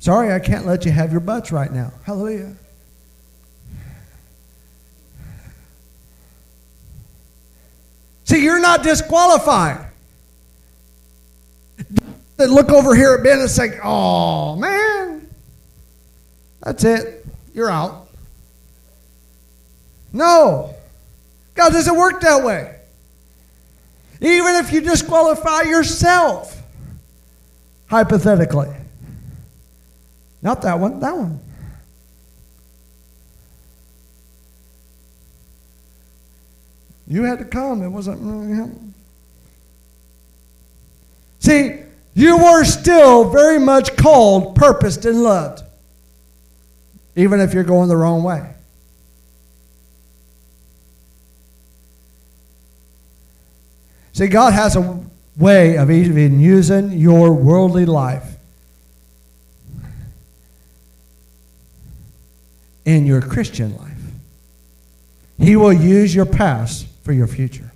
Sorry, 0.00 0.32
I 0.32 0.40
can't 0.40 0.66
let 0.66 0.84
you 0.84 0.90
have 0.90 1.12
your 1.12 1.20
butts 1.20 1.52
right 1.52 1.72
now. 1.72 1.92
Hallelujah. 2.02 2.56
See, 8.24 8.42
you're 8.42 8.58
not 8.60 8.82
disqualified. 8.82 9.92
They 12.36 12.46
look 12.46 12.70
over 12.70 12.94
here 12.94 13.14
at 13.14 13.22
Ben 13.22 13.40
and 13.40 13.50
say, 13.50 13.78
oh, 13.82 14.56
man, 14.56 15.26
that's 16.62 16.84
it. 16.84 17.24
You're 17.54 17.70
out. 17.70 18.08
No. 20.12 20.74
God 21.54 21.72
doesn't 21.72 21.96
work 21.96 22.20
that 22.20 22.44
way. 22.44 22.76
Even 24.20 24.56
if 24.56 24.72
you 24.72 24.80
disqualify 24.80 25.62
yourself, 25.62 26.62
hypothetically. 27.86 28.74
Not 30.42 30.62
that 30.62 30.78
one, 30.78 31.00
that 31.00 31.16
one. 31.16 31.40
You 37.08 37.22
had 37.22 37.38
to 37.38 37.44
come. 37.44 37.82
It 37.82 37.88
wasn't. 37.88 38.94
See, 41.38 41.80
you 42.16 42.38
were 42.38 42.64
still 42.64 43.28
very 43.28 43.58
much 43.58 43.94
called, 43.94 44.56
purposed, 44.56 45.04
and 45.04 45.22
loved, 45.22 45.62
even 47.14 47.40
if 47.40 47.52
you're 47.52 47.62
going 47.62 47.90
the 47.90 47.96
wrong 47.96 48.22
way. 48.22 48.54
See, 54.14 54.28
God 54.28 54.54
has 54.54 54.76
a 54.76 55.04
way 55.36 55.76
of 55.76 55.90
even 55.90 56.40
using 56.40 56.92
your 56.92 57.34
worldly 57.34 57.84
life 57.84 58.36
in 62.86 63.04
your 63.04 63.20
Christian 63.20 63.76
life. 63.76 63.92
He 65.38 65.54
will 65.54 65.74
use 65.74 66.14
your 66.14 66.24
past 66.24 66.86
for 67.02 67.12
your 67.12 67.26
future. 67.26 67.72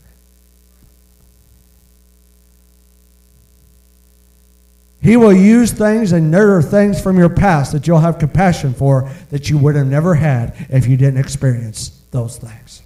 He 5.03 5.17
will 5.17 5.33
use 5.33 5.73
things 5.73 6.13
and 6.13 6.31
nurture 6.31 6.67
things 6.67 7.01
from 7.01 7.19
your 7.19 7.31
past 7.31 7.73
that 7.73 7.87
you'll 7.87 8.01
have 8.01 8.19
compassion 8.19 8.75
for 8.75 9.11
that 9.31 9.49
you 9.49 9.57
would 9.57 9.75
have 9.75 9.87
never 9.87 10.15
had 10.15 10.67
if 10.69 10.87
you 10.87 10.97
didn't 10.97 11.19
experience 11.21 11.89
those 12.11 12.37
things. 12.37 12.83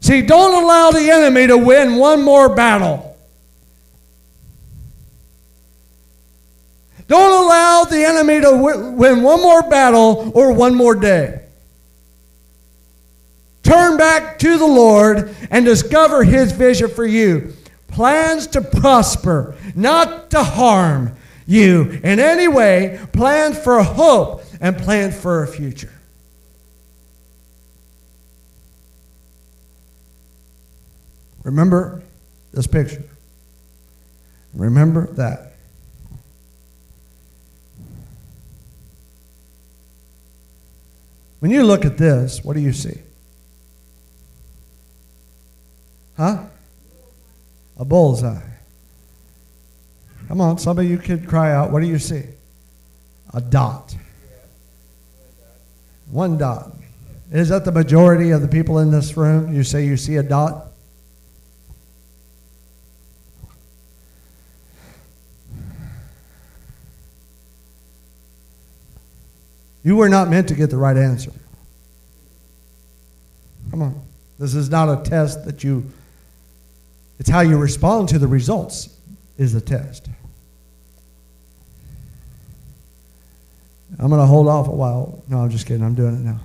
See, 0.00 0.22
don't 0.22 0.62
allow 0.62 0.90
the 0.90 1.10
enemy 1.10 1.46
to 1.48 1.58
win 1.58 1.96
one 1.96 2.22
more 2.22 2.54
battle. 2.54 3.16
Don't 7.08 7.44
allow 7.44 7.84
the 7.84 8.04
enemy 8.04 8.40
to 8.40 8.92
win 8.96 9.22
one 9.22 9.40
more 9.40 9.62
battle 9.62 10.32
or 10.34 10.52
one 10.52 10.74
more 10.74 10.94
day. 10.94 11.40
Turn 13.62 13.96
back 13.96 14.38
to 14.40 14.58
the 14.58 14.66
Lord 14.66 15.34
and 15.50 15.64
discover 15.64 16.24
His 16.24 16.52
vision 16.52 16.88
for 16.88 17.04
you. 17.04 17.55
Plans 17.96 18.46
to 18.48 18.60
prosper, 18.60 19.54
not 19.74 20.28
to 20.32 20.44
harm 20.44 21.16
you 21.46 21.98
in 22.04 22.20
any 22.20 22.46
way. 22.46 23.00
Plans 23.14 23.58
for 23.58 23.82
hope 23.82 24.42
and 24.60 24.76
plans 24.76 25.18
for 25.18 25.42
a 25.42 25.48
future. 25.48 25.94
Remember 31.42 32.02
this 32.52 32.66
picture. 32.66 33.02
Remember 34.52 35.06
that. 35.12 35.54
When 41.38 41.50
you 41.50 41.64
look 41.64 41.86
at 41.86 41.96
this, 41.96 42.44
what 42.44 42.56
do 42.56 42.60
you 42.60 42.74
see? 42.74 43.00
Huh? 46.18 46.44
A 47.78 47.84
bullseye. 47.84 48.40
Come 50.28 50.40
on, 50.40 50.58
some 50.58 50.78
of 50.78 50.84
you 50.84 50.98
could 50.98 51.28
cry 51.28 51.52
out. 51.52 51.70
What 51.70 51.80
do 51.80 51.86
you 51.86 51.98
see? 51.98 52.24
A 53.32 53.40
dot. 53.40 53.94
One 56.10 56.38
dot. 56.38 56.72
Is 57.30 57.48
that 57.48 57.64
the 57.64 57.72
majority 57.72 58.30
of 58.30 58.40
the 58.40 58.48
people 58.48 58.78
in 58.78 58.90
this 58.90 59.16
room? 59.16 59.54
You 59.54 59.64
say 59.64 59.84
you 59.84 59.96
see 59.96 60.16
a 60.16 60.22
dot? 60.22 60.68
You 69.82 69.94
were 69.94 70.08
not 70.08 70.28
meant 70.28 70.48
to 70.48 70.54
get 70.54 70.70
the 70.70 70.76
right 70.76 70.96
answer. 70.96 71.30
Come 73.70 73.82
on. 73.82 74.02
This 74.36 74.54
is 74.54 74.68
not 74.68 74.88
a 74.88 75.08
test 75.08 75.44
that 75.44 75.62
you, 75.62 75.92
it's 77.18 77.28
how 77.28 77.40
you 77.40 77.56
respond 77.56 78.08
to 78.10 78.18
the 78.18 78.26
results 78.26 78.96
is 79.38 79.52
the 79.52 79.60
test. 79.60 80.08
I'm 83.98 84.08
going 84.08 84.20
to 84.20 84.26
hold 84.26 84.48
off 84.48 84.68
a 84.68 84.72
while. 84.72 85.22
No, 85.28 85.38
I'm 85.38 85.50
just 85.50 85.66
kidding. 85.66 85.82
I'm 85.82 85.94
doing 85.94 86.16
it 86.16 86.20
now. 86.20 86.40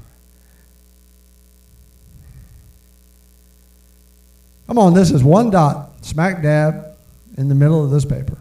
Come 4.68 4.78
on, 4.78 4.94
this 4.94 5.12
is 5.12 5.22
one 5.22 5.50
dot, 5.50 5.90
smack 6.06 6.42
dab 6.42 6.96
in 7.38 7.50
the 7.50 7.56
middle 7.56 7.84
of 7.84 7.92
this 7.92 8.06
paper. 8.06 8.38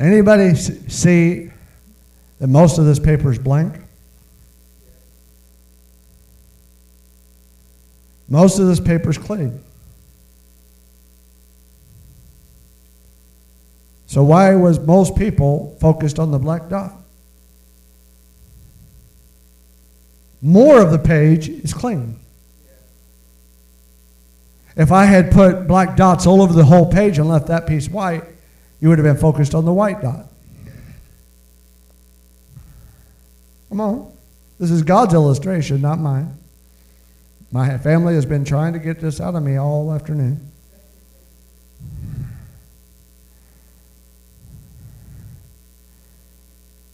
Anybody 0.00 0.54
see 0.54 1.50
that 2.38 2.46
most 2.46 2.78
of 2.78 2.84
this 2.84 2.98
paper 2.98 3.30
is 3.32 3.38
blank? 3.38 3.74
Most 8.28 8.58
of 8.58 8.66
this 8.66 8.80
paper 8.80 9.10
is 9.10 9.18
clean. 9.18 9.62
So 14.06 14.22
why 14.24 14.54
was 14.54 14.78
most 14.80 15.16
people 15.16 15.76
focused 15.80 16.18
on 16.18 16.30
the 16.30 16.38
black 16.38 16.68
dot? 16.68 16.92
More 20.40 20.80
of 20.80 20.90
the 20.92 20.98
page 20.98 21.48
is 21.48 21.74
clean. 21.74 22.20
If 24.76 24.92
I 24.92 25.06
had 25.06 25.32
put 25.32 25.66
black 25.66 25.96
dots 25.96 26.26
all 26.26 26.40
over 26.40 26.52
the 26.52 26.64
whole 26.64 26.90
page 26.90 27.18
and 27.18 27.28
left 27.28 27.48
that 27.48 27.66
piece 27.66 27.88
white, 27.88 28.22
you 28.80 28.88
would 28.88 28.98
have 28.98 29.04
been 29.04 29.16
focused 29.16 29.54
on 29.54 29.64
the 29.64 29.72
white 29.72 30.00
dot. 30.00 30.27
Come 33.68 33.80
on. 33.80 34.12
This 34.58 34.70
is 34.70 34.82
God's 34.82 35.14
illustration, 35.14 35.80
not 35.80 35.98
mine. 35.98 36.34
My 37.52 37.78
family 37.78 38.14
has 38.14 38.26
been 38.26 38.44
trying 38.44 38.72
to 38.72 38.78
get 38.78 39.00
this 39.00 39.20
out 39.20 39.34
of 39.34 39.42
me 39.42 39.56
all 39.56 39.92
afternoon. 39.92 40.50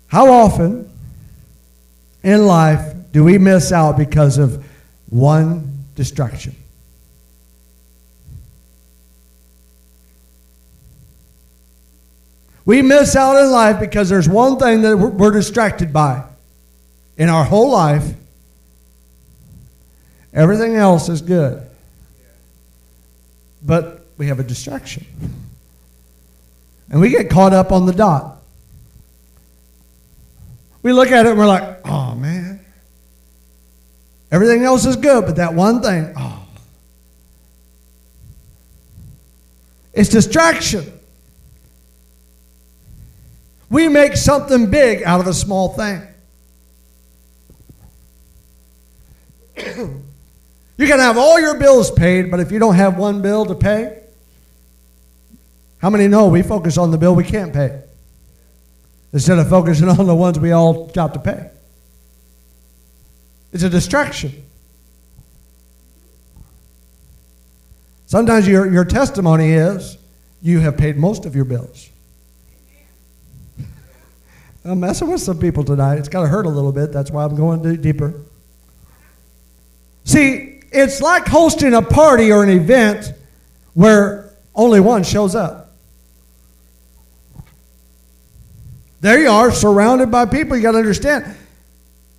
How 0.09 0.31
often 0.31 0.89
in 2.22 2.47
life 2.47 2.95
do 3.11 3.25
we 3.25 3.39
miss 3.39 3.72
out 3.72 3.97
because 3.97 4.39
of 4.39 4.64
one 5.09 5.85
distraction? 5.97 6.55
We 12.64 12.81
miss 12.81 13.16
out 13.16 13.43
in 13.43 13.51
life 13.51 13.81
because 13.81 14.09
there's 14.09 14.29
one 14.29 14.57
thing 14.59 14.83
that 14.83 14.97
we're 14.97 15.33
distracted 15.33 15.93
by 15.93 16.25
in 17.17 17.29
our 17.29 17.45
whole 17.45 17.71
life. 17.71 18.15
Everything 20.33 20.75
else 20.75 21.09
is 21.09 21.23
good. 21.23 21.62
But 23.62 24.05
we 24.19 24.27
have 24.27 24.41
a 24.41 24.43
distraction. 24.43 25.07
And 26.91 27.01
we 27.01 27.11
get 27.11 27.31
caught 27.31 27.53
up 27.53 27.73
on 27.73 27.87
the 27.87 27.93
dot. 27.93 28.39
We 30.83 30.93
look 30.93 31.11
at 31.11 31.25
it 31.25 31.31
and 31.31 31.39
we're 31.39 31.47
like, 31.47 31.81
oh 31.87 32.15
man. 32.15 32.61
Everything 34.31 34.65
else 34.65 34.85
is 34.85 34.97
good, 34.97 35.25
but 35.27 35.37
that 35.37 35.55
one 35.55 35.81
thing, 35.81 36.12
oh. 36.17 36.47
It's 39.93 40.09
distraction. 40.09 40.93
We 43.71 43.89
make 43.89 44.17
something 44.17 44.69
big 44.71 45.05
out 45.05 45.21
of 45.21 45.29
a 45.29 45.35
small 45.35 45.69
thing. 45.69 46.03
you 49.57 50.87
can 50.87 50.99
have 50.99 51.17
all 51.17 51.41
your 51.41 51.59
bills 51.59 51.91
paid, 51.91 52.31
but 52.31 52.41
if 52.41 52.51
you 52.51 52.59
don't 52.59 52.75
have 52.75 52.97
one 52.97 53.23
bill 53.23 53.47
to 53.47 53.55
pay, 53.55 54.03
how 55.79 55.91
many 55.91 56.09
know 56.09 56.29
we 56.29 56.43
focus 56.43 56.79
on 56.79 56.91
the 56.91 56.99
bill 56.99 57.15
we 57.15 57.25
can't 57.25 57.53
pay 57.53 57.83
instead 59.13 59.39
of 59.39 59.49
focusing 59.49 59.89
on 59.99 60.07
the 60.07 60.15
ones 60.15 60.39
we 60.39 60.53
all 60.53 60.87
got 60.89 61.15
to 61.15 61.21
pay? 61.21 61.51
It's 63.53 63.63
a 63.63 63.71
distraction. 63.71 64.33
Sometimes 68.07 68.49
your, 68.49 68.71
your 68.71 68.85
testimony 68.85 69.53
is 69.53 69.97
you 70.43 70.61
have 70.61 70.77
paid 70.77 70.97
most 70.97 71.25
of 71.25 71.37
your 71.37 71.45
bills. 71.45 71.89
I'm 74.65 74.81
messing 74.81 75.09
with 75.09 75.21
some 75.21 75.39
people 75.39 75.65
tonight. 75.65 75.99
It's 75.99 76.09
got 76.09 76.23
to 76.23 76.29
hurt 76.29 76.47
a 76.47 76.51
little 76.51 76.73
bit. 76.73 76.93
That's 76.93 77.11
why 77.11 77.25
I'm 77.25 77.37
going 77.37 77.81
deeper. 77.81 78.15
See, 80.05 80.61
it's 80.71 81.01
like 81.01 81.27
hosting 81.27 81.75
a 81.75 81.83
party 81.83 82.31
or 82.31 82.43
an 82.43 82.51
event 82.51 83.13
where 83.75 84.31
only 84.55 84.81
one 84.81 85.03
shows 85.03 85.35
up. 85.35 85.73
There 89.01 89.19
you 89.19 89.29
are, 89.29 89.51
surrounded 89.51 90.11
by 90.11 90.27
people. 90.27 90.57
You 90.57 90.63
got 90.63 90.73
to 90.73 90.79
understand 90.79 91.37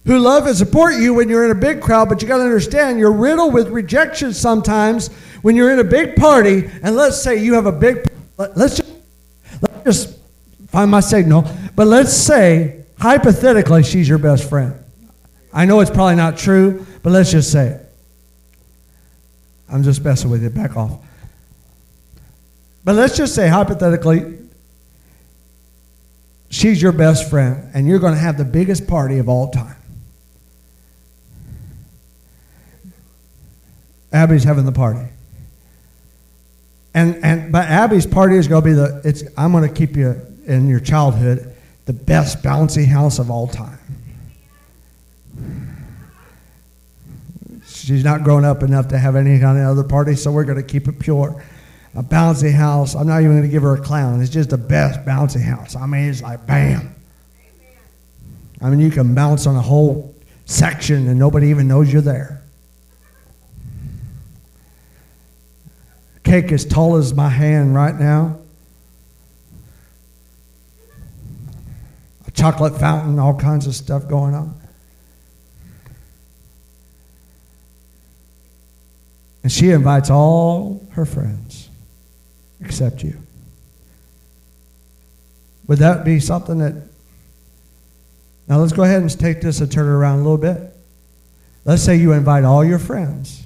who 0.05 0.19
love 0.19 0.45
and 0.45 0.55
support 0.55 0.95
you 0.95 1.15
when 1.15 1.29
you're 1.29 1.45
in 1.45 1.51
a 1.51 1.59
big 1.59 1.81
crowd, 1.81 2.09
but 2.09 2.21
you 2.21 2.27
got 2.27 2.37
to 2.37 2.43
understand 2.43 2.99
you're 2.99 3.11
riddled 3.11 3.53
with 3.53 3.69
rejection 3.69 4.33
sometimes 4.33 5.07
when 5.41 5.55
you're 5.55 5.71
in 5.71 5.79
a 5.79 5.83
big 5.83 6.15
party. 6.15 6.69
And 6.83 6.95
let's 6.95 7.21
say 7.21 7.43
you 7.43 7.55
have 7.55 7.65
a 7.65 7.71
big, 7.71 8.05
let's 8.37 8.77
just, 8.77 8.93
let's 9.61 9.83
just 9.83 10.19
find 10.67 10.91
my 10.91 10.99
signal. 10.99 11.47
But 11.75 11.87
let's 11.87 12.13
say, 12.13 12.85
hypothetically, 12.99 13.83
she's 13.83 14.07
your 14.07 14.19
best 14.19 14.47
friend. 14.47 14.75
I 15.51 15.65
know 15.65 15.79
it's 15.79 15.89
probably 15.89 16.15
not 16.15 16.37
true, 16.37 16.85
but 17.05 17.11
let's 17.11 17.29
just 17.29 17.51
say. 17.51 17.79
I'm 19.69 19.83
just 19.83 20.03
messing 20.03 20.31
with 20.31 20.41
you. 20.41 20.49
Back 20.49 20.75
off. 20.75 20.97
But 22.83 22.95
let's 22.95 23.15
just 23.15 23.35
say, 23.35 23.47
hypothetically, 23.47 24.39
she's 26.49 26.81
your 26.81 26.93
best 26.93 27.29
friend, 27.29 27.69
and 27.75 27.87
you're 27.87 27.99
going 27.99 28.15
to 28.15 28.19
have 28.19 28.39
the 28.39 28.43
biggest 28.43 28.87
party 28.87 29.19
of 29.19 29.29
all 29.29 29.51
time. 29.51 29.75
Abby's 34.11 34.43
having 34.43 34.65
the 34.65 34.71
party. 34.71 35.07
And, 36.95 37.23
and 37.23 37.51
but 37.51 37.67
Abby's 37.67 38.07
party 38.07 38.35
is 38.35 38.47
going 38.47 38.63
to 38.63 38.65
be 38.67 38.73
the 38.73 39.01
it's 39.03 39.23
I'm 39.37 39.51
going 39.51 39.69
to 39.69 39.75
keep 39.75 39.95
you 39.95 40.19
in 40.47 40.67
your 40.67 40.79
childhood 40.79 41.55
the 41.85 41.93
best 41.93 42.41
bouncy 42.41 42.87
house 42.87 43.19
of 43.19 43.29
all 43.29 43.47
time. 43.47 43.77
She's 47.85 48.03
not 48.03 48.23
grown 48.23 48.43
up 48.43 48.63
enough 48.63 48.87
to 48.87 48.97
have 48.97 49.15
any 49.15 49.39
kind 49.39 49.59
of 49.59 49.67
other 49.67 49.83
party, 49.83 50.15
so 50.15 50.31
we're 50.31 50.43
going 50.43 50.57
to 50.57 50.63
keep 50.63 50.87
it 50.87 50.97
pure. 50.97 51.43
A 51.93 52.01
bouncy 52.01 52.51
house. 52.51 52.95
I'm 52.95 53.05
not 53.05 53.19
even 53.19 53.33
going 53.33 53.43
to 53.43 53.47
give 53.47 53.61
her 53.61 53.75
a 53.75 53.79
clown. 53.79 54.21
It's 54.21 54.31
just 54.31 54.49
the 54.49 54.57
best 54.57 55.05
bouncy 55.05 55.43
house. 55.43 55.75
I 55.75 55.85
mean, 55.85 56.09
it's 56.09 56.23
like 56.23 56.47
bam. 56.47 56.95
I 58.59 58.71
mean, 58.71 58.79
you 58.79 58.89
can 58.89 59.13
bounce 59.13 59.45
on 59.45 59.55
a 59.55 59.61
whole 59.61 60.15
section 60.45 61.07
and 61.07 61.19
nobody 61.19 61.49
even 61.49 61.67
knows 61.67 61.93
you're 61.93 62.01
there. 62.01 62.41
Cake 66.23 66.51
as 66.51 66.65
tall 66.65 66.95
as 66.95 67.13
my 67.13 67.29
hand 67.29 67.75
right 67.75 67.93
now. 67.93 68.39
A 72.25 72.31
chocolate 72.31 72.79
fountain, 72.79 73.19
all 73.19 73.35
kinds 73.35 73.67
of 73.67 73.75
stuff 73.75 74.07
going 74.07 74.33
on. 74.33 74.59
And 79.45 79.51
she 79.51 79.69
invites 79.69 80.09
all 80.09 80.83
her 80.93 81.05
friends 81.05 81.69
except 82.61 83.03
you. 83.03 83.15
Would 85.67 85.77
that 85.77 86.03
be 86.03 86.19
something 86.19 86.57
that. 86.57 86.73
Now 88.47 88.57
let's 88.57 88.73
go 88.73 88.81
ahead 88.81 89.03
and 89.03 89.19
take 89.19 89.41
this 89.41 89.61
and 89.61 89.71
turn 89.71 89.85
it 89.85 89.91
around 89.91 90.15
a 90.15 90.23
little 90.23 90.39
bit. 90.39 90.75
Let's 91.63 91.83
say 91.83 91.95
you 91.95 92.13
invite 92.13 92.43
all 92.43 92.65
your 92.65 92.79
friends 92.79 93.43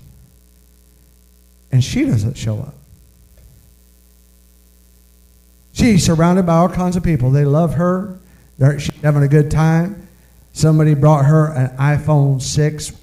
and 1.70 1.84
she 1.84 2.06
doesn't 2.06 2.38
show 2.38 2.60
up. 2.60 2.76
She's 5.74 6.06
surrounded 6.06 6.45
by 6.45 6.56
all 6.56 6.70
kinds 6.70 6.95
of 6.95 7.04
people. 7.04 7.30
They 7.30 7.43
love 7.43 7.74
her. 7.74 8.18
They're, 8.58 8.80
she's 8.80 8.95
having 9.02 9.24
a 9.24 9.28
good 9.28 9.52
time. 9.52 10.08
Somebody 10.54 10.93
brought 10.93 11.26
her 11.26 11.47
an 11.47 11.76
iPhone 11.76 12.41
6 12.41 12.93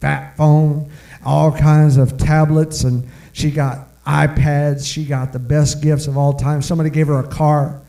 fat 0.00 0.36
phone, 0.36 0.90
all 1.24 1.52
kinds 1.52 1.96
of 1.96 2.16
tablets, 2.18 2.84
and 2.84 3.08
she 3.32 3.50
got 3.50 3.88
iPads. 4.04 4.86
She 4.86 5.04
got 5.04 5.32
the 5.32 5.38
best 5.38 5.82
gifts 5.82 6.06
of 6.06 6.16
all 6.16 6.34
time. 6.34 6.62
Somebody 6.62 6.90
gave 6.90 7.06
her 7.08 7.18
a 7.18 7.28
car. 7.28 7.80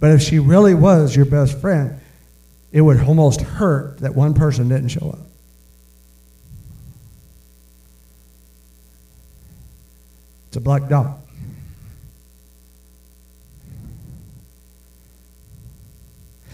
But 0.00 0.10
if 0.12 0.22
she 0.22 0.38
really 0.38 0.74
was 0.74 1.14
your 1.14 1.26
best 1.26 1.58
friend, 1.60 2.00
it 2.72 2.80
would 2.80 3.00
almost 3.00 3.40
hurt 3.40 3.98
that 4.00 4.14
one 4.14 4.34
person 4.34 4.68
didn't 4.68 4.88
show 4.88 5.10
up. 5.10 5.20
It's 10.48 10.56
a 10.56 10.60
black 10.60 10.88
dot. 10.88 11.18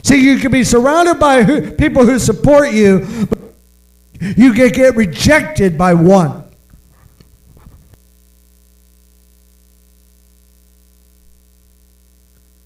See, 0.02 0.24
you 0.24 0.38
can 0.38 0.50
be 0.50 0.64
surrounded 0.64 1.20
by 1.20 1.42
who, 1.42 1.70
people 1.72 2.04
who 2.04 2.18
support 2.18 2.72
you, 2.72 3.26
but 3.28 3.39
you 4.20 4.52
can 4.52 4.68
get 4.70 4.96
rejected 4.96 5.78
by 5.78 5.94
one. 5.94 6.44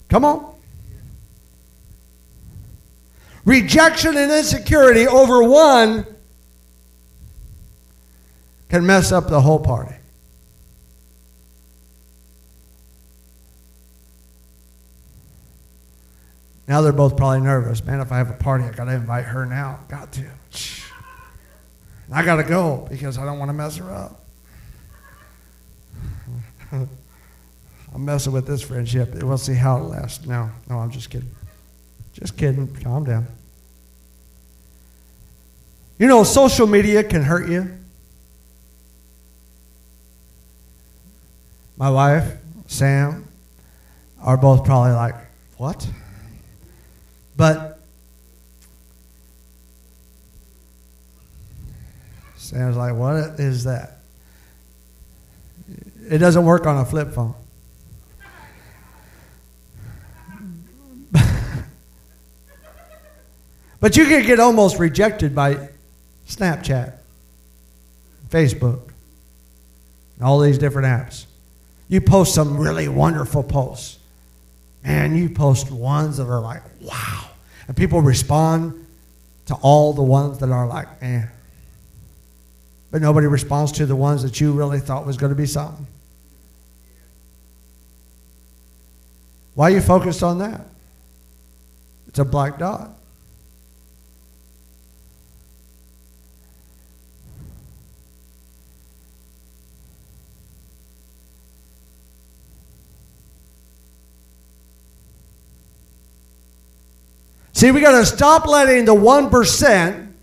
Come 0.09 0.25
on. 0.25 0.53
Rejection 3.45 4.17
and 4.17 4.31
insecurity 4.31 5.07
over 5.07 5.43
one 5.43 6.05
can 8.69 8.85
mess 8.85 9.11
up 9.11 9.27
the 9.27 9.41
whole 9.41 9.59
party. 9.59 9.95
Now 16.67 16.81
they're 16.81 16.91
both 16.91 17.15
probably 17.15 17.41
nervous. 17.41 17.83
Man, 17.83 18.01
if 18.01 18.11
I 18.11 18.17
have 18.17 18.31
a 18.31 18.33
party, 18.33 18.63
I 18.63 18.71
got 18.71 18.85
to 18.85 18.93
invite 18.93 19.25
her 19.25 19.45
now. 19.45 19.81
Got 19.87 20.11
to. 20.13 20.25
I 22.11 22.23
got 22.23 22.35
to 22.35 22.43
go 22.43 22.87
because 22.89 23.17
I 23.17 23.25
don't 23.25 23.39
want 23.39 23.49
to 23.49 23.53
mess 23.53 23.77
her 23.77 23.91
up. 23.91 24.21
I'm 26.71 28.03
messing 28.03 28.33
with 28.33 28.45
this 28.45 28.61
friendship. 28.61 29.13
We'll 29.15 29.37
see 29.37 29.53
how 29.53 29.77
it 29.77 29.83
lasts. 29.83 30.25
No, 30.25 30.49
no, 30.69 30.79
I'm 30.79 30.91
just 30.91 31.09
kidding. 31.09 31.31
Just 32.13 32.37
kidding. 32.37 32.67
Calm 32.75 33.05
down. 33.05 33.27
You 35.97 36.07
know, 36.07 36.23
social 36.23 36.67
media 36.67 37.03
can 37.03 37.23
hurt 37.23 37.47
you. 37.47 37.77
My 41.77 41.89
wife, 41.89 42.37
Sam, 42.67 43.27
are 44.21 44.37
both 44.37 44.65
probably 44.65 44.91
like, 44.91 45.15
what? 45.57 45.87
But 47.37 47.74
Sam's 52.45 52.77
like, 52.77 52.93
what 52.95 53.39
is 53.39 53.63
that? 53.63 53.97
It 56.09 56.19
doesn't 56.19 56.45
work 56.45 56.67
on 56.67 56.77
a 56.77 56.85
flip 56.85 57.11
phone. 57.11 57.33
but 63.79 63.97
you 63.97 64.05
can 64.05 64.25
get 64.25 64.39
almost 64.39 64.77
rejected 64.77 65.33
by 65.33 65.69
Snapchat, 66.27 66.93
Facebook, 68.29 68.91
all 70.21 70.39
these 70.39 70.59
different 70.59 70.87
apps. 70.87 71.25
You 71.87 72.01
post 72.01 72.35
some 72.35 72.57
really 72.57 72.87
wonderful 72.87 73.41
posts. 73.43 73.99
And 74.83 75.17
you 75.17 75.29
post 75.29 75.71
ones 75.71 76.17
that 76.17 76.27
are 76.27 76.39
like, 76.39 76.61
wow. 76.79 77.29
And 77.67 77.75
people 77.75 78.01
respond 78.01 78.85
to 79.47 79.55
all 79.55 79.93
the 79.93 80.03
ones 80.03 80.37
that 80.39 80.51
are 80.51 80.67
like, 80.67 80.87
eh. 81.01 81.23
But 82.95 83.01
nobody 83.01 83.27
responds 83.27 83.73
to 83.73 83.85
the 83.85 83.93
ones 83.93 84.23
that 84.23 84.39
you 84.39 84.53
really 84.53 84.79
thought 84.79 85.05
was 85.05 85.17
going 85.17 85.29
to 85.29 85.35
be 85.35 85.45
something. 85.45 85.85
Why 89.53 89.69
are 89.69 89.73
you 89.73 89.81
focused 89.81 90.23
on 90.23 90.37
that? 90.37 90.61
It's 92.07 92.19
a 92.19 92.23
black 92.23 92.57
dot. 92.57 92.91
See, 107.51 107.71
we 107.71 107.81
got 107.81 107.99
to 107.99 108.05
stop 108.05 108.47
letting 108.47 108.85
the 108.85 108.95
1% 108.95 110.13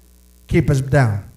keep 0.46 0.70
us 0.70 0.80
down. 0.80 1.31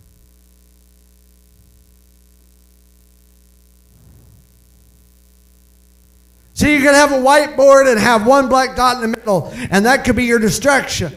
See, 6.55 6.73
you 6.73 6.81
can 6.81 6.93
have 6.93 7.11
a 7.11 7.17
whiteboard 7.17 7.91
and 7.91 7.99
have 7.99 8.25
one 8.25 8.47
black 8.47 8.77
dot 8.77 8.95
in 8.95 9.11
the 9.11 9.17
middle, 9.17 9.51
and 9.69 9.85
that 9.85 10.05
could 10.05 10.15
be 10.15 10.23
your 10.23 10.39
distraction. 10.39 11.13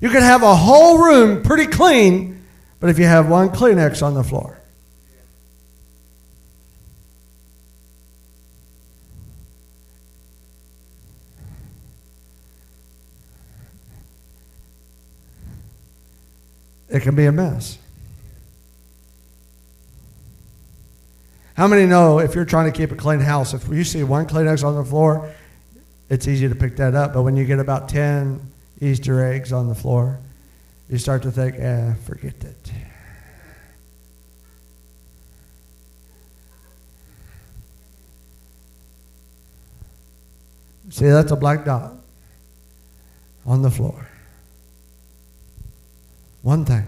You 0.00 0.10
can 0.10 0.20
have 0.20 0.42
a 0.42 0.54
whole 0.54 0.98
room 0.98 1.44
pretty 1.44 1.68
clean, 1.68 2.44
but 2.80 2.90
if 2.90 2.98
you 2.98 3.04
have 3.04 3.28
one 3.28 3.50
Kleenex 3.50 4.02
on 4.02 4.14
the 4.14 4.24
floor, 4.24 4.60
it 16.88 17.00
can 17.00 17.14
be 17.14 17.26
a 17.26 17.32
mess. 17.32 17.78
How 21.54 21.68
many 21.68 21.86
know 21.86 22.18
if 22.18 22.34
you're 22.34 22.44
trying 22.44 22.70
to 22.70 22.76
keep 22.76 22.90
a 22.90 22.96
clean 22.96 23.20
house, 23.20 23.54
if 23.54 23.68
you 23.68 23.84
see 23.84 24.02
one 24.02 24.26
Kleenex 24.26 24.64
on 24.64 24.74
the 24.74 24.84
floor, 24.84 25.32
it's 26.10 26.26
easy 26.26 26.48
to 26.48 26.54
pick 26.54 26.76
that 26.76 26.96
up. 26.96 27.12
But 27.14 27.22
when 27.22 27.36
you 27.36 27.44
get 27.44 27.60
about 27.60 27.88
10 27.88 28.40
Easter 28.80 29.24
eggs 29.24 29.52
on 29.52 29.68
the 29.68 29.74
floor, 29.74 30.18
you 30.88 30.98
start 30.98 31.22
to 31.22 31.30
think, 31.30 31.56
eh, 31.58 31.94
forget 32.04 32.34
it. 32.42 32.72
See, 40.90 41.06
that's 41.06 41.32
a 41.32 41.36
black 41.36 41.64
dot 41.64 41.94
on 43.46 43.62
the 43.62 43.70
floor. 43.70 44.08
One 46.42 46.64
thing. 46.64 46.86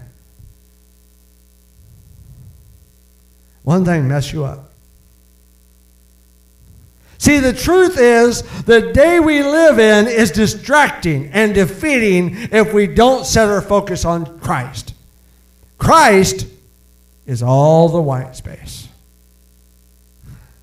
One 3.67 3.83
thing 3.83 4.07
mess 4.07 4.31
you 4.31 4.45
up. 4.45 4.71
See, 7.17 7.39
the 7.39 7.51
truth 7.51 7.97
is, 7.99 8.43
the 8.63 8.93
day 8.93 9.19
we 9.19 9.43
live 9.43 9.77
in 9.77 10.07
is 10.07 10.31
distracting 10.31 11.25
and 11.33 11.53
defeating 11.53 12.47
if 12.53 12.71
we 12.73 12.87
don't 12.87 13.25
set 13.25 13.49
our 13.49 13.61
focus 13.61 14.05
on 14.05 14.39
Christ. 14.39 14.93
Christ 15.77 16.47
is 17.25 17.43
all 17.43 17.89
the 17.89 18.01
white 18.01 18.37
space. 18.37 18.87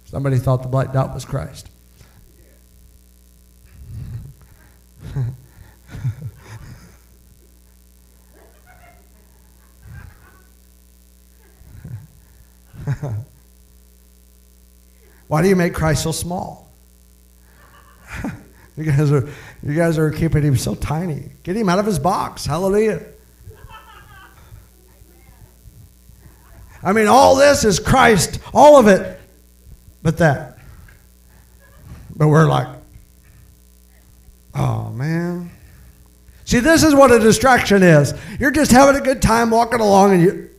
Somebody 0.07 0.39
thought 0.39 0.63
the 0.63 0.69
black 0.69 0.95
dot 0.95 1.13
was 1.13 1.27
Christ. 1.27 1.69
Why 15.29 15.43
do 15.43 15.49
you 15.49 15.57
make 15.57 15.75
Christ 15.75 16.03
so 16.03 16.13
small? 16.13 16.71
you 18.77 18.85
guys 18.85 19.11
are 19.11 19.29
you 19.63 19.75
guys 19.75 19.99
are 19.99 20.11
keeping 20.11 20.43
him 20.43 20.57
so 20.57 20.75
tiny. 20.75 21.31
Get 21.43 21.57
him 21.57 21.69
out 21.69 21.79
of 21.79 21.87
his 21.87 21.99
box. 21.99 22.45
Hallelujah. 22.47 23.03
I 26.83 26.93
mean, 26.93 27.07
all 27.07 27.37
this 27.37 27.65
is 27.65 27.81
Christ, 27.81 28.39
all 28.53 28.79
of 28.79 28.89
it, 28.89 29.19
but 30.03 30.19
that. 30.19 30.59
But 32.15 32.29
we're 32.29 32.47
like, 32.47 32.69
oh 34.55 34.91
man. 34.91 35.51
See, 36.45 36.61
this 36.61 36.83
is 36.83 36.95
what 36.95 37.11
a 37.11 37.19
distraction 37.19 37.83
is. 37.83 38.13
You're 38.39 38.51
just 38.51 38.71
having 38.71 39.01
a 39.01 39.05
good 39.05 39.23
time 39.23 39.49
walking 39.49 39.81
along 39.81 40.13
and 40.13 40.23
you 40.23 40.51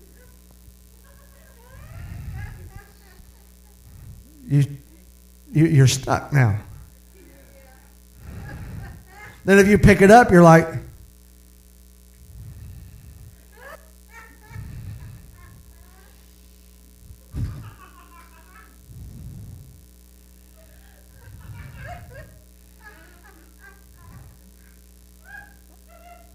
you, 4.48 4.66
you 5.52 5.66
you're 5.66 5.88
stuck 5.88 6.32
now. 6.32 6.60
Then 9.46 9.60
if 9.60 9.68
you 9.68 9.78
pick 9.78 10.02
it 10.02 10.10
up, 10.10 10.32
you're 10.32 10.44
like, 10.44 10.68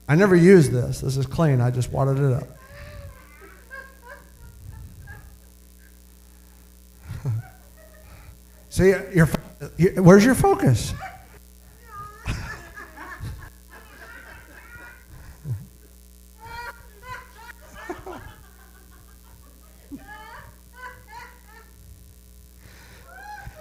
I 0.08 0.16
never 0.16 0.34
used 0.34 0.72
this. 0.72 1.00
This 1.00 1.16
is 1.16 1.26
clean. 1.26 1.60
I 1.60 1.70
just 1.70 1.92
watered 1.92 2.18
it 2.18 2.32
up. 2.32 2.59
See, 8.80 8.94
your, 9.14 9.26
where's 10.02 10.24
your 10.24 10.34
focus? 10.34 10.94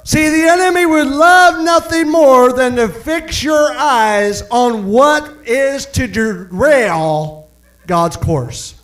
See, 0.05 0.29
the 0.29 0.47
enemy 0.49 0.85
would 0.85 1.07
love 1.07 1.65
nothing 1.65 2.09
more 2.09 2.53
than 2.53 2.77
to 2.77 2.87
fix 2.87 3.43
your 3.43 3.73
eyes 3.73 4.43
on 4.43 4.87
what 4.87 5.29
is 5.45 5.85
to 5.87 6.07
derail 6.07 7.49
God's 7.87 8.15
course. 8.15 8.81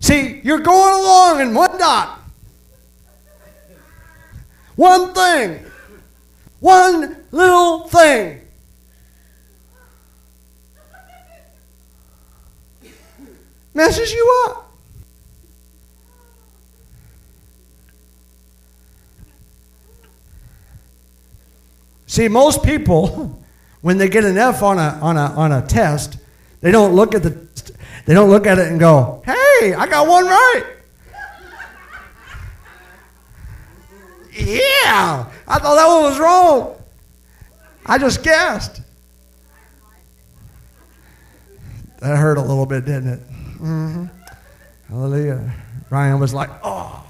See, 0.00 0.42
you're 0.44 0.60
going 0.60 0.94
along 1.00 1.40
in 1.40 1.54
one 1.54 1.78
dot. 1.78 2.21
One 4.76 5.12
thing. 5.12 5.64
One 6.60 7.16
little 7.30 7.88
thing. 7.88 8.40
Messes 13.74 14.12
you 14.12 14.46
up. 14.48 14.70
See, 22.06 22.28
most 22.28 22.62
people, 22.62 23.42
when 23.80 23.96
they 23.96 24.08
get 24.08 24.24
an 24.24 24.36
F 24.36 24.62
on 24.62 24.78
a, 24.78 24.98
on 25.00 25.16
a, 25.16 25.26
on 25.32 25.52
a 25.52 25.66
test, 25.66 26.18
they 26.60 26.70
don't 26.70 26.94
look 26.94 27.14
at 27.14 27.22
the 27.22 27.42
they 28.04 28.14
don't 28.14 28.30
look 28.30 28.46
at 28.46 28.58
it 28.58 28.66
and 28.68 28.80
go, 28.80 29.22
"Hey, 29.24 29.74
I 29.74 29.86
got 29.86 30.08
one 30.08 30.26
right." 30.26 30.64
Yeah, 34.32 35.30
I 35.46 35.58
thought 35.58 35.74
that 35.74 35.86
one 35.86 36.02
was 36.04 36.18
wrong. 36.18 36.76
I 37.84 37.98
just 37.98 38.22
guessed. 38.22 38.80
That 42.00 42.16
hurt 42.16 42.38
a 42.38 42.40
little 42.40 42.66
bit, 42.66 42.84
didn't 42.84 43.08
it? 43.08 43.20
Mm-hmm. 43.58 44.06
Hallelujah. 44.88 45.52
Ryan 45.90 46.18
was 46.18 46.32
like, 46.32 46.50
oh, 46.62 47.04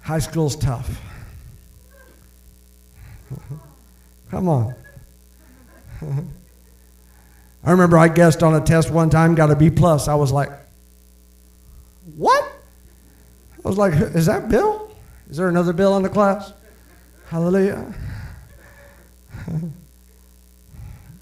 high 0.00 0.18
school's 0.18 0.56
tough. 0.56 1.00
Come 4.30 4.48
on. 4.48 4.74
I 7.64 7.70
remember 7.70 7.98
I 7.98 8.08
guessed 8.08 8.42
on 8.42 8.54
a 8.54 8.60
test 8.60 8.90
one 8.90 9.10
time, 9.10 9.34
got 9.34 9.50
a 9.50 9.56
B 9.56 9.68
plus. 9.68 10.08
I 10.08 10.14
was 10.14 10.32
like, 10.32 10.50
what? 12.16 12.44
I 13.64 13.68
was 13.68 13.76
like, 13.76 13.92
is 13.92 14.26
that 14.26 14.48
Bill? 14.48 14.87
Is 15.28 15.36
there 15.36 15.48
another 15.48 15.72
bill 15.72 15.96
in 15.96 16.02
the 16.02 16.08
class? 16.08 16.52
Hallelujah. 17.28 17.94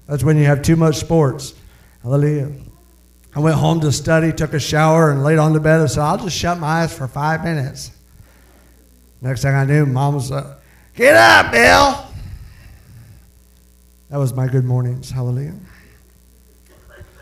That's 0.07 0.23
when 0.23 0.37
you 0.37 0.45
have 0.45 0.61
too 0.61 0.77
much 0.77 0.95
sports. 0.95 1.53
Hallelujah. 2.01 2.51
I 3.35 3.39
went 3.39 3.55
home 3.55 3.81
to 3.81 3.91
study, 3.91 4.31
took 4.31 4.53
a 4.53 4.59
shower, 4.59 5.11
and 5.11 5.23
laid 5.23 5.37
on 5.37 5.53
the 5.53 5.59
bed 5.59 5.81
and 5.81 5.91
said, 5.91 6.01
I'll 6.01 6.17
just 6.17 6.37
shut 6.37 6.57
my 6.57 6.83
eyes 6.83 6.97
for 6.97 7.07
five 7.07 7.43
minutes. 7.43 7.91
Next 9.21 9.41
thing 9.41 9.53
I 9.53 9.65
knew, 9.65 9.85
mom 9.85 10.15
was 10.15 10.31
like, 10.31 10.45
Get 10.95 11.15
up, 11.15 11.51
Bill. 11.51 12.05
That 14.09 14.17
was 14.17 14.33
my 14.33 14.47
good 14.47 14.63
mornings. 14.63 15.11
Hallelujah. 15.11 15.53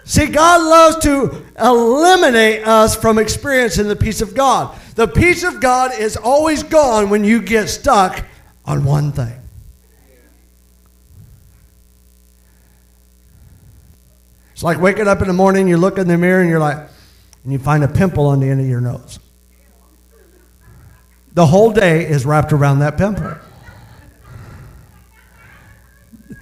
See, 0.06 0.28
God 0.28 0.62
loves 0.62 1.04
to 1.04 1.44
eliminate 1.60 2.66
us 2.66 2.96
from 2.96 3.18
experiencing 3.18 3.88
the 3.88 3.96
peace 3.96 4.22
of 4.22 4.36
God. 4.36 4.80
The 4.96 5.08
peace 5.08 5.44
of 5.44 5.60
God 5.60 5.92
is 5.94 6.16
always 6.16 6.64
gone 6.64 7.10
when 7.10 7.24
you 7.24 7.42
get 7.42 7.68
stuck 7.68 8.26
on 8.66 8.86
one 8.86 9.12
thing. 9.12 9.42
It's 14.54 14.64
like 14.64 14.80
waking 14.80 15.10
up 15.10 15.22
in 15.22 15.28
the 15.28 15.34
morning, 15.34 15.68
you 15.68 15.76
look 15.76 15.98
in 15.98 16.08
the 16.08 16.18
mirror, 16.18 16.40
and 16.40 16.50
you're 16.50 16.60
like, 16.60 16.78
and 17.44 17.52
you 17.52 17.60
find 17.60 17.84
a 17.84 17.90
pimple 17.90 18.26
on 18.26 18.40
the 18.40 18.48
end 18.48 18.62
of 18.62 18.68
your 18.68 18.80
nose. 18.80 19.20
The 21.34 21.46
whole 21.46 21.72
day 21.72 22.06
is 22.06 22.26
wrapped 22.26 22.54
around 22.54 22.80
that 22.80 22.98
pimple. 22.98 23.36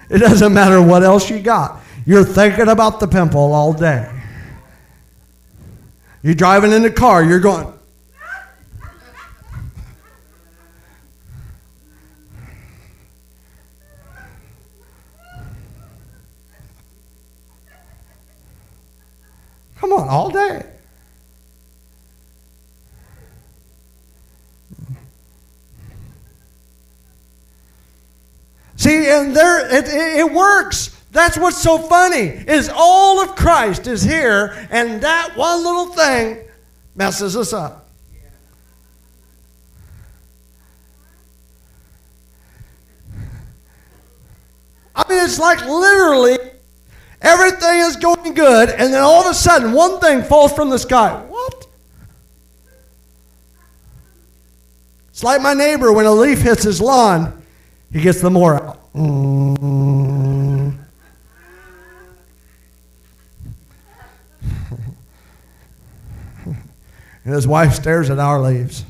It 0.08 0.18
doesn't 0.18 0.54
matter 0.54 0.80
what 0.80 1.02
else 1.02 1.28
you 1.28 1.40
got. 1.40 1.80
You're 2.06 2.24
thinking 2.24 2.68
about 2.68 3.00
the 3.00 3.08
pimple 3.08 3.52
all 3.52 3.72
day. 3.72 4.08
You're 6.22 6.34
driving 6.34 6.70
in 6.70 6.82
the 6.82 6.92
car, 6.92 7.24
you're 7.24 7.40
going, 7.40 7.72
on, 20.04 20.10
all 20.10 20.30
day. 20.30 20.64
See, 28.76 29.08
and 29.08 29.34
there 29.34 29.66
it, 29.66 29.84
it, 29.86 30.18
it 30.20 30.32
works. 30.32 30.90
That's 31.10 31.38
what's 31.38 31.56
so 31.56 31.78
funny 31.78 32.26
is 32.26 32.70
all 32.74 33.22
of 33.22 33.36
Christ 33.36 33.86
is 33.86 34.02
here, 34.02 34.66
and 34.70 35.00
that 35.02 35.36
one 35.36 35.62
little 35.62 35.86
thing 35.86 36.38
messes 36.94 37.36
us 37.36 37.52
up. 37.52 37.88
I 44.96 45.08
mean, 45.08 45.24
it's 45.24 45.38
like 45.38 45.64
literally 45.64 46.38
everything 47.24 47.80
is 47.80 47.96
going 47.96 48.34
good, 48.34 48.70
and 48.70 48.92
then 48.92 49.02
all 49.02 49.22
of 49.22 49.30
a 49.30 49.34
sudden 49.34 49.72
one 49.72 49.98
thing 50.00 50.22
falls 50.22 50.52
from 50.52 50.70
the 50.70 50.78
sky. 50.78 51.24
What? 51.28 51.66
It's 55.08 55.22
like 55.22 55.40
my 55.42 55.54
neighbor 55.54 55.92
when 55.92 56.06
a 56.06 56.12
leaf 56.12 56.40
hits 56.40 56.62
his 56.64 56.80
lawn, 56.80 57.42
he 57.92 58.00
gets 58.00 58.20
the 58.20 58.30
mower 58.30 58.56
out. 58.56 58.92
Mm. 58.94 60.76
and 66.44 66.56
his 67.24 67.46
wife 67.46 67.74
stares 67.74 68.10
at 68.10 68.18
our 68.18 68.40
leaves. 68.40 68.84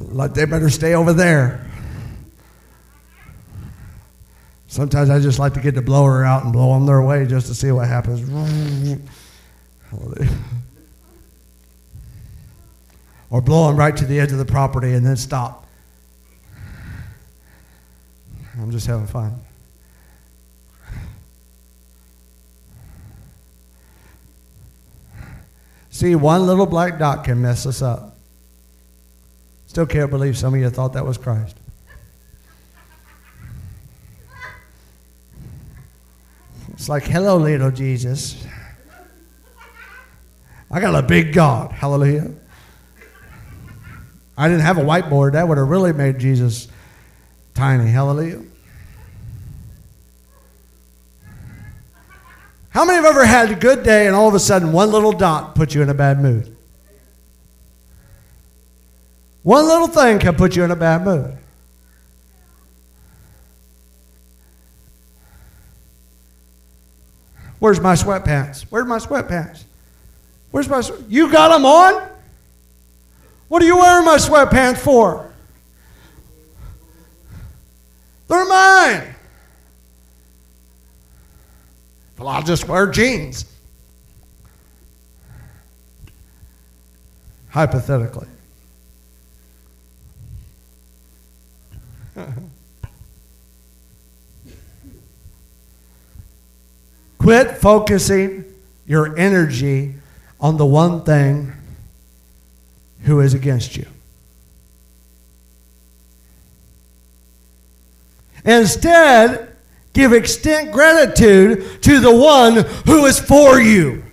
Like 0.00 0.34
they 0.34 0.44
better 0.44 0.70
stay 0.70 0.94
over 0.94 1.12
there. 1.12 1.66
Sometimes 4.76 5.08
I 5.08 5.18
just 5.20 5.38
like 5.38 5.54
to 5.54 5.60
get 5.60 5.74
the 5.74 5.80
blower 5.80 6.22
out 6.22 6.44
and 6.44 6.52
blow 6.52 6.74
them 6.74 6.84
their 6.84 7.00
way 7.00 7.24
just 7.24 7.46
to 7.46 7.54
see 7.54 7.72
what 7.72 7.88
happens. 7.88 8.20
or 13.30 13.40
blow 13.40 13.68
them 13.68 13.78
right 13.78 13.96
to 13.96 14.04
the 14.04 14.20
edge 14.20 14.32
of 14.32 14.38
the 14.38 14.44
property 14.44 14.92
and 14.92 15.06
then 15.06 15.16
stop. 15.16 15.66
I'm 18.60 18.70
just 18.70 18.86
having 18.86 19.06
fun. 19.06 19.40
See, 25.88 26.14
one 26.14 26.46
little 26.46 26.66
black 26.66 26.98
dot 26.98 27.24
can 27.24 27.40
mess 27.40 27.64
us 27.64 27.80
up. 27.80 28.18
Still 29.68 29.86
can't 29.86 30.10
believe 30.10 30.36
some 30.36 30.52
of 30.52 30.60
you 30.60 30.68
thought 30.68 30.92
that 30.92 31.06
was 31.06 31.16
Christ. 31.16 31.56
It's 36.76 36.90
like, 36.90 37.04
hello, 37.04 37.38
little 37.38 37.70
Jesus. 37.70 38.46
I 40.70 40.78
got 40.78 40.94
a 40.94 41.02
big 41.06 41.32
God. 41.32 41.72
Hallelujah. 41.72 42.30
I 44.36 44.48
didn't 44.48 44.62
have 44.62 44.76
a 44.76 44.82
whiteboard. 44.82 45.32
That 45.32 45.48
would 45.48 45.56
have 45.56 45.68
really 45.68 45.94
made 45.94 46.18
Jesus 46.18 46.68
tiny. 47.54 47.90
Hallelujah. 47.90 48.42
How 52.68 52.84
many 52.84 52.96
have 52.96 53.06
ever 53.06 53.24
had 53.24 53.50
a 53.50 53.54
good 53.54 53.82
day 53.82 54.06
and 54.06 54.14
all 54.14 54.28
of 54.28 54.34
a 54.34 54.38
sudden 54.38 54.70
one 54.70 54.92
little 54.92 55.12
dot 55.12 55.54
put 55.54 55.74
you 55.74 55.80
in 55.80 55.88
a 55.88 55.94
bad 55.94 56.20
mood? 56.20 56.54
One 59.42 59.64
little 59.66 59.88
thing 59.88 60.18
can 60.18 60.34
put 60.34 60.56
you 60.56 60.64
in 60.64 60.70
a 60.70 60.76
bad 60.76 61.02
mood. 61.02 61.38
Where's 67.66 67.80
my 67.80 67.94
sweatpants? 67.94 68.62
Where's 68.70 68.86
my 68.86 68.98
sweatpants? 68.98 69.64
Where's 70.52 70.68
my 70.68 70.80
You 71.08 71.32
got 71.32 71.48
them 71.48 71.66
on? 71.66 72.08
What 73.48 73.60
are 73.60 73.66
you 73.66 73.76
wearing 73.76 74.06
my 74.06 74.18
sweatpants 74.18 74.78
for? 74.78 75.34
They're 78.28 78.46
mine. 78.46 79.16
Well, 82.16 82.28
I'll 82.28 82.44
just 82.44 82.68
wear 82.68 82.86
jeans. 82.86 83.46
Hypothetically. 87.48 88.28
Quit 97.26 97.56
focusing 97.56 98.44
your 98.86 99.18
energy 99.18 99.96
on 100.38 100.58
the 100.58 100.64
one 100.64 101.02
thing 101.02 101.52
who 103.00 103.18
is 103.18 103.34
against 103.34 103.76
you. 103.76 103.84
Instead, 108.44 109.56
give 109.92 110.12
extent 110.12 110.70
gratitude 110.70 111.82
to 111.82 111.98
the 111.98 112.14
one 112.14 112.64
who 112.86 113.06
is 113.06 113.18
for 113.18 113.58
you. 113.58 114.04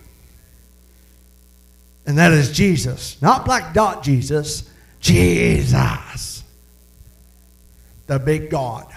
And 2.08 2.18
that 2.18 2.32
is 2.32 2.52
Jesus. 2.52 3.22
Not 3.22 3.46
black 3.46 3.76
dot 3.76 4.02
Jesus, 4.02 4.68
Jesus. 5.00 6.44
The 8.08 8.18
big 8.18 8.50
God. 8.50 8.88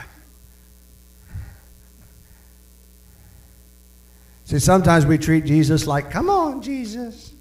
See, 4.47 4.61
sometimes 4.61 5.05
we 5.05 5.19
treat 5.19 5.45
Jesus 5.45 5.89
like, 5.89 6.09
come 6.09 6.31
on, 6.31 6.63
Jesus. 6.63 7.33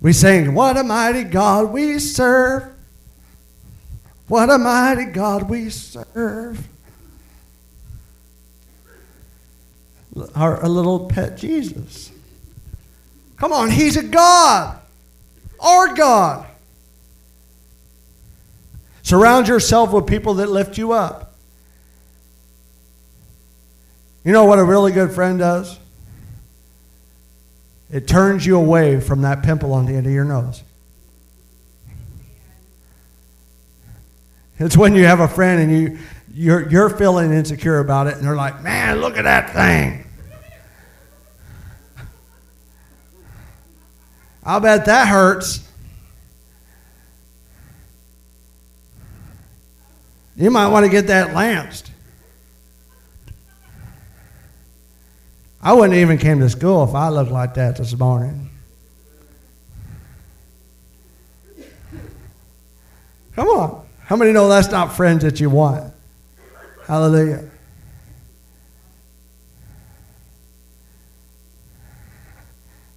We 0.00 0.14
sing, 0.14 0.54
What 0.54 0.78
a 0.78 0.82
mighty 0.82 1.22
God 1.22 1.70
we 1.70 1.98
serve. 1.98 2.74
What 4.26 4.48
a 4.48 4.56
mighty 4.56 5.04
God 5.04 5.50
we 5.50 5.68
serve. 5.68 6.66
Our 10.34 10.64
a 10.64 10.68
little 10.68 11.08
pet 11.08 11.36
Jesus. 11.36 12.10
Come 13.36 13.52
on, 13.52 13.70
he's 13.70 13.98
a 13.98 14.02
God. 14.02 14.80
Our 15.60 15.94
God. 15.94 16.46
Surround 19.02 19.46
yourself 19.46 19.92
with 19.92 20.06
people 20.06 20.34
that 20.34 20.48
lift 20.50 20.78
you 20.78 20.92
up. 20.92 21.31
You 24.24 24.32
know 24.32 24.44
what 24.44 24.58
a 24.58 24.64
really 24.64 24.92
good 24.92 25.10
friend 25.12 25.38
does? 25.38 25.78
It 27.90 28.06
turns 28.08 28.46
you 28.46 28.56
away 28.56 29.00
from 29.00 29.22
that 29.22 29.42
pimple 29.42 29.72
on 29.72 29.86
the 29.86 29.94
end 29.94 30.06
of 30.06 30.12
your 30.12 30.24
nose. 30.24 30.62
It's 34.58 34.76
when 34.76 34.94
you 34.94 35.04
have 35.04 35.20
a 35.20 35.28
friend 35.28 35.60
and 35.60 35.72
you, 35.72 35.98
you're, 36.32 36.68
you're 36.70 36.88
feeling 36.88 37.32
insecure 37.32 37.80
about 37.80 38.06
it, 38.06 38.16
and 38.16 38.24
they're 38.24 38.36
like, 38.36 38.62
man, 38.62 39.00
look 39.00 39.18
at 39.18 39.24
that 39.24 39.52
thing. 39.52 40.06
I'll 44.44 44.60
bet 44.60 44.86
that 44.86 45.08
hurts. 45.08 45.68
You 50.36 50.50
might 50.50 50.68
want 50.68 50.84
to 50.84 50.90
get 50.90 51.08
that 51.08 51.34
lanced. 51.34 51.91
I 55.62 55.72
wouldn't 55.72 55.94
even 55.94 56.18
came 56.18 56.40
to 56.40 56.50
school 56.50 56.82
if 56.84 56.94
I 56.94 57.08
looked 57.08 57.30
like 57.30 57.54
that 57.54 57.76
this 57.76 57.96
morning. 57.96 58.50
Come 63.36 63.48
on. 63.48 63.86
How 64.00 64.16
many 64.16 64.32
know 64.32 64.48
that's 64.48 64.70
not 64.70 64.92
friends 64.92 65.22
that 65.22 65.40
you 65.40 65.48
want? 65.48 65.92
Hallelujah. 66.86 67.48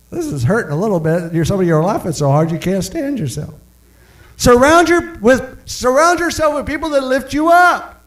This 0.10 0.26
is 0.26 0.44
hurting 0.44 0.72
a 0.72 0.76
little 0.76 1.00
bit. 1.00 1.34
You're, 1.34 1.46
some 1.46 1.60
of 1.60 1.68
you 1.68 1.76
are 1.76 1.84
laughing 1.84 2.14
so 2.14 2.30
hard 2.30 2.50
you 2.50 2.58
can't 2.58 2.84
stand 2.84 3.20
yourself. 3.20 3.54
Surround, 4.38 4.90
your, 4.90 5.16
with, 5.20 5.62
surround 5.66 6.20
yourself 6.20 6.56
with 6.56 6.66
people 6.66 6.90
that 6.90 7.04
lift 7.04 7.34
you 7.34 7.50
up. 7.50 8.04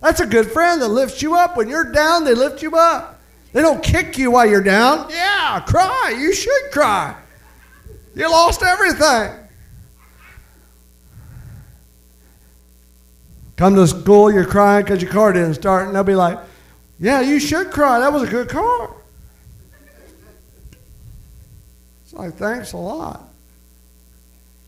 That's 0.00 0.20
a 0.20 0.26
good 0.26 0.50
friend 0.50 0.82
that 0.82 0.88
lifts 0.88 1.22
you 1.22 1.34
up. 1.36 1.56
When 1.56 1.68
you're 1.68 1.90
down, 1.92 2.24
they 2.24 2.34
lift 2.34 2.62
you 2.62 2.76
up. 2.76 3.15
They 3.56 3.62
don't 3.62 3.82
kick 3.82 4.18
you 4.18 4.32
while 4.32 4.44
you're 4.44 4.62
down. 4.62 5.08
Yeah, 5.08 5.64
cry. 5.66 6.14
You 6.20 6.34
should 6.34 6.70
cry. 6.72 7.16
You 8.14 8.30
lost 8.30 8.62
everything. 8.62 9.32
Come 13.56 13.74
to 13.76 13.86
school, 13.86 14.30
you're 14.30 14.44
crying 14.44 14.84
because 14.84 15.00
your 15.00 15.10
car 15.10 15.32
didn't 15.32 15.54
start, 15.54 15.86
and 15.86 15.96
they'll 15.96 16.04
be 16.04 16.14
like, 16.14 16.38
Yeah, 17.00 17.22
you 17.22 17.40
should 17.40 17.70
cry. 17.70 17.98
That 17.98 18.12
was 18.12 18.24
a 18.24 18.26
good 18.26 18.50
car. 18.50 18.94
It's 22.04 22.12
like, 22.12 22.34
Thanks 22.34 22.74
a 22.74 22.76
lot. 22.76 23.26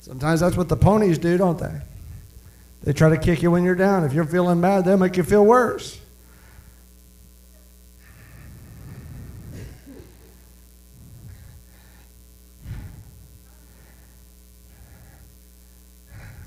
Sometimes 0.01 0.41
that's 0.41 0.57
what 0.57 0.71
the 0.71 0.79
ponies 0.79 1.19
do, 1.19 1.37
don't 1.37 1.59
they? 1.59 1.79
They 2.85 2.95
try 2.95 3.11
to 3.11 3.19
kick 3.19 3.43
you 3.43 3.51
when 3.51 3.65
you're 3.65 3.75
down. 3.75 4.05
If 4.05 4.15
you're 4.15 4.25
feeling 4.25 4.63
bad, 4.63 4.87
they'll 4.87 4.97
make 4.97 5.19
you 5.19 5.25
feel 5.25 5.45
worse. 5.45 6.01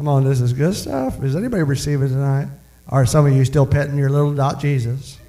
Come 0.01 0.07
on, 0.07 0.23
this 0.23 0.41
is 0.41 0.51
good 0.51 0.73
stuff. 0.73 1.21
Is 1.21 1.35
anybody 1.35 1.61
receiving 1.61 2.07
tonight? 2.07 2.47
Are 2.89 3.05
some 3.05 3.27
of 3.27 3.33
you 3.33 3.45
still 3.45 3.67
petting 3.67 3.99
your 3.99 4.09
little 4.09 4.33
dot 4.33 4.59
Jesus? 4.59 5.19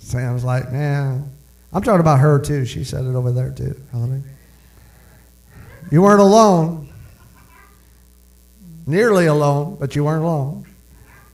Sam's 0.00 0.42
like, 0.42 0.72
man, 0.72 1.30
I'm 1.72 1.80
talking 1.80 2.00
about 2.00 2.18
her 2.18 2.40
too. 2.40 2.64
She 2.64 2.82
said 2.82 3.04
it 3.04 3.14
over 3.14 3.30
there 3.30 3.52
too. 3.52 3.80
Hallelujah. 3.92 4.24
You 5.92 6.02
weren't 6.02 6.20
alone. 6.20 6.88
Nearly 8.84 9.26
alone, 9.26 9.76
but 9.78 9.94
you 9.94 10.02
weren't 10.02 10.24
alone. 10.24 10.66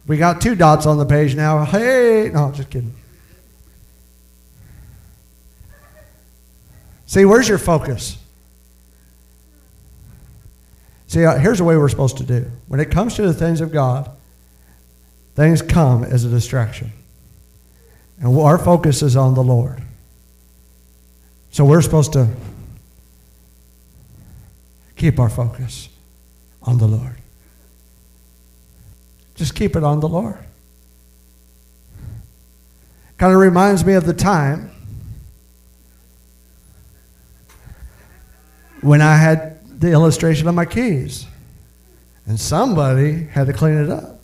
We 0.07 0.18
got 0.18 0.42
two 0.42 0.55
dots 0.55 0.84
on 0.84 0.99
the 0.99 1.07
page 1.07 1.34
now. 1.34 1.64
Hey, 1.64 2.30
no, 2.30 2.53
just 2.53 2.68
kidding. 2.68 2.94
See, 7.16 7.24
where's 7.24 7.48
your 7.48 7.56
focus? 7.56 8.18
See, 11.06 11.24
uh, 11.24 11.38
here's 11.38 11.56
the 11.56 11.64
way 11.64 11.74
we're 11.78 11.88
supposed 11.88 12.18
to 12.18 12.24
do. 12.24 12.50
When 12.68 12.78
it 12.78 12.90
comes 12.90 13.14
to 13.14 13.22
the 13.22 13.32
things 13.32 13.62
of 13.62 13.72
God, 13.72 14.10
things 15.34 15.62
come 15.62 16.04
as 16.04 16.26
a 16.26 16.28
distraction. 16.28 16.92
And 18.20 18.38
our 18.38 18.58
focus 18.58 19.00
is 19.02 19.16
on 19.16 19.32
the 19.32 19.42
Lord. 19.42 19.82
So 21.52 21.64
we're 21.64 21.80
supposed 21.80 22.12
to 22.12 22.28
keep 24.96 25.18
our 25.18 25.30
focus 25.30 25.88
on 26.64 26.76
the 26.76 26.86
Lord. 26.86 27.16
Just 29.36 29.54
keep 29.54 29.74
it 29.74 29.82
on 29.82 30.00
the 30.00 30.08
Lord. 30.08 30.44
Kind 33.16 33.32
of 33.32 33.40
reminds 33.40 33.86
me 33.86 33.94
of 33.94 34.04
the 34.04 34.12
time 34.12 34.70
when 38.87 39.03
I 39.03 39.16
had 39.16 39.80
the 39.80 39.91
illustration 39.91 40.47
of 40.47 40.55
my 40.55 40.64
keys. 40.64 41.26
And 42.24 42.39
somebody 42.39 43.24
had 43.24 43.49
to 43.49 43.53
clean 43.53 43.74
it 43.74 43.91
up. 43.91 44.20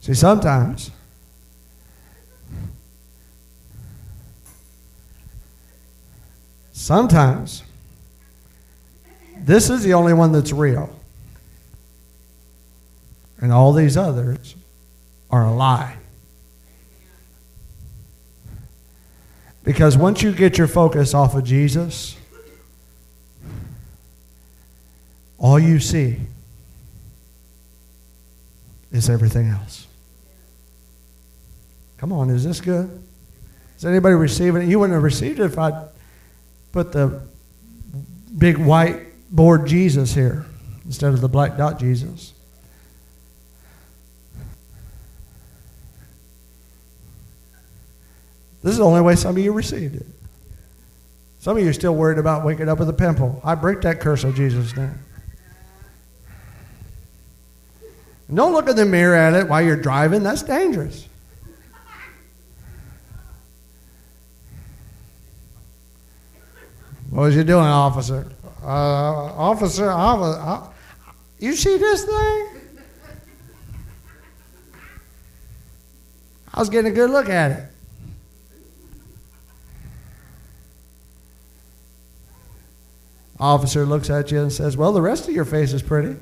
See, 0.00 0.14
sometimes 0.14 0.92
sometimes 6.70 7.63
this 9.44 9.68
is 9.68 9.82
the 9.82 9.92
only 9.92 10.14
one 10.14 10.32
that's 10.32 10.52
real. 10.52 10.88
And 13.40 13.52
all 13.52 13.72
these 13.72 13.96
others 13.96 14.54
are 15.30 15.44
a 15.44 15.52
lie. 15.52 15.96
Because 19.62 19.98
once 19.98 20.22
you 20.22 20.32
get 20.32 20.56
your 20.56 20.66
focus 20.66 21.12
off 21.12 21.34
of 21.34 21.44
Jesus, 21.44 22.16
all 25.38 25.58
you 25.58 25.78
see 25.78 26.18
is 28.92 29.10
everything 29.10 29.48
else. 29.48 29.86
Come 31.98 32.12
on, 32.12 32.30
is 32.30 32.44
this 32.44 32.60
good? 32.60 33.02
Is 33.76 33.84
anybody 33.84 34.14
receiving 34.14 34.62
it? 34.62 34.68
You 34.68 34.78
wouldn't 34.78 34.94
have 34.94 35.02
received 35.02 35.40
it 35.40 35.44
if 35.44 35.58
I 35.58 35.86
put 36.72 36.92
the 36.92 37.20
big 38.38 38.56
white 38.56 39.13
board 39.34 39.66
Jesus 39.66 40.14
here 40.14 40.46
instead 40.86 41.12
of 41.12 41.20
the 41.20 41.28
black 41.28 41.58
dot 41.58 41.78
Jesus. 41.78 42.32
This 48.62 48.72
is 48.72 48.78
the 48.78 48.84
only 48.84 49.02
way 49.02 49.14
some 49.16 49.36
of 49.36 49.42
you 49.42 49.52
received 49.52 49.96
it. 49.96 50.06
Some 51.40 51.58
of 51.58 51.62
you 51.62 51.68
are 51.68 51.74
still 51.74 51.94
worried 51.94 52.16
about 52.18 52.46
waking 52.46 52.70
up 52.70 52.78
with 52.78 52.88
a 52.88 52.94
pimple. 52.94 53.42
I 53.44 53.54
break 53.56 53.82
that 53.82 54.00
curse 54.00 54.24
of 54.24 54.34
Jesus'. 54.34 54.72
And 54.72 54.98
don't 58.34 58.54
look 58.54 58.66
in 58.70 58.76
the 58.76 58.86
mirror 58.86 59.14
at 59.14 59.34
it 59.34 59.48
while 59.48 59.60
you're 59.60 59.76
driving. 59.76 60.22
That's 60.22 60.42
dangerous. 60.42 61.06
What 67.10 67.24
was 67.24 67.36
you 67.36 67.44
doing, 67.44 67.66
officer? 67.66 68.33
Uh, 68.64 68.66
officer, 68.66 69.90
I 69.90 70.14
was, 70.14 70.36
I, 70.36 70.68
you 71.38 71.52
see 71.54 71.76
this 71.76 72.04
thing? 72.04 72.48
I 76.54 76.60
was 76.60 76.70
getting 76.70 76.90
a 76.90 76.94
good 76.94 77.10
look 77.10 77.28
at 77.28 77.50
it. 77.50 77.64
Officer 83.38 83.84
looks 83.84 84.08
at 84.08 84.30
you 84.30 84.40
and 84.40 84.52
says, 84.52 84.76
Well, 84.76 84.92
the 84.92 85.02
rest 85.02 85.28
of 85.28 85.34
your 85.34 85.44
face 85.44 85.74
is 85.74 85.82
pretty. 85.82 86.16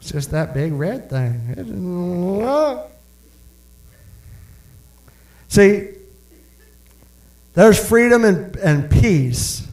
It's 0.00 0.10
just 0.10 0.32
that 0.32 0.52
big 0.52 0.72
red 0.72 1.08
thing. 1.08 1.54
See, 5.48 5.97
there's 7.58 7.88
freedom 7.88 8.24
and, 8.24 8.54
and 8.58 8.88
peace 8.88 9.66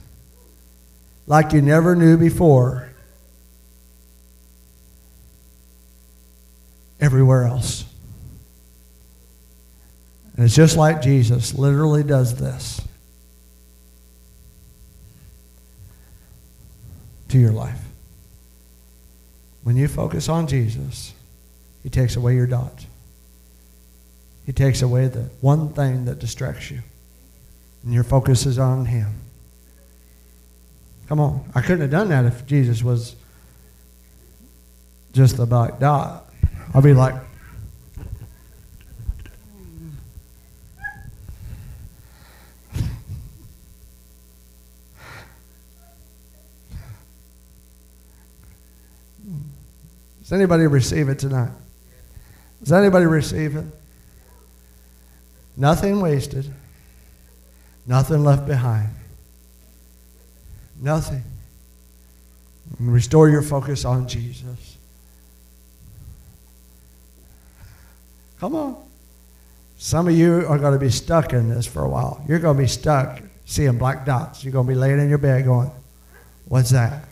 like 1.27 1.53
you 1.53 1.61
never 1.61 1.95
knew 1.95 2.17
before 2.17 2.89
everywhere 6.99 7.43
else. 7.43 7.85
And 10.35 10.45
it's 10.45 10.55
just 10.55 10.75
like 10.75 11.03
Jesus 11.03 11.53
literally 11.53 12.01
does 12.01 12.39
this 12.39 12.81
to 17.27 17.37
your 17.37 17.51
life. 17.51 17.81
When 19.61 19.75
you 19.75 19.87
focus 19.87 20.27
on 20.27 20.47
Jesus, 20.47 21.13
He 21.83 21.91
takes 21.91 22.15
away 22.15 22.33
your 22.33 22.47
doubts. 22.47 22.87
He 24.43 24.53
takes 24.53 24.81
away 24.81 25.07
the 25.07 25.29
one 25.39 25.71
thing 25.73 26.05
that 26.05 26.17
distracts 26.17 26.71
you 26.71 26.81
and 27.85 27.93
your 27.93 28.03
focus 28.03 28.45
is 28.45 28.59
on 28.59 28.85
Him. 28.85 29.13
Come 31.07 31.19
on. 31.19 31.45
I 31.53 31.61
couldn't 31.61 31.81
have 31.81 31.91
done 31.91 32.09
that 32.09 32.25
if 32.25 32.45
Jesus 32.45 32.83
was 32.83 33.15
just 35.13 35.37
the 35.37 35.45
black 35.45 35.79
dot. 35.79 36.29
I'd 36.73 36.83
be 36.83 36.93
like, 36.93 37.15
Does 50.21 50.33
anybody 50.33 50.65
receive 50.65 51.07
it 51.07 51.19
tonight? 51.19 51.51
Does 52.59 52.71
anybody 52.71 53.05
receive 53.05 53.55
it? 53.55 53.65
Nothing 55.55 56.01
wasted. 56.01 56.51
Nothing 57.87 58.23
left 58.23 58.47
behind. 58.47 58.89
Nothing. 60.81 61.23
And 62.79 62.91
restore 62.91 63.29
your 63.29 63.41
focus 63.41 63.85
on 63.85 64.07
Jesus. 64.07 64.77
Come 68.39 68.55
on. 68.55 68.77
Some 69.77 70.07
of 70.07 70.15
you 70.15 70.45
are 70.47 70.57
going 70.57 70.73
to 70.73 70.79
be 70.79 70.89
stuck 70.89 71.33
in 71.33 71.49
this 71.49 71.65
for 71.65 71.83
a 71.83 71.89
while. 71.89 72.23
You're 72.27 72.39
going 72.39 72.57
to 72.57 72.63
be 72.63 72.67
stuck 72.67 73.21
seeing 73.45 73.77
black 73.77 74.05
dots. 74.05 74.43
You're 74.43 74.53
going 74.53 74.65
to 74.65 74.71
be 74.71 74.77
laying 74.77 74.99
in 74.99 75.09
your 75.09 75.17
bed 75.17 75.45
going, 75.45 75.71
What's 76.47 76.69
that? 76.71 77.05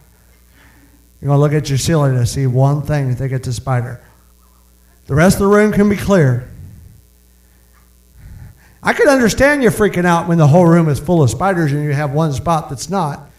You're 1.20 1.28
going 1.28 1.38
to 1.38 1.42
look 1.42 1.54
at 1.54 1.70
your 1.70 1.78
ceiling 1.78 2.16
and 2.16 2.28
see 2.28 2.48
one 2.48 2.82
thing 2.84 3.08
and 3.08 3.18
think 3.18 3.32
it's 3.32 3.48
a 3.48 3.54
spider. 3.54 4.02
The 5.08 5.16
rest 5.16 5.36
of 5.38 5.42
the 5.42 5.48
room 5.48 5.72
can 5.72 5.90
be 5.90 5.96
clear. 5.96 6.50
I 8.86 8.92
could 8.92 9.08
understand 9.08 9.64
you 9.64 9.70
freaking 9.70 10.06
out 10.06 10.28
when 10.28 10.38
the 10.38 10.48
whole 10.48 10.66
room 10.66 10.90
is 10.90 11.00
full 11.00 11.24
of 11.24 11.30
spiders 11.30 11.72
and 11.72 11.84
you 11.84 11.94
have 11.94 12.12
one 12.12 12.34
spot 12.34 12.70
that's 12.70 12.90
not. 12.90 13.30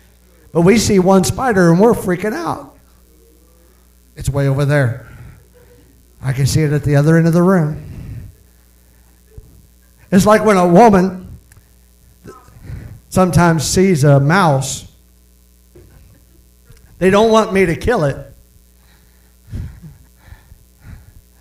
But 0.52 0.62
we 0.62 0.78
see 0.78 0.98
one 0.98 1.22
spider 1.24 1.70
and 1.70 1.78
we're 1.78 1.92
freaking 1.92 2.32
out. 2.32 2.74
It's 4.16 4.30
way 4.30 4.48
over 4.48 4.64
there. 4.64 5.06
I 6.22 6.32
can 6.32 6.46
see 6.46 6.62
it 6.62 6.72
at 6.72 6.82
the 6.82 6.96
other 6.96 7.18
end 7.18 7.26
of 7.26 7.34
the 7.34 7.42
room. 7.42 8.30
It's 10.10 10.24
like 10.24 10.44
when 10.44 10.56
a 10.56 10.66
woman 10.66 11.38
sometimes 13.10 13.64
sees 13.64 14.02
a 14.02 14.18
mouse, 14.20 14.90
they 16.98 17.10
don't 17.10 17.30
want 17.30 17.52
me 17.52 17.66
to 17.66 17.76
kill 17.76 18.04
it. 18.04 18.16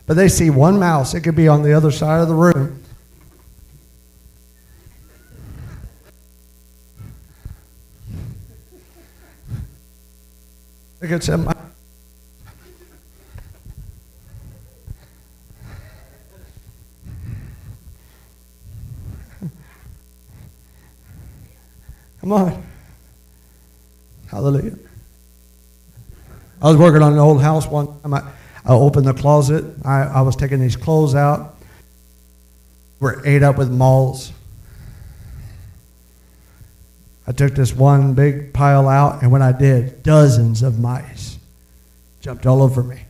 But 0.05 0.15
they 0.15 0.27
see 0.27 0.49
one 0.49 0.77
mouse, 0.77 1.13
it 1.13 1.21
could 1.21 1.35
be 1.35 1.47
on 1.47 1.63
the 1.63 1.71
other 1.71 1.91
side 1.91 2.19
of 2.19 2.27
the 2.27 2.35
room. 2.35 2.82
Look 11.03 11.11
at 11.11 11.21
some. 11.21 11.43
Come 22.21 22.31
on. 22.31 22.63
Hallelujah. 24.31 24.77
I 26.61 26.69
was 26.69 26.77
working 26.77 27.01
on 27.01 27.11
an 27.11 27.19
old 27.19 27.41
house 27.41 27.67
one 27.67 27.87
time. 27.99 28.13
I, 28.13 28.21
I 28.63 28.73
opened 28.73 29.05
the 29.05 29.13
closet. 29.13 29.65
I, 29.83 30.03
I 30.03 30.21
was 30.21 30.37
taking 30.37 30.61
these 30.61 30.77
clothes 30.77 31.15
out. 31.15 31.57
We're 33.01 33.21
ate 33.25 33.43
up 33.43 33.57
with 33.57 33.69
moths. 33.69 34.31
I 37.25 37.31
took 37.31 37.55
this 37.55 37.73
one 37.73 38.13
big 38.13 38.53
pile 38.53 38.87
out, 38.89 39.21
and 39.21 39.31
when 39.31 39.41
I 39.41 39.51
did, 39.51 40.03
dozens 40.03 40.61
of 40.61 40.79
mice 40.79 41.37
jumped 42.21 42.45
all 42.45 42.61
over 42.61 42.83
me. 42.83 43.01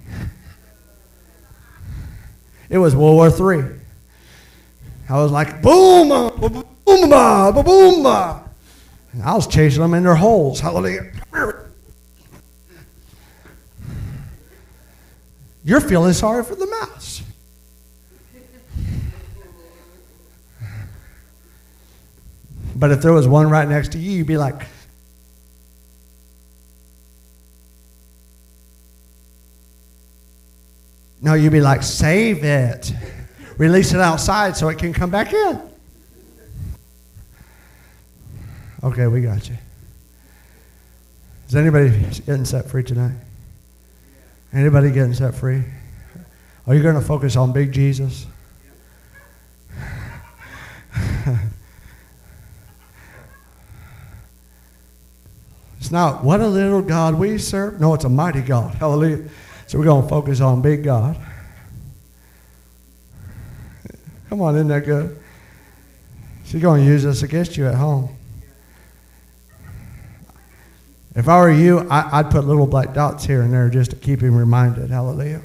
It 2.69 2.77
was 2.79 2.95
World 2.95 3.37
War 3.37 3.55
III. 3.55 3.65
I 5.09 5.17
was 5.17 5.31
like, 5.31 5.61
boom, 5.61 6.09
boom, 6.09 6.65
boom, 6.85 7.09
boom. 7.63 8.05
I 8.07 9.35
was 9.35 9.45
chasing 9.45 9.81
them 9.81 9.93
in 9.93 10.03
their 10.03 10.15
holes. 10.15 10.59
Hallelujah. 10.59 11.11
You're 15.63 15.81
feeling 15.81 16.13
sorry 16.13 16.43
for 16.43 16.55
the 16.55 16.65
mouse. 16.65 17.12
But 22.75 22.91
if 22.91 23.01
there 23.01 23.13
was 23.13 23.27
one 23.27 23.49
right 23.49 23.67
next 23.67 23.91
to 23.93 23.99
you, 23.99 24.11
you'd 24.11 24.27
be 24.27 24.37
like, 24.37 24.65
no, 31.21 31.33
you'd 31.33 31.51
be 31.51 31.61
like, 31.61 31.83
save 31.83 32.43
it. 32.43 32.91
Release 33.57 33.93
it 33.93 33.99
outside 33.99 34.57
so 34.57 34.69
it 34.69 34.77
can 34.79 34.93
come 34.93 35.09
back 35.09 35.31
in. 35.33 35.61
Okay, 38.83 39.07
we 39.07 39.21
got 39.21 39.47
you. 39.47 39.55
Is 41.47 41.55
anybody 41.55 41.89
getting 42.25 42.45
set 42.45 42.69
free 42.69 42.83
tonight? 42.83 43.15
Anybody 44.51 44.91
getting 44.91 45.13
set 45.13 45.35
free? 45.35 45.63
Are 46.67 46.75
you 46.75 46.81
going 46.81 46.95
to 46.95 47.01
focus 47.01 47.35
on 47.35 47.53
big 47.53 47.71
Jesus? 47.71 48.25
Not 55.93 56.23
what 56.23 56.41
a 56.41 56.47
little 56.47 56.81
God 56.81 57.13
we 57.13 57.37
serve. 57.37 57.79
No, 57.79 57.93
it's 57.93 58.03
a 58.03 58.09
mighty 58.09 58.41
God. 58.41 58.73
Hallelujah. 58.73 59.29
So 59.67 59.77
we're 59.77 59.85
going 59.85 60.01
to 60.01 60.09
focus 60.09 60.41
on 60.41 60.63
big 60.63 60.83
God. 60.83 61.15
Come 64.27 64.41
on, 64.41 64.55
isn't 64.55 64.69
that 64.69 64.85
good? 64.85 65.21
She's 66.45 66.63
going 66.63 66.83
to 66.83 66.87
use 66.87 67.03
this 67.03 67.21
against 67.21 67.57
you 67.57 67.67
at 67.67 67.75
home. 67.75 68.09
If 71.15 71.29
I 71.29 71.39
were 71.39 71.51
you, 71.51 71.87
I, 71.91 72.23
would 72.23 72.31
put 72.31 72.43
little 72.45 72.65
black 72.65 72.95
dots 72.95 73.23
here 73.23 73.43
and 73.43 73.53
there 73.53 73.69
just 73.69 73.91
to 73.91 73.95
keep 73.95 74.19
him 74.19 74.35
reminded. 74.35 74.89
Hallelujah. 74.89 75.43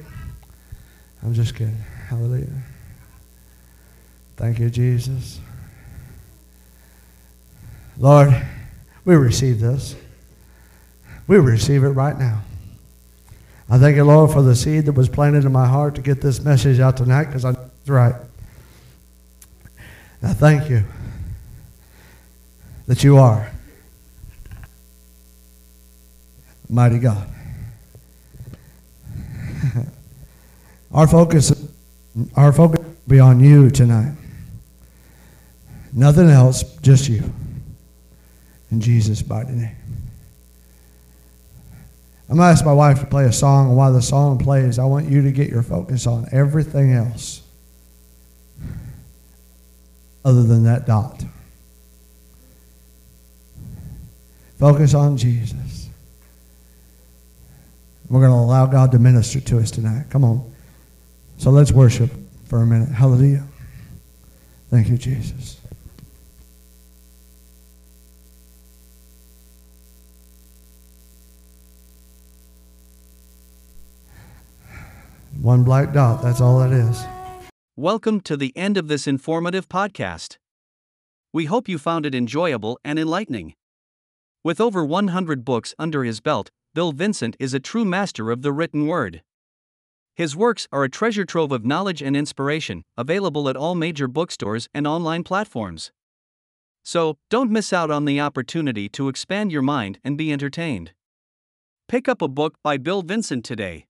I'm 1.21 1.35
just 1.35 1.53
kidding. 1.53 1.77
Hallelujah. 2.07 2.47
Thank 4.35 4.57
you, 4.57 4.71
Jesus. 4.71 5.39
Lord, 7.99 8.33
we 9.05 9.15
receive 9.15 9.59
this. 9.59 9.95
We 11.29 11.37
receive 11.37 11.83
it 11.83 11.89
right 11.89 12.17
now. 12.17 12.41
I 13.69 13.77
thank 13.77 13.95
you, 13.95 14.03
Lord, 14.03 14.31
for 14.31 14.41
the 14.41 14.55
seed 14.55 14.87
that 14.87 14.93
was 14.93 15.07
planted 15.07 15.45
in 15.45 15.51
my 15.51 15.67
heart 15.67 15.93
to 15.93 16.01
get 16.01 16.21
this 16.21 16.41
message 16.41 16.79
out 16.79 16.97
tonight 16.97 17.25
because 17.25 17.45
I 17.45 17.51
know 17.51 17.69
it's 17.81 17.89
right. 17.89 18.15
I 20.23 20.33
thank 20.33 20.71
you 20.71 20.83
that 22.87 23.03
you 23.03 23.17
are 23.17 23.51
mighty 26.67 26.97
God. 26.97 27.29
our 30.91 31.07
focus, 31.07 31.69
our 32.35 32.51
focus 32.51 32.83
will 32.83 32.95
be 33.07 33.19
on 33.19 33.39
you 33.39 33.69
tonight. 33.69 34.15
Nothing 35.93 36.31
else, 36.31 36.63
just 36.77 37.07
you. 37.07 37.31
In 38.71 38.81
Jesus' 38.81 39.23
mighty 39.27 39.51
name. 39.51 39.78
I'm 42.29 42.37
going 42.37 42.45
to 42.45 42.51
ask 42.51 42.63
my 42.63 42.73
wife 42.73 42.99
to 42.99 43.07
play 43.07 43.25
a 43.25 43.31
song, 43.31 43.69
and 43.69 43.77
while 43.77 43.91
the 43.91 44.03
song 44.03 44.37
plays, 44.37 44.77
I 44.77 44.85
want 44.85 45.09
you 45.09 45.23
to 45.23 45.31
get 45.31 45.49
your 45.49 45.63
focus 45.63 46.05
on 46.05 46.27
everything 46.31 46.93
else 46.93 47.41
other 50.23 50.43
than 50.43 50.65
that 50.65 50.85
dot. 50.85 51.23
Focus 54.59 54.93
on 54.93 55.17
Jesus. 55.17 55.89
We're 58.09 58.19
going 58.19 58.31
to 58.31 58.37
allow 58.37 58.67
God 58.67 58.91
to 58.91 58.99
minister 58.99 59.39
to 59.39 59.59
us 59.59 59.71
tonight. 59.71 60.05
Come 60.11 60.23
on. 60.23 60.53
So 61.37 61.49
let's 61.49 61.71
worship 61.71 62.11
for 62.45 62.61
a 62.61 62.65
minute. 62.65 62.89
Hallelujah. 62.89 63.45
Thank 64.69 64.89
you, 64.89 64.97
Jesus. 64.97 65.58
One 75.41 75.63
black 75.63 75.93
dot, 75.93 76.21
that's 76.21 76.41
all 76.41 76.61
it 76.63 76.73
is. 76.73 77.05
Welcome 77.77 78.19
to 78.21 78.35
the 78.35 78.51
end 78.57 78.75
of 78.75 78.89
this 78.89 79.07
informative 79.07 79.69
podcast. 79.69 80.37
We 81.31 81.45
hope 81.45 81.69
you 81.69 81.77
found 81.77 82.05
it 82.05 82.13
enjoyable 82.13 82.77
and 82.83 82.99
enlightening. 82.99 83.53
With 84.43 84.59
over 84.59 84.83
100 84.83 85.45
books 85.45 85.73
under 85.79 86.03
his 86.03 86.19
belt, 86.19 86.51
Bill 86.73 86.91
Vincent 86.91 87.37
is 87.39 87.53
a 87.53 87.59
true 87.61 87.85
master 87.85 88.31
of 88.31 88.41
the 88.41 88.51
written 88.51 88.85
word. 88.85 89.21
His 90.13 90.35
works 90.35 90.67
are 90.73 90.83
a 90.83 90.89
treasure 90.89 91.23
trove 91.23 91.53
of 91.53 91.65
knowledge 91.65 92.01
and 92.01 92.17
inspiration, 92.17 92.83
available 92.97 93.47
at 93.47 93.55
all 93.55 93.75
major 93.75 94.09
bookstores 94.09 94.67
and 94.73 94.85
online 94.85 95.23
platforms. 95.23 95.93
So, 96.83 97.17
don't 97.29 97.49
miss 97.49 97.71
out 97.71 97.89
on 97.89 98.03
the 98.03 98.19
opportunity 98.19 98.89
to 98.89 99.07
expand 99.07 99.53
your 99.53 99.61
mind 99.61 99.99
and 100.03 100.17
be 100.17 100.33
entertained. 100.33 100.91
Pick 101.87 102.09
up 102.09 102.21
a 102.21 102.27
book 102.27 102.55
by 102.61 102.75
Bill 102.75 103.03
Vincent 103.03 103.45
today. 103.45 103.85